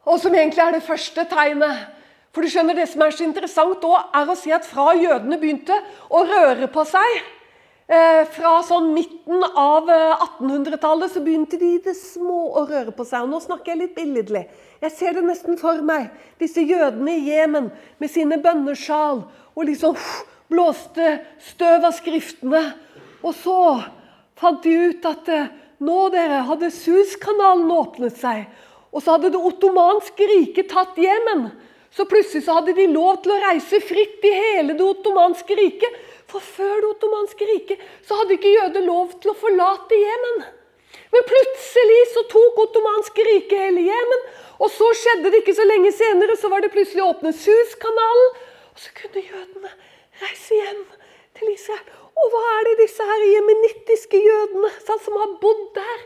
Og 0.06 0.20
som 0.22 0.34
egentlig 0.34 0.64
er 0.66 0.76
det 0.76 0.86
første 0.86 1.26
tegnet. 1.30 1.86
For 2.34 2.44
du 2.44 2.52
skjønner, 2.52 2.76
Det 2.76 2.90
som 2.90 3.02
er 3.02 3.12
så 3.16 3.24
interessant 3.24 3.82
da, 3.82 4.02
er 4.14 4.30
å 4.30 4.36
si 4.36 4.52
at 4.52 4.66
fra 4.68 4.94
jødene 4.94 5.40
begynte 5.40 5.78
å 6.10 6.26
røre 6.28 6.68
på 6.68 6.84
seg 6.90 7.22
fra 7.86 8.64
sånn 8.66 8.88
midten 8.96 9.44
av 9.46 9.90
1800-tallet 9.92 11.06
eh, 11.06 11.14
så 11.14 11.22
begynte 11.22 11.60
de 11.62 11.76
det 11.86 11.94
små 11.94 12.48
å 12.58 12.64
røre 12.66 12.94
på 12.96 13.06
seg. 13.06 13.26
og 13.26 13.30
Nå 13.30 13.42
snakker 13.44 13.74
jeg 13.74 13.82
litt 13.84 13.98
billedlig. 13.98 14.46
Jeg 14.82 14.94
ser 14.98 15.14
det 15.14 15.26
nesten 15.28 15.60
for 15.62 15.84
meg. 15.86 16.10
Disse 16.42 16.64
jødene 16.66 17.14
i 17.14 17.28
Jemen 17.30 17.70
med 18.02 18.10
sine 18.10 18.40
bønnesjal 18.42 19.22
og 19.54 19.70
liksom 19.70 20.00
blåste 20.50 21.20
støv 21.52 21.86
av 21.86 21.94
skriftene. 21.94 22.64
Og 23.22 23.38
så 23.38 23.60
fant 24.40 24.66
de 24.66 24.74
ut 24.90 25.06
at 25.06 25.30
eh, 25.30 25.54
nå 25.86 26.00
dere 26.10 26.42
hadde 26.50 26.74
Suezkanalen 26.74 27.70
åpnet 27.70 28.18
seg. 28.18 28.48
Og 28.96 29.04
så 29.04 29.14
hadde 29.14 29.30
det 29.36 29.46
ottomanske 29.46 30.32
riket 30.32 30.72
tatt 30.74 30.98
Jemen. 30.98 31.52
Så 31.96 32.08
plutselig 32.10 32.44
så 32.44 32.58
hadde 32.58 32.74
de 32.76 32.90
lov 32.92 33.22
til 33.24 33.36
å 33.36 33.42
reise 33.46 33.78
fritt 33.84 34.26
i 34.26 34.34
hele 34.36 34.74
det 34.76 34.84
ottomanske 34.84 35.56
riket. 35.56 36.02
For 36.32 36.44
før 36.44 36.76
det 36.82 36.90
ottomanske 36.90 37.48
riket 37.50 37.82
så 38.08 38.18
hadde 38.20 38.38
ikke 38.38 38.54
jøder 38.56 38.86
lov 38.86 39.14
til 39.22 39.32
å 39.32 39.40
forlate 39.40 40.00
Jemen. 40.00 40.46
Men 41.14 41.28
plutselig 41.30 42.02
så 42.14 42.26
tok 42.32 42.60
ottomanske 42.66 43.26
riket 43.30 43.62
hele 43.68 43.86
Jemen. 43.86 44.26
Og 44.60 44.72
så 44.72 44.88
skjedde 44.98 45.32
det 45.32 45.44
ikke 45.44 45.58
så 45.58 45.66
lenge 45.68 45.92
senere, 45.96 46.38
så 46.40 46.50
var 46.52 46.64
det 46.64 46.74
plutselig 46.74 47.04
åpnet 47.06 47.38
Suezkanalen. 47.40 48.38
Og 48.74 48.82
så 48.84 48.94
kunne 48.98 49.24
jødene 49.24 49.72
reise 50.22 50.60
hjem 50.60 50.84
til 51.38 51.52
Israel. 51.54 51.90
Og 52.16 52.32
hva 52.32 52.44
er 52.58 52.70
det 52.70 52.78
disse 52.86 53.06
her 53.06 53.26
jemenittiske 53.28 54.22
jødene 54.24 54.72
som 54.88 55.20
har 55.20 55.36
bodd 55.42 55.66
der? 55.76 56.06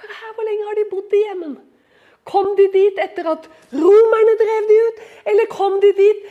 Hør 0.00 0.12
her, 0.20 0.34
Hvor 0.36 0.44
lenge 0.44 0.68
har 0.68 0.78
de 0.78 0.90
bodd 0.90 1.16
i 1.16 1.24
Jemen? 1.24 1.56
Kom 2.26 2.56
de 2.58 2.66
dit 2.72 2.96
etter 2.98 3.28
at 3.30 3.44
romerne 3.72 4.34
drev 4.40 4.70
de 4.70 4.78
ut, 4.88 5.02
eller 5.30 5.46
kom 5.52 5.76
de 5.80 5.92
dit 5.96 6.24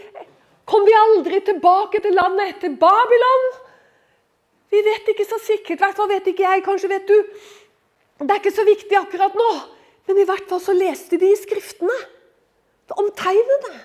Kom 0.66 0.86
vi 0.86 0.96
aldri 0.98 1.42
tilbake 1.46 2.02
til 2.02 2.16
landet 2.18 2.56
etter 2.56 2.74
Babylon? 2.82 3.46
Vi 4.74 4.82
vet 4.86 5.14
ikke 5.14 5.28
så 5.30 5.38
sikkert. 5.42 5.80
hvert 5.80 5.98
fall 5.98 6.10
vet 6.10 6.28
ikke 6.32 6.46
jeg. 6.48 6.64
Kanskje 6.66 6.90
vet 6.90 7.08
du. 7.08 7.18
Det 8.20 8.32
er 8.32 8.42
ikke 8.42 8.56
så 8.56 8.66
viktig 8.66 8.98
akkurat 8.98 9.38
nå. 9.38 9.52
Men 10.08 10.22
i 10.22 10.26
hvert 10.28 10.50
fall 10.50 10.62
så 10.62 10.74
leste 10.76 11.20
de 11.22 11.30
i 11.32 11.38
Skriftene 11.38 11.96
om 12.98 13.10
tegnene. 13.18 13.78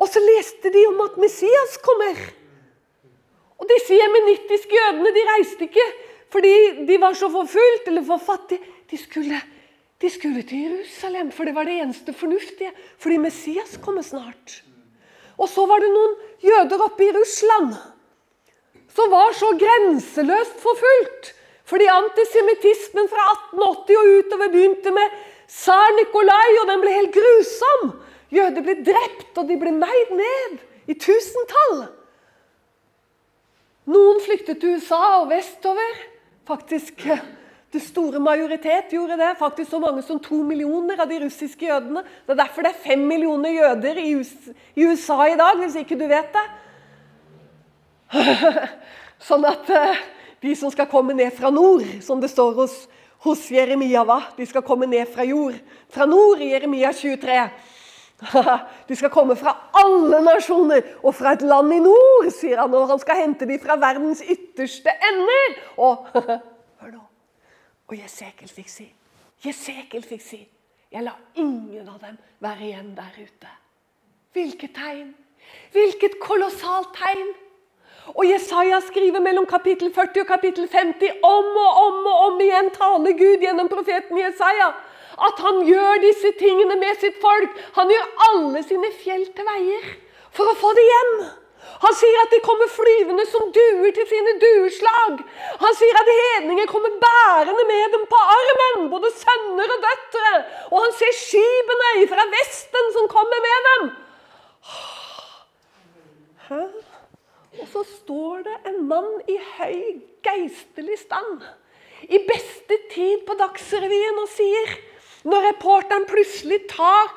Og 0.00 0.08
så 0.08 0.22
leste 0.22 0.72
de 0.72 0.84
om 0.88 1.00
at 1.04 1.18
Messias 1.20 1.76
kommer. 1.84 2.18
Og 3.60 3.68
disse 3.68 3.94
jemenittiske 3.94 4.76
jødene 4.76 5.12
de 5.14 5.26
reiste 5.34 5.68
ikke 5.68 5.88
fordi 6.30 6.86
de 6.86 6.96
var 7.02 7.16
så 7.18 7.26
forfulgt 7.30 7.88
eller 7.90 8.04
for 8.06 8.22
fattige. 8.22 8.62
De 8.90 8.98
skulle, 8.98 9.40
de 10.02 10.10
skulle 10.10 10.42
til 10.46 10.62
Jerusalem, 10.62 11.32
for 11.34 11.44
det 11.44 11.54
var 11.54 11.66
det 11.66 11.80
eneste 11.82 12.14
fornuftige. 12.14 12.70
Fordi 12.98 13.16
Messias 13.18 13.78
kommer 13.82 14.06
snart. 14.06 14.60
Og 15.40 15.48
så 15.48 15.64
var 15.68 15.80
det 15.80 15.90
noen 15.94 16.16
jøder 16.44 16.84
oppe 16.84 17.06
i 17.06 17.14
Russland 17.16 17.74
som 18.94 19.10
var 19.12 19.32
så 19.38 19.52
grenseløst 19.58 20.56
forfulgt. 20.60 21.34
Fordi 21.70 21.86
antisemittismen 21.86 23.06
fra 23.10 23.26
1880 23.54 23.98
og 24.00 24.08
utover 24.18 24.50
begynte 24.50 24.90
med 24.94 25.12
tsar 25.46 25.94
Nikolai, 25.96 26.48
og 26.62 26.66
den 26.72 26.82
ble 26.82 26.94
helt 26.96 27.14
grusom. 27.14 27.92
Jøder 28.34 28.66
ble 28.66 28.76
drept, 28.86 29.30
og 29.38 29.46
de 29.46 29.58
ble 29.58 29.72
meid 29.76 30.10
ned 30.18 30.58
i 30.90 30.96
tusentall. 30.98 31.84
Noen 33.90 34.18
flyktet 34.22 34.60
til 34.62 34.78
USA 34.78 35.02
og 35.20 35.30
vestover. 35.30 36.02
Faktisk 36.50 37.06
eh, 37.06 37.22
det 37.72 37.82
store 37.84 38.18
majoritet 38.18 38.90
gjorde 38.90 39.16
det. 39.16 39.34
Faktisk 39.38 39.70
så 39.70 39.78
mange 39.78 40.02
som 40.02 40.18
to 40.22 40.42
millioner 40.42 40.98
av 41.00 41.08
de 41.08 41.20
russiske 41.22 41.66
jødene. 41.66 42.02
Det 42.26 42.34
er 42.34 42.42
derfor 42.42 42.66
det 42.66 42.72
er 42.72 42.82
fem 42.82 43.04
millioner 43.06 43.54
jøder 43.54 44.00
i 44.02 44.14
USA 44.84 45.26
i 45.30 45.38
dag, 45.38 45.58
hvis 45.60 45.78
ikke 45.78 45.98
du 45.98 46.06
vet 46.10 46.34
det. 46.34 46.46
Sånn 49.28 49.46
at 49.46 49.70
eh, 49.70 50.02
de 50.42 50.56
som 50.58 50.72
skal 50.74 50.90
komme 50.90 51.14
ned 51.14 51.30
fra 51.36 51.52
nord, 51.54 51.86
som 52.02 52.18
det 52.22 52.32
står 52.32 52.56
hos, 52.58 52.76
hos 53.22 53.46
Jeremia, 53.52 54.02
hva? 54.08 54.18
de 54.34 54.46
skal 54.50 54.66
komme 54.66 54.88
ned 54.90 55.06
fra 55.12 55.26
jord. 55.28 55.58
Fra 55.94 56.08
nord 56.10 56.42
i 56.42 56.50
Jeremia 56.50 56.90
23. 56.96 57.42
De 58.88 58.96
skal 58.98 59.08
komme 59.08 59.32
fra 59.32 59.54
alle 59.80 60.18
nasjoner 60.20 60.82
og 61.00 61.14
fra 61.16 61.30
et 61.32 61.44
land 61.46 61.72
i 61.72 61.78
nord, 61.80 62.26
sier 62.36 62.60
han. 62.60 62.74
Og 62.76 62.90
han 62.90 63.00
skal 63.00 63.22
hente 63.22 63.48
dem 63.48 63.62
fra 63.62 63.78
verdens 63.80 64.20
ytterste 64.20 64.92
ender. 65.08 65.60
Og. 65.80 66.10
Og 67.90 67.98
Jesekel 67.98 68.48
fikk 68.48 68.70
si, 68.70 68.86
Jesekel 69.42 70.04
fikk 70.06 70.22
si, 70.22 70.40
jeg 70.90 71.02
lar 71.02 71.18
ingen 71.34 71.88
av 71.90 71.98
dem 72.02 72.18
være 72.42 72.68
igjen 72.68 72.92
der 72.94 73.16
ute. 73.18 73.50
Hvilket 74.34 74.76
tegn! 74.76 75.08
Hvilket 75.74 76.20
kolossalt 76.22 76.92
tegn! 76.94 77.32
Og 78.14 78.22
Jesaja 78.26 78.78
skriver 78.86 79.22
mellom 79.22 79.46
kapittel 79.46 79.90
40 79.94 80.22
og 80.22 80.30
kapittel 80.30 80.68
50 80.70 81.26
om 81.26 81.50
og 81.64 81.80
om 81.82 82.06
og 82.12 82.22
om 82.28 82.40
igjen 82.42 82.70
taler 82.74 83.18
Gud 83.18 83.42
gjennom 83.44 83.68
profeten 83.70 84.18
Jesaja 84.18 84.70
at 85.20 85.42
han 85.44 85.60
gjør 85.66 86.00
disse 86.02 86.30
tingene 86.38 86.78
med 86.80 86.96
sitt 87.02 87.18
folk. 87.20 87.52
Han 87.76 87.90
gjør 87.92 88.06
alle 88.30 88.62
sine 88.64 88.88
fjell 89.02 89.26
til 89.36 89.46
veier 89.50 89.90
for 90.32 90.48
å 90.48 90.56
få 90.62 90.70
det 90.78 90.86
hjem. 90.86 91.14
Han 91.80 91.94
sier 91.96 92.18
at 92.22 92.32
de 92.34 92.40
kommer 92.44 92.68
flyvende 92.72 93.24
som 93.30 93.48
duer 93.56 93.92
til 93.96 94.06
sine 94.10 94.34
dueslag. 94.42 95.22
Han 95.62 95.78
sier 95.78 96.00
at 96.00 96.10
hedninger 96.18 96.68
kommer 96.70 96.92
bærende 97.04 97.64
med 97.70 97.96
dem 97.96 98.04
på 98.10 98.20
armen, 98.34 98.90
både 98.92 99.12
sønner 99.16 99.74
og 99.76 99.86
døtre. 99.86 100.34
Og 100.70 100.76
han 100.84 100.94
ser 100.98 101.16
skipene 101.16 101.90
fra 102.12 102.26
Vesten 102.36 102.92
som 102.96 103.08
kommer 103.12 103.44
med 103.46 103.68
dem. 103.70 103.90
Hæ? 106.50 106.62
Og 107.60 107.66
så 107.72 107.82
står 107.96 108.44
det 108.46 108.56
en 108.70 108.84
mann 108.88 109.10
i 109.28 109.36
høy 109.56 109.80
geistlig 110.24 110.98
stand, 111.00 111.42
i 112.02 112.18
beste 112.28 112.76
tid 112.92 113.26
på 113.26 113.34
Dagsrevyen, 113.40 114.20
og 114.22 114.30
sier 114.32 114.76
når 115.28 115.48
reporteren 115.50 116.06
plutselig 116.08 116.62
tar 116.70 117.10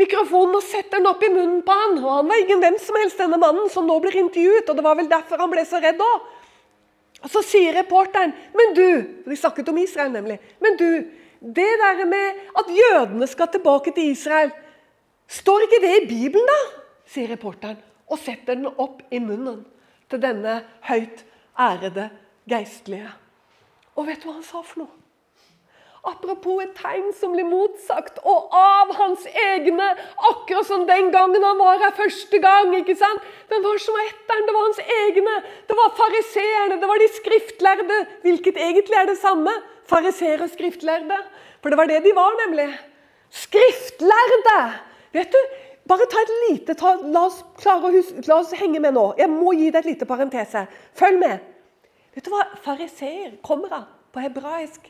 mikrofonen 0.00 0.56
og 0.58 0.64
setter 0.64 0.98
den 0.98 1.08
opp 1.10 1.22
i 1.24 1.30
munnen 1.32 1.62
på 1.66 1.76
han, 1.76 1.98
og 2.00 2.10
Han 2.18 2.28
var 2.30 2.42
ingen 2.42 2.62
hvem 2.62 2.76
som 2.82 2.98
helst, 3.00 3.20
denne 3.20 3.38
mannen 3.40 3.68
som 3.72 3.86
nå 3.86 3.98
blir 4.00 4.16
intervjuet. 4.20 4.68
og 4.68 4.76
det 4.76 4.84
var 4.84 4.96
vel 4.96 5.10
derfor 5.10 5.38
han 5.38 5.52
ble 5.52 5.64
så 5.68 5.80
redd 5.82 6.00
òg. 6.00 6.28
Og 7.20 7.30
Så 7.30 7.42
sier 7.44 7.74
reporteren 7.76 8.32
Men 8.56 8.74
du 8.74 9.02
De 9.28 9.36
snakket 9.36 9.68
om 9.68 9.78
Israel, 9.78 10.12
nemlig. 10.12 10.38
Men 10.60 10.76
du, 10.76 11.04
det 11.40 11.72
der 11.84 12.04
med 12.04 12.40
at 12.56 12.66
jødene 12.68 13.26
skal 13.26 13.48
tilbake 13.48 13.92
til 13.92 14.10
Israel, 14.10 14.50
står 15.28 15.66
ikke 15.66 15.82
det 15.82 15.94
i 16.02 16.06
Bibelen, 16.06 16.46
da? 16.46 16.60
sier 17.06 17.28
reporteren. 17.28 17.78
Og 18.10 18.18
setter 18.18 18.54
den 18.54 18.66
opp 18.66 19.02
i 19.10 19.18
munnen 19.22 19.64
til 20.10 20.22
denne 20.22 20.62
høyt 20.82 21.24
ærede 21.58 22.10
geistlige. 22.48 23.10
Og 23.94 24.08
vet 24.08 24.22
du 24.22 24.30
hva 24.30 24.38
han 24.38 24.46
sa 24.46 24.62
for 24.64 24.82
noe? 24.82 24.99
Apropos 26.00 26.62
et 26.64 26.70
tegn 26.78 27.10
som 27.12 27.34
blir 27.34 27.44
motsagt, 27.44 28.22
og 28.24 28.54
av 28.56 28.92
hans 28.96 29.26
egne. 29.28 29.88
Akkurat 30.30 30.64
som 30.64 30.86
den 30.88 31.10
gangen 31.12 31.44
han 31.44 31.58
var 31.60 31.80
her 31.82 31.92
første 31.96 32.38
gang. 32.40 32.72
ikke 32.78 32.96
sant? 32.96 33.24
Hvem 33.50 33.64
var 33.66 33.82
som 33.84 33.98
var 33.98 34.06
etteren? 34.08 34.46
Det 34.46 34.54
var 34.56 34.64
hans 34.64 34.80
egne. 34.96 35.34
Det 35.68 35.76
var 35.76 35.96
fariseerne, 35.98 36.78
det 36.80 36.88
var 36.88 37.02
de 37.02 37.08
skriftlærde. 37.18 37.98
Hvilket 38.22 38.56
egentlig 38.56 38.96
er 38.96 39.10
det 39.10 39.18
samme. 39.20 39.52
Fariseere 39.92 40.46
og 40.46 40.54
skriftlærde. 40.54 41.18
For 41.60 41.68
det 41.68 41.78
var 41.78 41.90
det 41.90 42.00
de 42.04 42.14
var, 42.16 42.38
nemlig. 42.46 42.70
Skriftlærde! 43.30 44.60
Vet 45.12 45.34
du, 45.34 45.40
bare 45.90 46.06
ta 46.08 46.22
et 46.22 46.32
lite, 46.48 46.74
ta, 46.78 46.94
la, 47.02 47.26
oss 47.26 47.42
klare 47.60 47.90
å 47.90 47.92
huske, 47.92 48.22
la 48.30 48.38
oss 48.40 48.54
henge 48.56 48.80
med 48.80 48.94
nå. 48.96 49.10
Jeg 49.18 49.28
må 49.32 49.52
gi 49.58 49.68
deg 49.68 49.82
et 49.82 49.90
lite 49.92 50.08
parentese. 50.08 50.64
Følg 50.96 51.20
med. 51.20 51.44
Vet 52.14 52.24
du 52.24 52.32
hva 52.32 52.46
fariseer 52.64 53.36
kommer 53.44 53.74
av 53.82 53.84
på 54.14 54.24
hebraisk? 54.24 54.88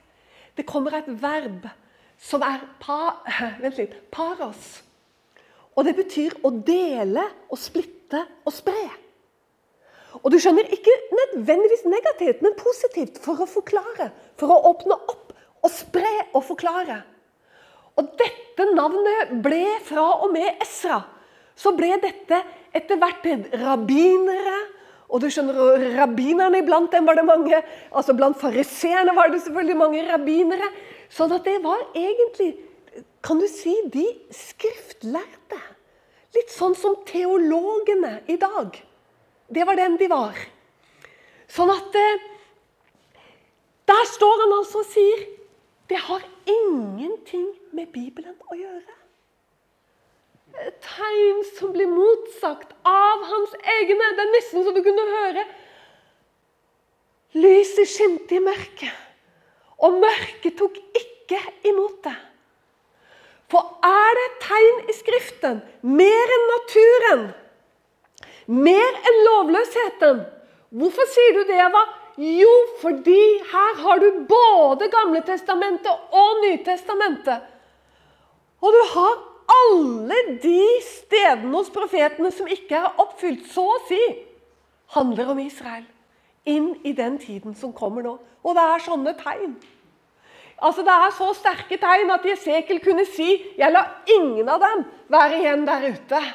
Det 0.61 0.69
kommer 0.69 0.93
et 0.99 1.09
verb 1.23 1.65
som 2.21 2.43
er 2.45 2.61
pa, 2.83 3.17
vent 3.63 3.79
litt, 3.81 3.95
paros. 4.13 4.83
Og 5.73 5.87
det 5.87 5.95
betyr 5.97 6.35
å 6.45 6.51
dele 6.53 7.23
og 7.49 7.57
splitte 7.57 8.21
og 8.45 8.53
spre. 8.53 8.91
Og 10.21 10.29
du 10.35 10.37
skjønner, 10.43 10.67
ikke 10.69 10.93
nødvendigvis 11.17 11.87
negativt, 11.89 12.43
men 12.45 12.59
positivt 12.59 13.21
for 13.25 13.41
å 13.41 13.49
forklare. 13.49 14.11
For 14.37 14.53
å 14.53 14.59
åpne 14.75 14.99
opp 14.99 15.33
og 15.65 15.73
spre 15.73 16.13
og 16.35 16.45
forklare. 16.45 16.99
Og 17.97 18.13
dette 18.21 18.67
navnet 18.75 19.33
ble 19.41 19.65
fra 19.87 20.05
og 20.27 20.35
med 20.35 20.61
Esra. 20.61 21.01
Så 21.57 21.73
ble 21.77 21.95
dette 22.05 22.43
etter 22.77 23.01
hvert 23.01 23.25
rabbinere. 23.63 24.59
Og 25.11 25.23
du 25.23 25.27
skjønner, 25.33 25.57
rabbinerne 25.99 26.61
iblant 26.63 26.93
dem 26.95 27.09
var 27.09 27.19
det 27.19 27.27
mange. 27.27 27.63
altså 27.91 28.15
Blant 28.15 28.39
fariseerne 28.39 29.15
var 29.17 29.33
det 29.33 29.43
selvfølgelig 29.43 29.79
mange 29.79 30.05
rabbinere. 30.07 30.71
Sånn 31.11 31.35
at 31.35 31.45
det 31.45 31.57
var 31.65 31.83
egentlig, 31.99 32.53
kan 33.27 33.43
du 33.43 33.49
si, 33.51 33.75
de 33.91 34.07
skriftlærte. 34.35 35.59
Litt 36.37 36.55
sånn 36.55 36.77
som 36.79 36.95
teologene 37.09 38.21
i 38.31 38.39
dag. 38.39 38.79
Det 39.51 39.67
var 39.67 39.79
den 39.81 39.99
de 39.99 40.07
var. 40.11 40.39
Sånn 41.51 41.73
at 41.75 41.97
eh, 41.99 42.27
Der 43.91 44.05
står 44.07 44.43
han 44.45 44.53
altså 44.61 44.85
og 44.85 44.91
sier 44.93 45.25
det 45.91 45.99
har 45.99 46.23
ingenting 46.47 47.49
med 47.75 47.89
Bibelen 47.91 48.37
å 48.47 48.55
gjøre. 48.55 49.00
Tegn 50.85 51.43
som 51.57 51.73
blir 51.75 51.89
motsagt 51.91 52.73
av 52.87 53.27
hans 53.31 53.53
egne. 53.61 54.09
Det 54.17 54.25
er 54.25 54.33
nesten 54.35 54.65
så 54.65 54.75
du 54.75 54.83
kunne 54.85 55.07
høre 55.15 55.47
Lyset 57.31 57.87
skinte 57.87 58.35
i 58.35 58.41
mørket, 58.43 58.91
og 59.79 60.01
mørket 60.03 60.57
tok 60.59 60.81
ikke 60.99 61.39
imot 61.71 62.01
det. 62.03 62.17
For 63.51 63.79
er 63.87 64.19
det 64.19 64.25
et 64.25 64.41
tegn 64.43 64.81
i 64.91 64.97
Skriften, 64.97 65.61
mer 65.87 66.35
enn 66.35 66.45
naturen, 66.51 67.23
mer 68.51 68.99
enn 69.07 69.23
lovløsheten 69.29 70.25
Hvorfor 70.71 71.07
sier 71.11 71.35
du 71.35 71.41
det, 71.49 71.57
Eva? 71.59 71.81
Jo, 72.21 72.51
fordi 72.79 73.23
her 73.51 73.79
har 73.83 73.99
du 73.99 74.21
både 74.29 74.87
Gamle 74.93 75.23
testamentet 75.27 76.15
og 76.15 76.45
Nytestamentet. 76.45 77.47
Og 78.63 78.77
du 78.77 78.81
har 78.93 79.17
alle 79.71 80.19
de 80.43 80.61
stedene 80.85 81.55
hos 81.55 81.71
profetene 81.73 82.31
som 82.35 82.49
ikke 82.51 82.79
er 82.79 83.01
oppfylt, 83.03 83.47
så 83.51 83.65
å 83.77 83.79
si, 83.89 84.01
handler 84.97 85.33
om 85.33 85.41
Israel. 85.43 85.87
Inn 86.49 86.73
i 86.87 86.93
den 86.97 87.19
tiden 87.21 87.55
som 87.55 87.75
kommer 87.77 88.05
nå. 88.05 88.17
Og 88.43 88.57
det 88.57 88.65
er 88.65 88.85
sånne 88.85 89.15
tegn. 89.21 89.55
Altså 90.61 90.85
Det 90.85 90.93
er 90.93 91.13
så 91.17 91.31
sterke 91.37 91.77
tegn 91.81 92.11
at 92.13 92.25
Jesekel 92.27 92.81
kunne 92.85 93.05
si 93.09 93.41
'Jeg 93.57 93.73
lar 93.73 94.03
ingen 94.07 94.49
av 94.49 94.61
dem 94.61 94.85
være 95.09 95.39
igjen 95.41 95.67
der 95.67 95.89
ute'. 95.93 96.35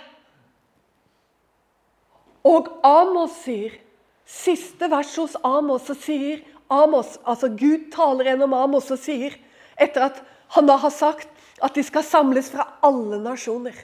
Og 2.43 2.69
Amos 2.83 3.31
sier 3.43 3.81
Siste 4.25 4.89
vers 4.89 5.15
hos 5.15 5.35
Amos 5.43 5.85
så 5.85 5.93
sier 5.93 6.41
Amos, 6.69 7.19
altså 7.25 7.47
Gud 7.47 7.91
taler 7.93 8.25
gjennom 8.25 8.53
Amos 8.53 8.89
og 8.89 8.97
sier, 8.97 9.35
etter 9.77 10.07
at 10.07 10.23
han 10.55 10.65
da 10.65 10.79
har 10.81 10.89
sagt 10.89 11.29
at 11.63 11.75
de 11.75 11.83
skal 11.85 12.03
samles 12.03 12.49
fra 12.51 12.65
alle 12.83 13.19
nasjoner. 13.23 13.77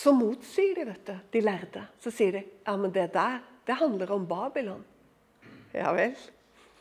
så 0.00 0.12
motsier 0.16 0.78
de, 0.78 0.94
du, 1.04 1.16
de 1.30 1.42
lærde. 1.44 1.82
Så 2.00 2.12
sier 2.14 2.38
de 2.38 2.44
ja, 2.64 2.76
men 2.76 2.92
det 2.94 3.10
der, 3.14 3.40
det 3.68 3.76
handler 3.80 4.12
om 4.14 4.26
Babylon. 4.28 4.84
Ja 5.76 5.94
vel. 5.96 6.16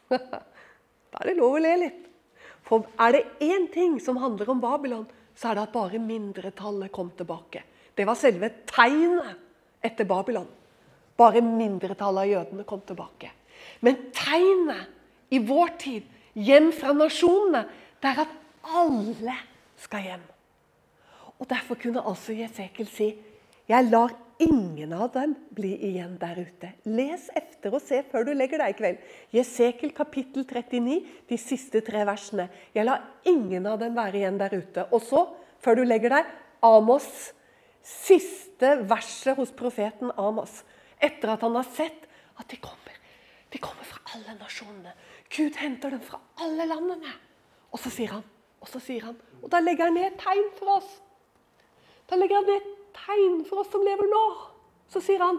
Da 1.10 1.24
er 1.24 1.32
det 1.32 1.40
lov 1.40 1.56
å 1.58 1.62
le 1.64 1.72
litt. 1.82 2.04
For 2.68 2.86
er 3.02 3.16
det 3.16 3.22
én 3.42 3.64
ting 3.74 3.96
som 3.98 4.20
handler 4.22 4.52
om 4.54 4.60
Babylon, 4.62 5.08
så 5.34 5.50
er 5.50 5.58
det 5.58 5.64
at 5.64 5.72
bare 5.74 5.98
mindretallet 6.04 6.92
kom 6.94 7.10
tilbake. 7.18 7.64
Det 7.98 8.06
var 8.06 8.20
selve 8.20 8.52
tegnet 8.70 9.82
etter 9.82 10.06
Babylon. 10.06 10.46
Bare 11.18 11.42
mindretallet 11.42 12.28
av 12.28 12.30
jødene 12.30 12.68
kom 12.70 12.84
tilbake. 12.86 13.32
Men 13.82 13.98
tegnet 14.14 15.34
i 15.34 15.42
vår 15.42 15.74
tid, 15.82 16.06
hjem 16.36 16.72
fra 16.76 16.94
nasjonene, 16.96 17.66
det 18.02 18.12
er 18.12 18.24
at 18.26 18.36
alle 18.76 19.36
skal 19.80 20.06
hjem. 20.06 20.26
Og 21.40 21.48
Derfor 21.50 21.80
kunne 21.80 22.04
altså 22.04 22.36
Jesekel 22.36 22.90
si 22.92 23.14
jeg 23.70 23.86
lar 23.92 24.16
ingen 24.42 24.94
av 24.96 25.12
dem 25.14 25.36
bli 25.54 25.76
igjen 25.92 26.16
der 26.18 26.40
ute. 26.42 26.72
Les 26.90 27.28
efter 27.38 27.76
og 27.76 27.84
se 27.84 28.00
før 28.10 28.26
du 28.26 28.32
legger 28.34 28.64
deg 28.64 28.74
i 28.74 28.78
kveld. 28.80 29.04
Jesekel 29.36 29.92
kapittel 29.94 30.46
39, 30.48 30.96
de 31.30 31.38
siste 31.38 31.84
tre 31.86 32.02
versene. 32.08 32.48
Jeg 32.74 32.88
lar 32.88 33.06
ingen 33.30 33.68
av 33.70 33.78
dem 33.84 33.98
være 33.98 34.24
igjen 34.24 34.40
der 34.42 34.56
ute. 34.58 34.88
Og 34.90 35.04
så, 35.06 35.28
før 35.62 35.82
du 35.82 35.86
legger 35.86 36.18
deg, 36.18 36.32
Amos, 36.66 37.06
siste 37.86 38.74
verset 38.90 39.38
hos 39.38 39.54
profeten 39.56 40.16
Amos. 40.18 40.64
Etter 40.98 41.36
at 41.36 41.46
han 41.46 41.60
har 41.60 41.70
sett 41.76 42.08
at 42.40 42.50
de 42.50 42.58
kommer. 42.64 42.89
De 43.50 43.58
kommer 43.62 43.86
fra 43.88 44.02
alle 44.16 44.36
nasjonene. 44.38 44.94
Gud 45.34 45.58
henter 45.58 45.94
dem 45.96 46.02
fra 46.06 46.20
alle 46.44 46.68
landene. 46.70 47.14
Og 47.74 47.82
så 47.82 47.92
sier 47.94 48.14
han, 48.14 48.26
og 48.62 48.70
så 48.70 48.82
sier 48.82 49.06
han, 49.08 49.18
og 49.42 49.50
da 49.54 49.62
legger 49.62 49.90
han 49.90 49.98
ned 49.98 50.10
et 50.10 50.20
tegn 50.22 50.48
for 50.58 50.78
oss. 50.80 50.90
Da 52.10 52.18
legger 52.18 52.40
han 52.40 52.50
ned 52.50 52.58
et 52.58 52.96
tegn 52.98 53.44
for 53.50 53.64
oss 53.64 53.70
som 53.74 53.86
lever 53.86 54.10
nå. 54.10 54.24
Så 54.90 55.02
sier 55.06 55.22
han 55.22 55.38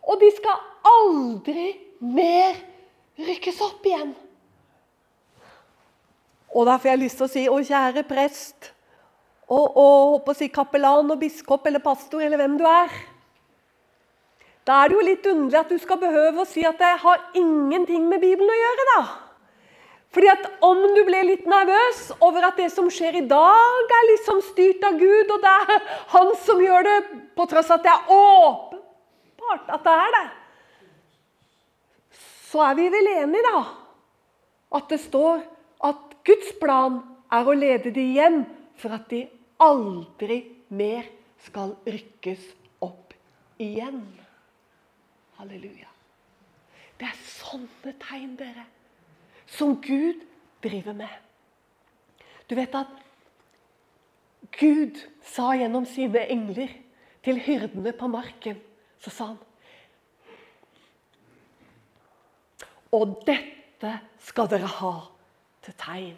Og 0.00 0.16
de 0.18 0.30
skal 0.34 0.62
aldri 0.90 1.68
mer 2.02 2.56
rykkes 3.20 3.60
opp 3.62 3.84
igjen. 3.86 4.14
Og 6.50 6.66
da 6.66 6.78
får 6.80 6.90
jeg 6.90 7.02
lyst 7.04 7.20
til 7.20 7.26
å 7.26 7.30
si 7.30 7.44
Å, 7.46 7.58
kjære 7.62 8.04
prest. 8.08 8.72
Og, 9.50 9.76
og 9.76 10.30
å 10.30 10.34
si 10.34 10.48
kapellan 10.50 11.10
og 11.12 11.20
biskop 11.20 11.66
eller 11.66 11.82
pastor 11.84 12.22
eller 12.24 12.40
hvem 12.40 12.56
du 12.58 12.64
er. 12.66 12.94
Da 14.70 14.84
er 14.84 14.92
det 14.92 14.94
jo 14.94 15.02
litt 15.02 15.24
underlig 15.26 15.58
at 15.58 15.70
du 15.72 15.80
skal 15.82 15.98
behøve 15.98 16.44
å 16.44 16.46
si 16.46 16.62
at 16.62 16.78
det 16.78 16.92
har 17.02 17.22
ingenting 17.34 18.04
med 18.06 18.22
Bibelen 18.22 18.52
å 18.54 18.58
gjøre. 18.58 18.84
da. 18.90 19.00
Fordi 20.14 20.28
at 20.30 20.46
Om 20.62 20.82
du 20.94 21.00
ble 21.08 21.22
litt 21.26 21.46
nervøs 21.48 22.12
over 22.20 22.46
at 22.46 22.60
det 22.60 22.68
som 22.70 22.86
skjer 22.86 23.18
i 23.18 23.24
dag, 23.26 23.94
er 23.96 24.06
liksom 24.12 24.38
styrt 24.52 24.86
av 24.86 24.98
Gud, 25.00 25.30
og 25.30 25.42
det 25.42 25.54
er 25.64 25.82
Han 26.14 26.30
som 26.44 26.62
gjør 26.62 26.86
det, 26.86 26.98
på 27.34 27.48
tross 27.50 27.70
av 27.70 27.80
at 27.80 27.88
det 27.88 27.96
er 27.96 28.14
åpenbart 28.14 29.74
at 29.74 29.84
det 29.88 29.96
er 30.04 30.14
det, 30.18 30.24
så 32.50 32.62
er 32.68 32.78
vi 32.78 32.88
vel 32.94 33.10
enige, 33.16 33.42
da? 33.50 33.64
At 34.78 34.88
det 34.90 35.00
står 35.02 35.42
at 35.82 36.16
Guds 36.26 36.54
plan 36.62 37.02
er 37.32 37.46
å 37.46 37.58
lede 37.58 37.90
de 37.90 38.06
hjem 38.14 38.42
for 38.78 38.94
at 38.94 39.10
de 39.10 39.24
aldri 39.58 40.44
mer 40.70 41.10
skal 41.42 41.74
rykkes 41.86 42.52
opp 42.86 43.14
igjen. 43.58 44.02
Halleluja. 45.40 45.88
Det 47.00 47.08
er 47.08 47.24
sånne 47.24 47.94
tegn, 48.02 48.36
dere 48.36 48.66
som 49.50 49.80
Gud 49.82 50.20
driver 50.62 50.94
med. 50.94 51.12
Du 52.50 52.54
vet 52.58 52.74
at 52.74 52.90
Gud 54.56 54.98
sa 55.26 55.52
gjennom 55.58 55.86
sine 55.88 56.22
engler 56.32 56.72
til 57.24 57.40
hyrdene 57.42 57.92
på 57.96 58.08
marken, 58.10 58.58
så 59.00 59.12
sa 59.12 59.30
han 59.32 59.40
Og 62.90 63.20
dette 63.22 63.92
skal 64.26 64.48
dere 64.50 64.66
ha 64.66 64.94
til 65.62 65.76
tegn. 65.78 66.16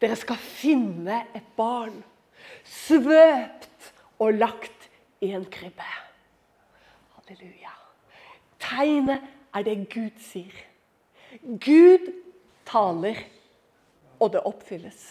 Dere 0.00 0.16
skal 0.16 0.36
finne 0.36 1.22
et 1.36 1.46
barn 1.56 2.02
svøpt 2.68 3.88
og 4.20 4.36
lagt 4.36 4.90
i 5.24 5.32
en 5.36 5.46
krybbe. 5.48 5.88
Halleluja. 7.30 7.70
Tegnet 8.58 9.22
er 9.54 9.62
det 9.62 9.76
Gud 9.92 10.16
sier. 10.18 10.54
Gud 11.62 12.08
taler, 12.66 13.20
og 14.18 14.32
det 14.32 14.42
oppfylles. 14.50 15.04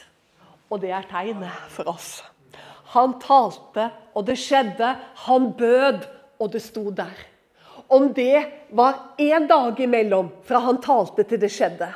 Og 0.68 0.82
det 0.84 0.92
er 0.92 1.08
tegnet 1.08 1.62
for 1.72 1.88
oss. 1.88 2.18
Han 2.92 3.16
talte, 3.24 3.88
og 4.12 4.28
det 4.28 4.36
skjedde. 4.42 4.90
Han 5.30 5.54
bød, 5.56 6.04
og 6.44 6.52
det 6.52 6.62
sto 6.66 6.90
der. 6.92 7.24
Om 7.88 8.12
det 8.14 8.44
var 8.76 9.16
én 9.16 9.48
dag 9.48 9.80
imellom 9.80 10.34
fra 10.44 10.60
han 10.68 10.84
talte 10.84 11.24
til 11.24 11.40
det 11.40 11.54
skjedde, 11.56 11.88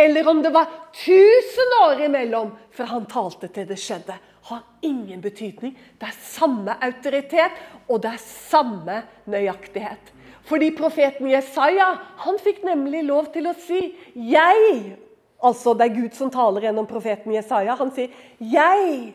eller 0.00 0.28
om 0.32 0.40
det 0.42 0.54
var 0.54 0.72
tusen 0.96 1.76
år 1.82 2.00
imellom 2.08 2.56
fra 2.72 2.88
han 2.88 3.04
talte 3.04 3.52
til 3.52 3.68
det 3.68 3.76
skjedde, 3.78 4.16
har 4.42 4.62
ingen 4.82 5.20
betydning. 5.20 5.76
Det 5.98 6.08
er 6.08 6.18
samme 6.24 6.74
autoritet, 6.82 7.58
og 7.88 8.02
det 8.02 8.14
er 8.14 8.24
samme 8.24 8.98
nøyaktighet. 9.30 10.12
Fordi 10.48 10.72
profeten 10.74 11.30
Jesaja 11.30 11.92
han 12.24 12.38
fikk 12.42 12.64
nemlig 12.66 13.04
lov 13.06 13.30
til 13.32 13.46
å 13.46 13.54
si 13.54 13.94
'jeg'. 14.16 14.96
Altså 15.42 15.74
det 15.74 15.90
er 15.90 16.00
Gud 16.00 16.14
som 16.14 16.30
taler 16.30 16.60
gjennom 16.60 16.86
profeten 16.86 17.32
Jesaja. 17.32 17.74
Han 17.74 17.90
sier 17.90 18.10
'jeg', 18.40 19.14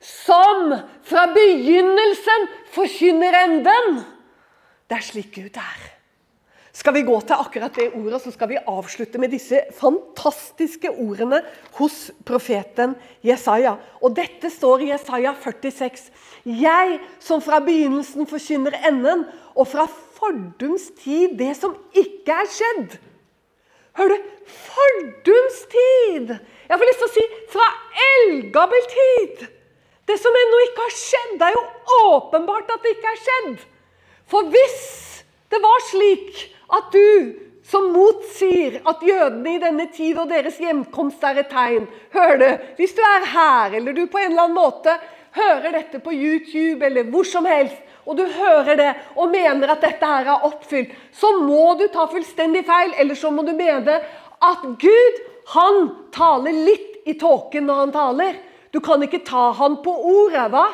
som 0.00 0.74
fra 1.02 1.26
begynnelsen 1.26 2.48
forkynner 2.72 3.44
enden. 3.44 4.04
Det 4.90 4.96
er 4.96 5.02
slik 5.02 5.34
Gud 5.34 5.56
er 5.56 5.93
skal 6.74 6.96
vi 6.96 7.04
gå 7.06 7.14
til 7.22 7.38
akkurat 7.38 7.76
det 7.78 7.92
ordet, 7.94 8.18
så 8.24 8.32
skal 8.34 8.50
vi 8.50 8.58
avslutte 8.58 9.18
med 9.22 9.30
disse 9.30 9.60
fantastiske 9.78 10.90
ordene 10.90 11.38
hos 11.78 12.08
profeten 12.26 12.96
Jesaja. 13.22 13.76
Og 14.02 14.16
dette 14.16 14.50
står 14.50 14.82
i 14.82 14.90
Jesaja 14.90 15.36
46. 15.38 16.08
Jeg 16.44 16.98
som 17.22 17.42
fra 17.44 17.60
begynnelsen 17.62 18.26
forkynner 18.26 18.74
enden, 18.90 19.22
og 19.54 19.68
fra 19.70 19.86
fordums 20.18 20.88
tid 20.98 21.36
det 21.38 21.52
som 21.60 21.76
ikke 21.94 22.42
er 22.42 22.50
skjedd. 22.50 22.96
Hør 23.94 24.10
du? 24.10 24.16
Fordums 24.50 25.60
tid! 25.70 26.32
Jeg 26.66 26.80
får 26.80 26.88
lyst 26.88 27.02
til 27.04 27.06
å 27.06 27.14
si 27.14 27.26
fra 27.52 27.68
eldgammel 28.08 28.88
tid. 28.90 29.44
Det 30.10 30.16
som 30.20 30.34
ennå 30.36 30.64
ikke 30.66 30.88
har 30.88 30.96
skjedd, 30.98 31.36
det 31.38 31.46
er 31.48 31.54
jo 31.54 32.00
åpenbart 32.10 32.74
at 32.74 32.82
det 32.82 32.96
ikke 32.96 33.12
er 33.14 33.22
skjedd. 33.22 33.62
For 34.28 34.50
hvis 34.50 34.82
det 35.54 35.60
var 35.62 35.86
slik 35.86 36.42
at 36.76 36.92
du 36.94 37.40
som 37.64 37.86
motsier 37.94 38.82
at 38.84 39.02
jødene 39.02 39.54
i 39.54 39.60
denne 39.62 39.86
tid 39.94 40.18
og 40.20 40.28
deres 40.28 40.58
hjemkomst 40.60 41.22
er 41.24 41.40
et 41.40 41.50
tegn. 41.52 41.86
Hør 42.12 42.36
det. 42.40 42.52
Hvis 42.76 42.92
du 42.96 43.00
er 43.00 43.28
her, 43.32 43.76
eller 43.78 43.96
du 43.96 44.04
på 44.06 44.20
en 44.20 44.32
eller 44.32 44.44
annen 44.44 44.58
måte 44.58 44.96
hører 45.34 45.72
dette 45.78 46.00
på 46.04 46.12
YouTube 46.12 46.84
eller 46.84 47.08
hvor 47.10 47.26
som 47.26 47.48
helst, 47.48 47.80
og 48.04 48.18
du 48.18 48.24
hører 48.28 48.76
det 48.76 48.90
og 49.16 49.32
mener 49.32 49.72
at 49.72 49.80
dette 49.80 50.06
her 50.06 50.28
er 50.28 50.44
oppfylt, 50.44 50.92
så 51.16 51.30
må 51.40 51.72
du 51.80 51.86
ta 51.88 52.04
fullstendig 52.10 52.66
feil. 52.68 52.92
Eller 53.00 53.16
så 53.16 53.30
må 53.32 53.46
du 53.46 53.54
mene 53.56 53.96
at 54.44 54.66
Gud, 54.80 55.22
han 55.54 55.88
taler 56.12 56.64
litt 56.68 57.08
i 57.08 57.16
tåken 57.20 57.64
når 57.68 57.80
han 57.80 57.94
taler. 57.94 58.36
Du 58.72 58.80
kan 58.84 59.02
ikke 59.04 59.24
ta 59.24 59.50
han 59.56 59.78
på 59.84 59.92
ordet, 59.92 60.50
hva? 60.52 60.66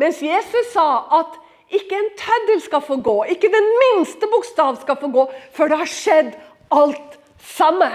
Mens 0.00 0.22
Jesus 0.24 0.72
sa 0.72 1.04
at 1.20 1.36
ikke 1.74 1.98
en 1.98 2.10
tøddel 2.18 2.60
skal 2.62 2.82
få 2.84 2.98
gå, 3.04 3.14
ikke 3.34 3.50
den 3.52 3.68
minste 3.82 4.28
bokstav 4.30 4.78
skal 4.82 4.98
få 5.00 5.10
gå 5.14 5.24
før 5.56 5.72
det 5.72 5.80
har 5.82 5.90
skjedd 5.90 6.34
alt 6.74 7.16
sammen. 7.38 7.94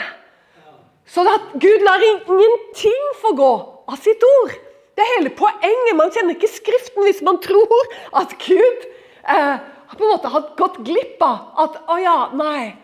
Så 1.09 1.25
at 1.25 1.53
Gud 1.57 1.85
lar 1.85 2.03
ingenting 2.05 3.05
få 3.21 3.33
gå 3.37 3.51
av 3.89 3.97
sitt 4.01 4.23
ord. 4.25 4.53
Det 4.93 5.05
er 5.05 5.13
hele 5.15 5.31
poenget. 5.33 5.95
Man 5.97 6.11
kjenner 6.13 6.35
ikke 6.35 6.51
Skriften 6.51 7.05
hvis 7.07 7.23
man 7.25 7.39
tror 7.41 7.93
at 8.19 8.35
Gud 8.43 8.83
eh, 9.25 9.55
på 9.95 10.03
en 10.05 10.11
måte 10.11 10.29
har 10.29 10.51
gått 10.59 10.77
glipp 10.85 11.23
av 11.25 11.63
at 11.65 11.79
Å 11.89 11.95
ja, 12.01 12.17
nei. 12.37 12.75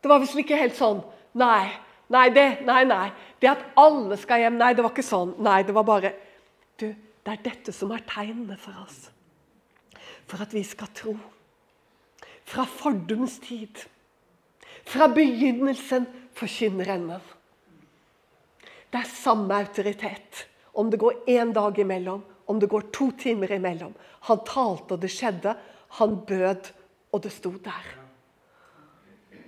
Det 0.00 0.08
var 0.08 0.22
visst 0.22 0.38
ikke 0.40 0.60
helt 0.60 0.78
sånn. 0.78 1.02
Nei. 1.36 1.66
Nei, 2.12 2.28
det, 2.32 2.46
nei, 2.64 2.84
nei. 2.88 3.10
Det 3.42 3.50
at 3.50 3.66
alle 3.82 4.16
skal 4.20 4.44
hjem 4.44 4.56
Nei, 4.60 4.70
det 4.78 4.86
var 4.86 4.94
ikke 4.94 5.04
sånn. 5.04 5.34
Nei, 5.42 5.58
det 5.66 5.76
var 5.76 5.84
bare 5.88 6.14
Du, 6.80 6.86
det 6.86 7.34
er 7.34 7.44
dette 7.50 7.74
som 7.76 7.92
er 7.92 8.06
tegnene 8.08 8.56
for 8.60 8.78
oss 8.86 9.10
for 10.26 10.42
at 10.42 10.54
vi 10.54 10.62
skal 10.66 10.90
tro. 10.94 11.16
Fra 12.46 12.64
fordums 12.66 13.38
tid. 13.42 13.82
Fra 14.86 15.08
begynnelsen 15.10 16.06
forkynner 16.36 16.92
enden. 16.94 17.22
Det 18.90 19.02
er 19.02 19.10
samme 19.10 19.54
autoritet 19.54 20.46
om 20.76 20.90
det 20.90 21.00
går 21.00 21.24
én 21.26 21.52
dag 21.52 21.78
imellom, 21.78 22.22
om 22.46 22.60
det 22.60 22.68
går 22.70 22.90
to 22.92 23.10
timer 23.18 23.52
imellom. 23.52 23.94
Han 24.28 24.42
talte, 24.46 24.94
og 24.94 25.00
det 25.00 25.10
skjedde. 25.10 25.56
Han 25.98 26.18
bød, 26.26 26.70
og 27.12 27.22
det 27.22 27.32
sto 27.32 27.50
der. 27.64 27.86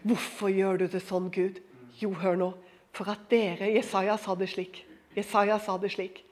Hvorfor 0.03 0.51
gjør 0.51 0.83
du 0.83 0.87
det 0.89 1.03
sånn, 1.05 1.29
Gud? 1.31 1.61
Jo, 2.01 2.13
hør 2.17 2.39
nå. 2.41 2.51
For 2.95 3.11
at 3.13 3.29
dere 3.31 3.71
Jesaja 3.75 4.17
sa 4.19 4.35
det 4.39 4.49
slik. 4.51 4.81
Jesaja 5.15 5.59
sa 5.63 5.77
det 5.79 5.93
slik. 5.93 6.23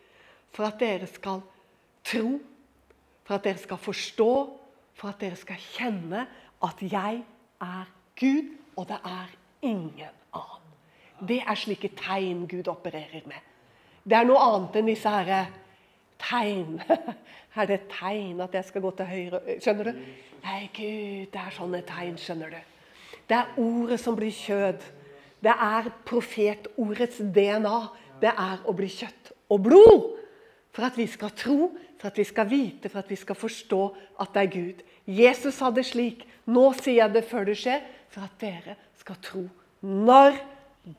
For 0.55 0.67
at 0.67 0.81
dere 0.81 1.07
skal 1.11 1.43
tro, 2.07 2.39
for 3.27 3.35
at 3.35 3.45
dere 3.45 3.59
skal 3.59 3.81
forstå, 3.83 4.33
for 4.95 5.11
at 5.11 5.21
dere 5.21 5.37
skal 5.37 5.59
kjenne 5.75 6.27
at 6.65 6.83
jeg 6.83 7.23
er 7.61 7.91
Gud, 8.21 8.55
og 8.77 8.89
det 8.89 8.99
er 9.05 9.35
ingen 9.63 10.15
annen. 10.33 11.29
Det 11.29 11.43
er 11.43 11.55
slike 11.55 11.91
tegn 11.97 12.47
Gud 12.49 12.69
opererer 12.69 13.27
med. 13.27 13.43
Det 14.05 14.17
er 14.17 14.29
noe 14.29 14.41
annet 14.41 14.79
enn 14.79 14.91
disse 14.91 15.11
her 15.11 15.51
tegn. 16.23 16.81
Er 17.57 17.65
det 17.65 17.87
tegn 17.89 18.43
at 18.45 18.53
jeg 18.53 18.67
skal 18.69 18.83
gå 18.85 18.91
til 18.99 19.07
høyre? 19.09 19.39
Skjønner 19.65 19.89
du? 19.89 20.01
Nei, 20.45 20.67
Gud, 20.77 21.31
det 21.33 21.41
er 21.41 21.55
sånne 21.57 21.81
tegn, 21.89 22.19
skjønner 22.21 22.53
du. 22.53 22.59
Det 23.31 23.37
er 23.39 23.55
ordet 23.57 23.97
som 24.03 24.17
blir 24.19 24.35
kjød. 24.37 24.85
Det 25.41 25.55
er 25.55 25.89
profetordets 26.05 27.23
DNA. 27.33 27.79
Det 28.21 28.29
er 28.29 28.61
å 28.69 28.75
bli 28.77 28.91
kjøtt 28.93 29.33
og 29.49 29.65
blod. 29.65 30.16
For 30.77 30.85
at 30.85 30.99
vi 30.99 31.07
skal 31.09 31.33
tro, 31.33 31.71
for 31.97 32.11
at 32.11 32.19
vi 32.21 32.25
skal 32.29 32.51
vite, 32.51 32.91
for 32.93 33.01
at 33.01 33.09
vi 33.09 33.17
skal 33.17 33.39
forstå 33.39 33.83
at 34.21 34.35
det 34.35 34.43
er 34.43 34.51
Gud. 34.53 34.83
Jesus 35.09 35.57
sa 35.57 35.71
det 35.73 35.87
slik. 35.89 36.27
Nå 36.45 36.67
sier 36.77 37.07
jeg 37.07 37.15
det 37.15 37.23
før 37.25 37.47
det 37.49 37.55
skjer, 37.57 37.81
for 38.13 38.27
at 38.27 38.35
dere 38.43 38.77
skal 39.01 39.17
tro 39.25 39.47
når 39.81 40.37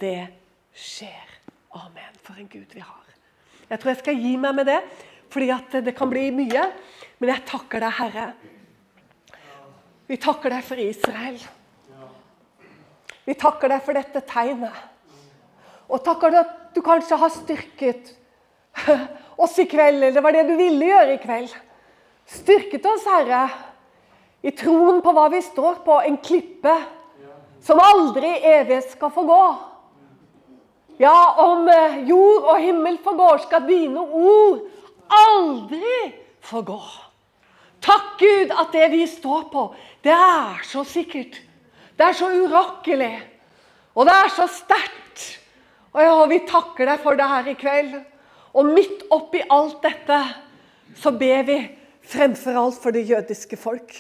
det 0.02 0.32
skjer. 0.74 1.36
Amen. 1.78 2.18
For 2.26 2.42
en 2.42 2.50
Gud 2.50 2.74
vi 2.74 2.82
har. 2.82 3.06
Jeg 3.70 3.80
tror 3.80 3.92
jeg 3.94 4.02
skal 4.02 4.18
gi 4.24 4.34
meg 4.42 4.58
med 4.58 4.66
det, 4.72 4.80
fordi 5.30 5.52
det 5.86 5.94
kan 5.94 6.10
bli 6.10 6.26
mye. 6.34 6.66
Men 7.20 7.34
jeg 7.36 7.46
takker 7.46 7.86
deg, 7.86 7.94
Herre. 8.00 8.28
Vi 10.10 10.18
takker 10.24 10.58
deg 10.58 10.66
for 10.66 10.82
Israel. 10.82 11.38
Vi 13.28 13.36
takker 13.38 13.76
deg 13.76 13.86
for 13.86 13.94
dette 13.94 14.26
tegnet. 14.26 14.86
Og 15.86 16.02
takker 16.02 16.34
deg 16.34 16.42
at 16.42 16.74
du 16.74 16.82
kanskje 16.82 17.22
har 17.22 17.36
styrket 17.36 18.16
oss 19.38 19.58
i 19.60 19.68
kveld, 19.70 20.02
eller 20.02 20.16
det 20.16 20.24
var 20.26 20.36
det 20.36 20.46
du 20.48 20.56
ville 20.58 20.90
gjøre 20.90 21.16
i 21.16 21.22
kveld. 21.22 21.54
Styrket 22.28 22.86
oss, 22.90 23.06
Herre, 23.08 23.46
i 24.44 24.52
troen 24.56 25.02
på 25.04 25.14
hva 25.16 25.28
vi 25.34 25.42
står 25.46 25.82
på, 25.86 26.02
en 26.02 26.20
klippe 26.24 26.76
som 27.64 27.80
aldri 27.82 28.32
evig 28.48 28.82
skal 28.92 29.12
få 29.14 29.24
gå. 29.28 29.44
Ja, 31.02 31.18
om 31.44 31.68
eh, 31.70 32.00
jord 32.10 32.48
og 32.50 32.62
himmel 32.62 32.98
forgår, 33.06 33.44
skal 33.46 33.68
dine 33.68 34.02
ord 34.02 34.64
aldri 35.14 35.98
forgå. 36.42 36.80
Takk, 37.86 38.16
Gud, 38.20 38.52
at 38.52 38.74
det 38.74 38.88
vi 38.96 39.04
står 39.10 39.46
på, 39.54 39.68
det 40.04 40.14
er 40.16 40.64
så 40.66 40.82
sikkert. 40.88 41.38
Det 41.98 42.06
er 42.06 42.18
så 42.18 42.30
urokkelig. 42.34 43.14
Og 43.98 44.06
det 44.10 44.14
er 44.14 44.34
så 44.34 44.48
sterkt. 44.50 45.26
Og 45.94 46.02
ja, 46.04 46.18
vi 46.30 46.42
takker 46.50 46.90
deg 46.90 47.02
for 47.02 47.18
det 47.18 47.30
her 47.30 47.50
i 47.50 47.56
kveld. 47.58 47.94
Og 48.54 48.66
midt 48.66 49.08
oppi 49.12 49.42
alt 49.50 49.82
dette 49.84 50.20
så 50.96 51.12
ber 51.12 51.44
vi 51.48 51.58
fremfor 52.08 52.58
alt 52.60 52.80
for 52.82 52.96
det 52.96 53.08
jødiske 53.10 53.58
folk. 53.60 53.94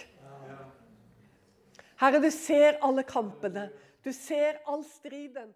Herre, 1.97 2.21
du 2.21 2.29
ser 2.31 2.77
alle 2.85 3.03
kampene. 3.03 3.69
Du 4.05 4.11
ser 4.13 4.59
all 4.69 4.83
striden. 4.85 5.49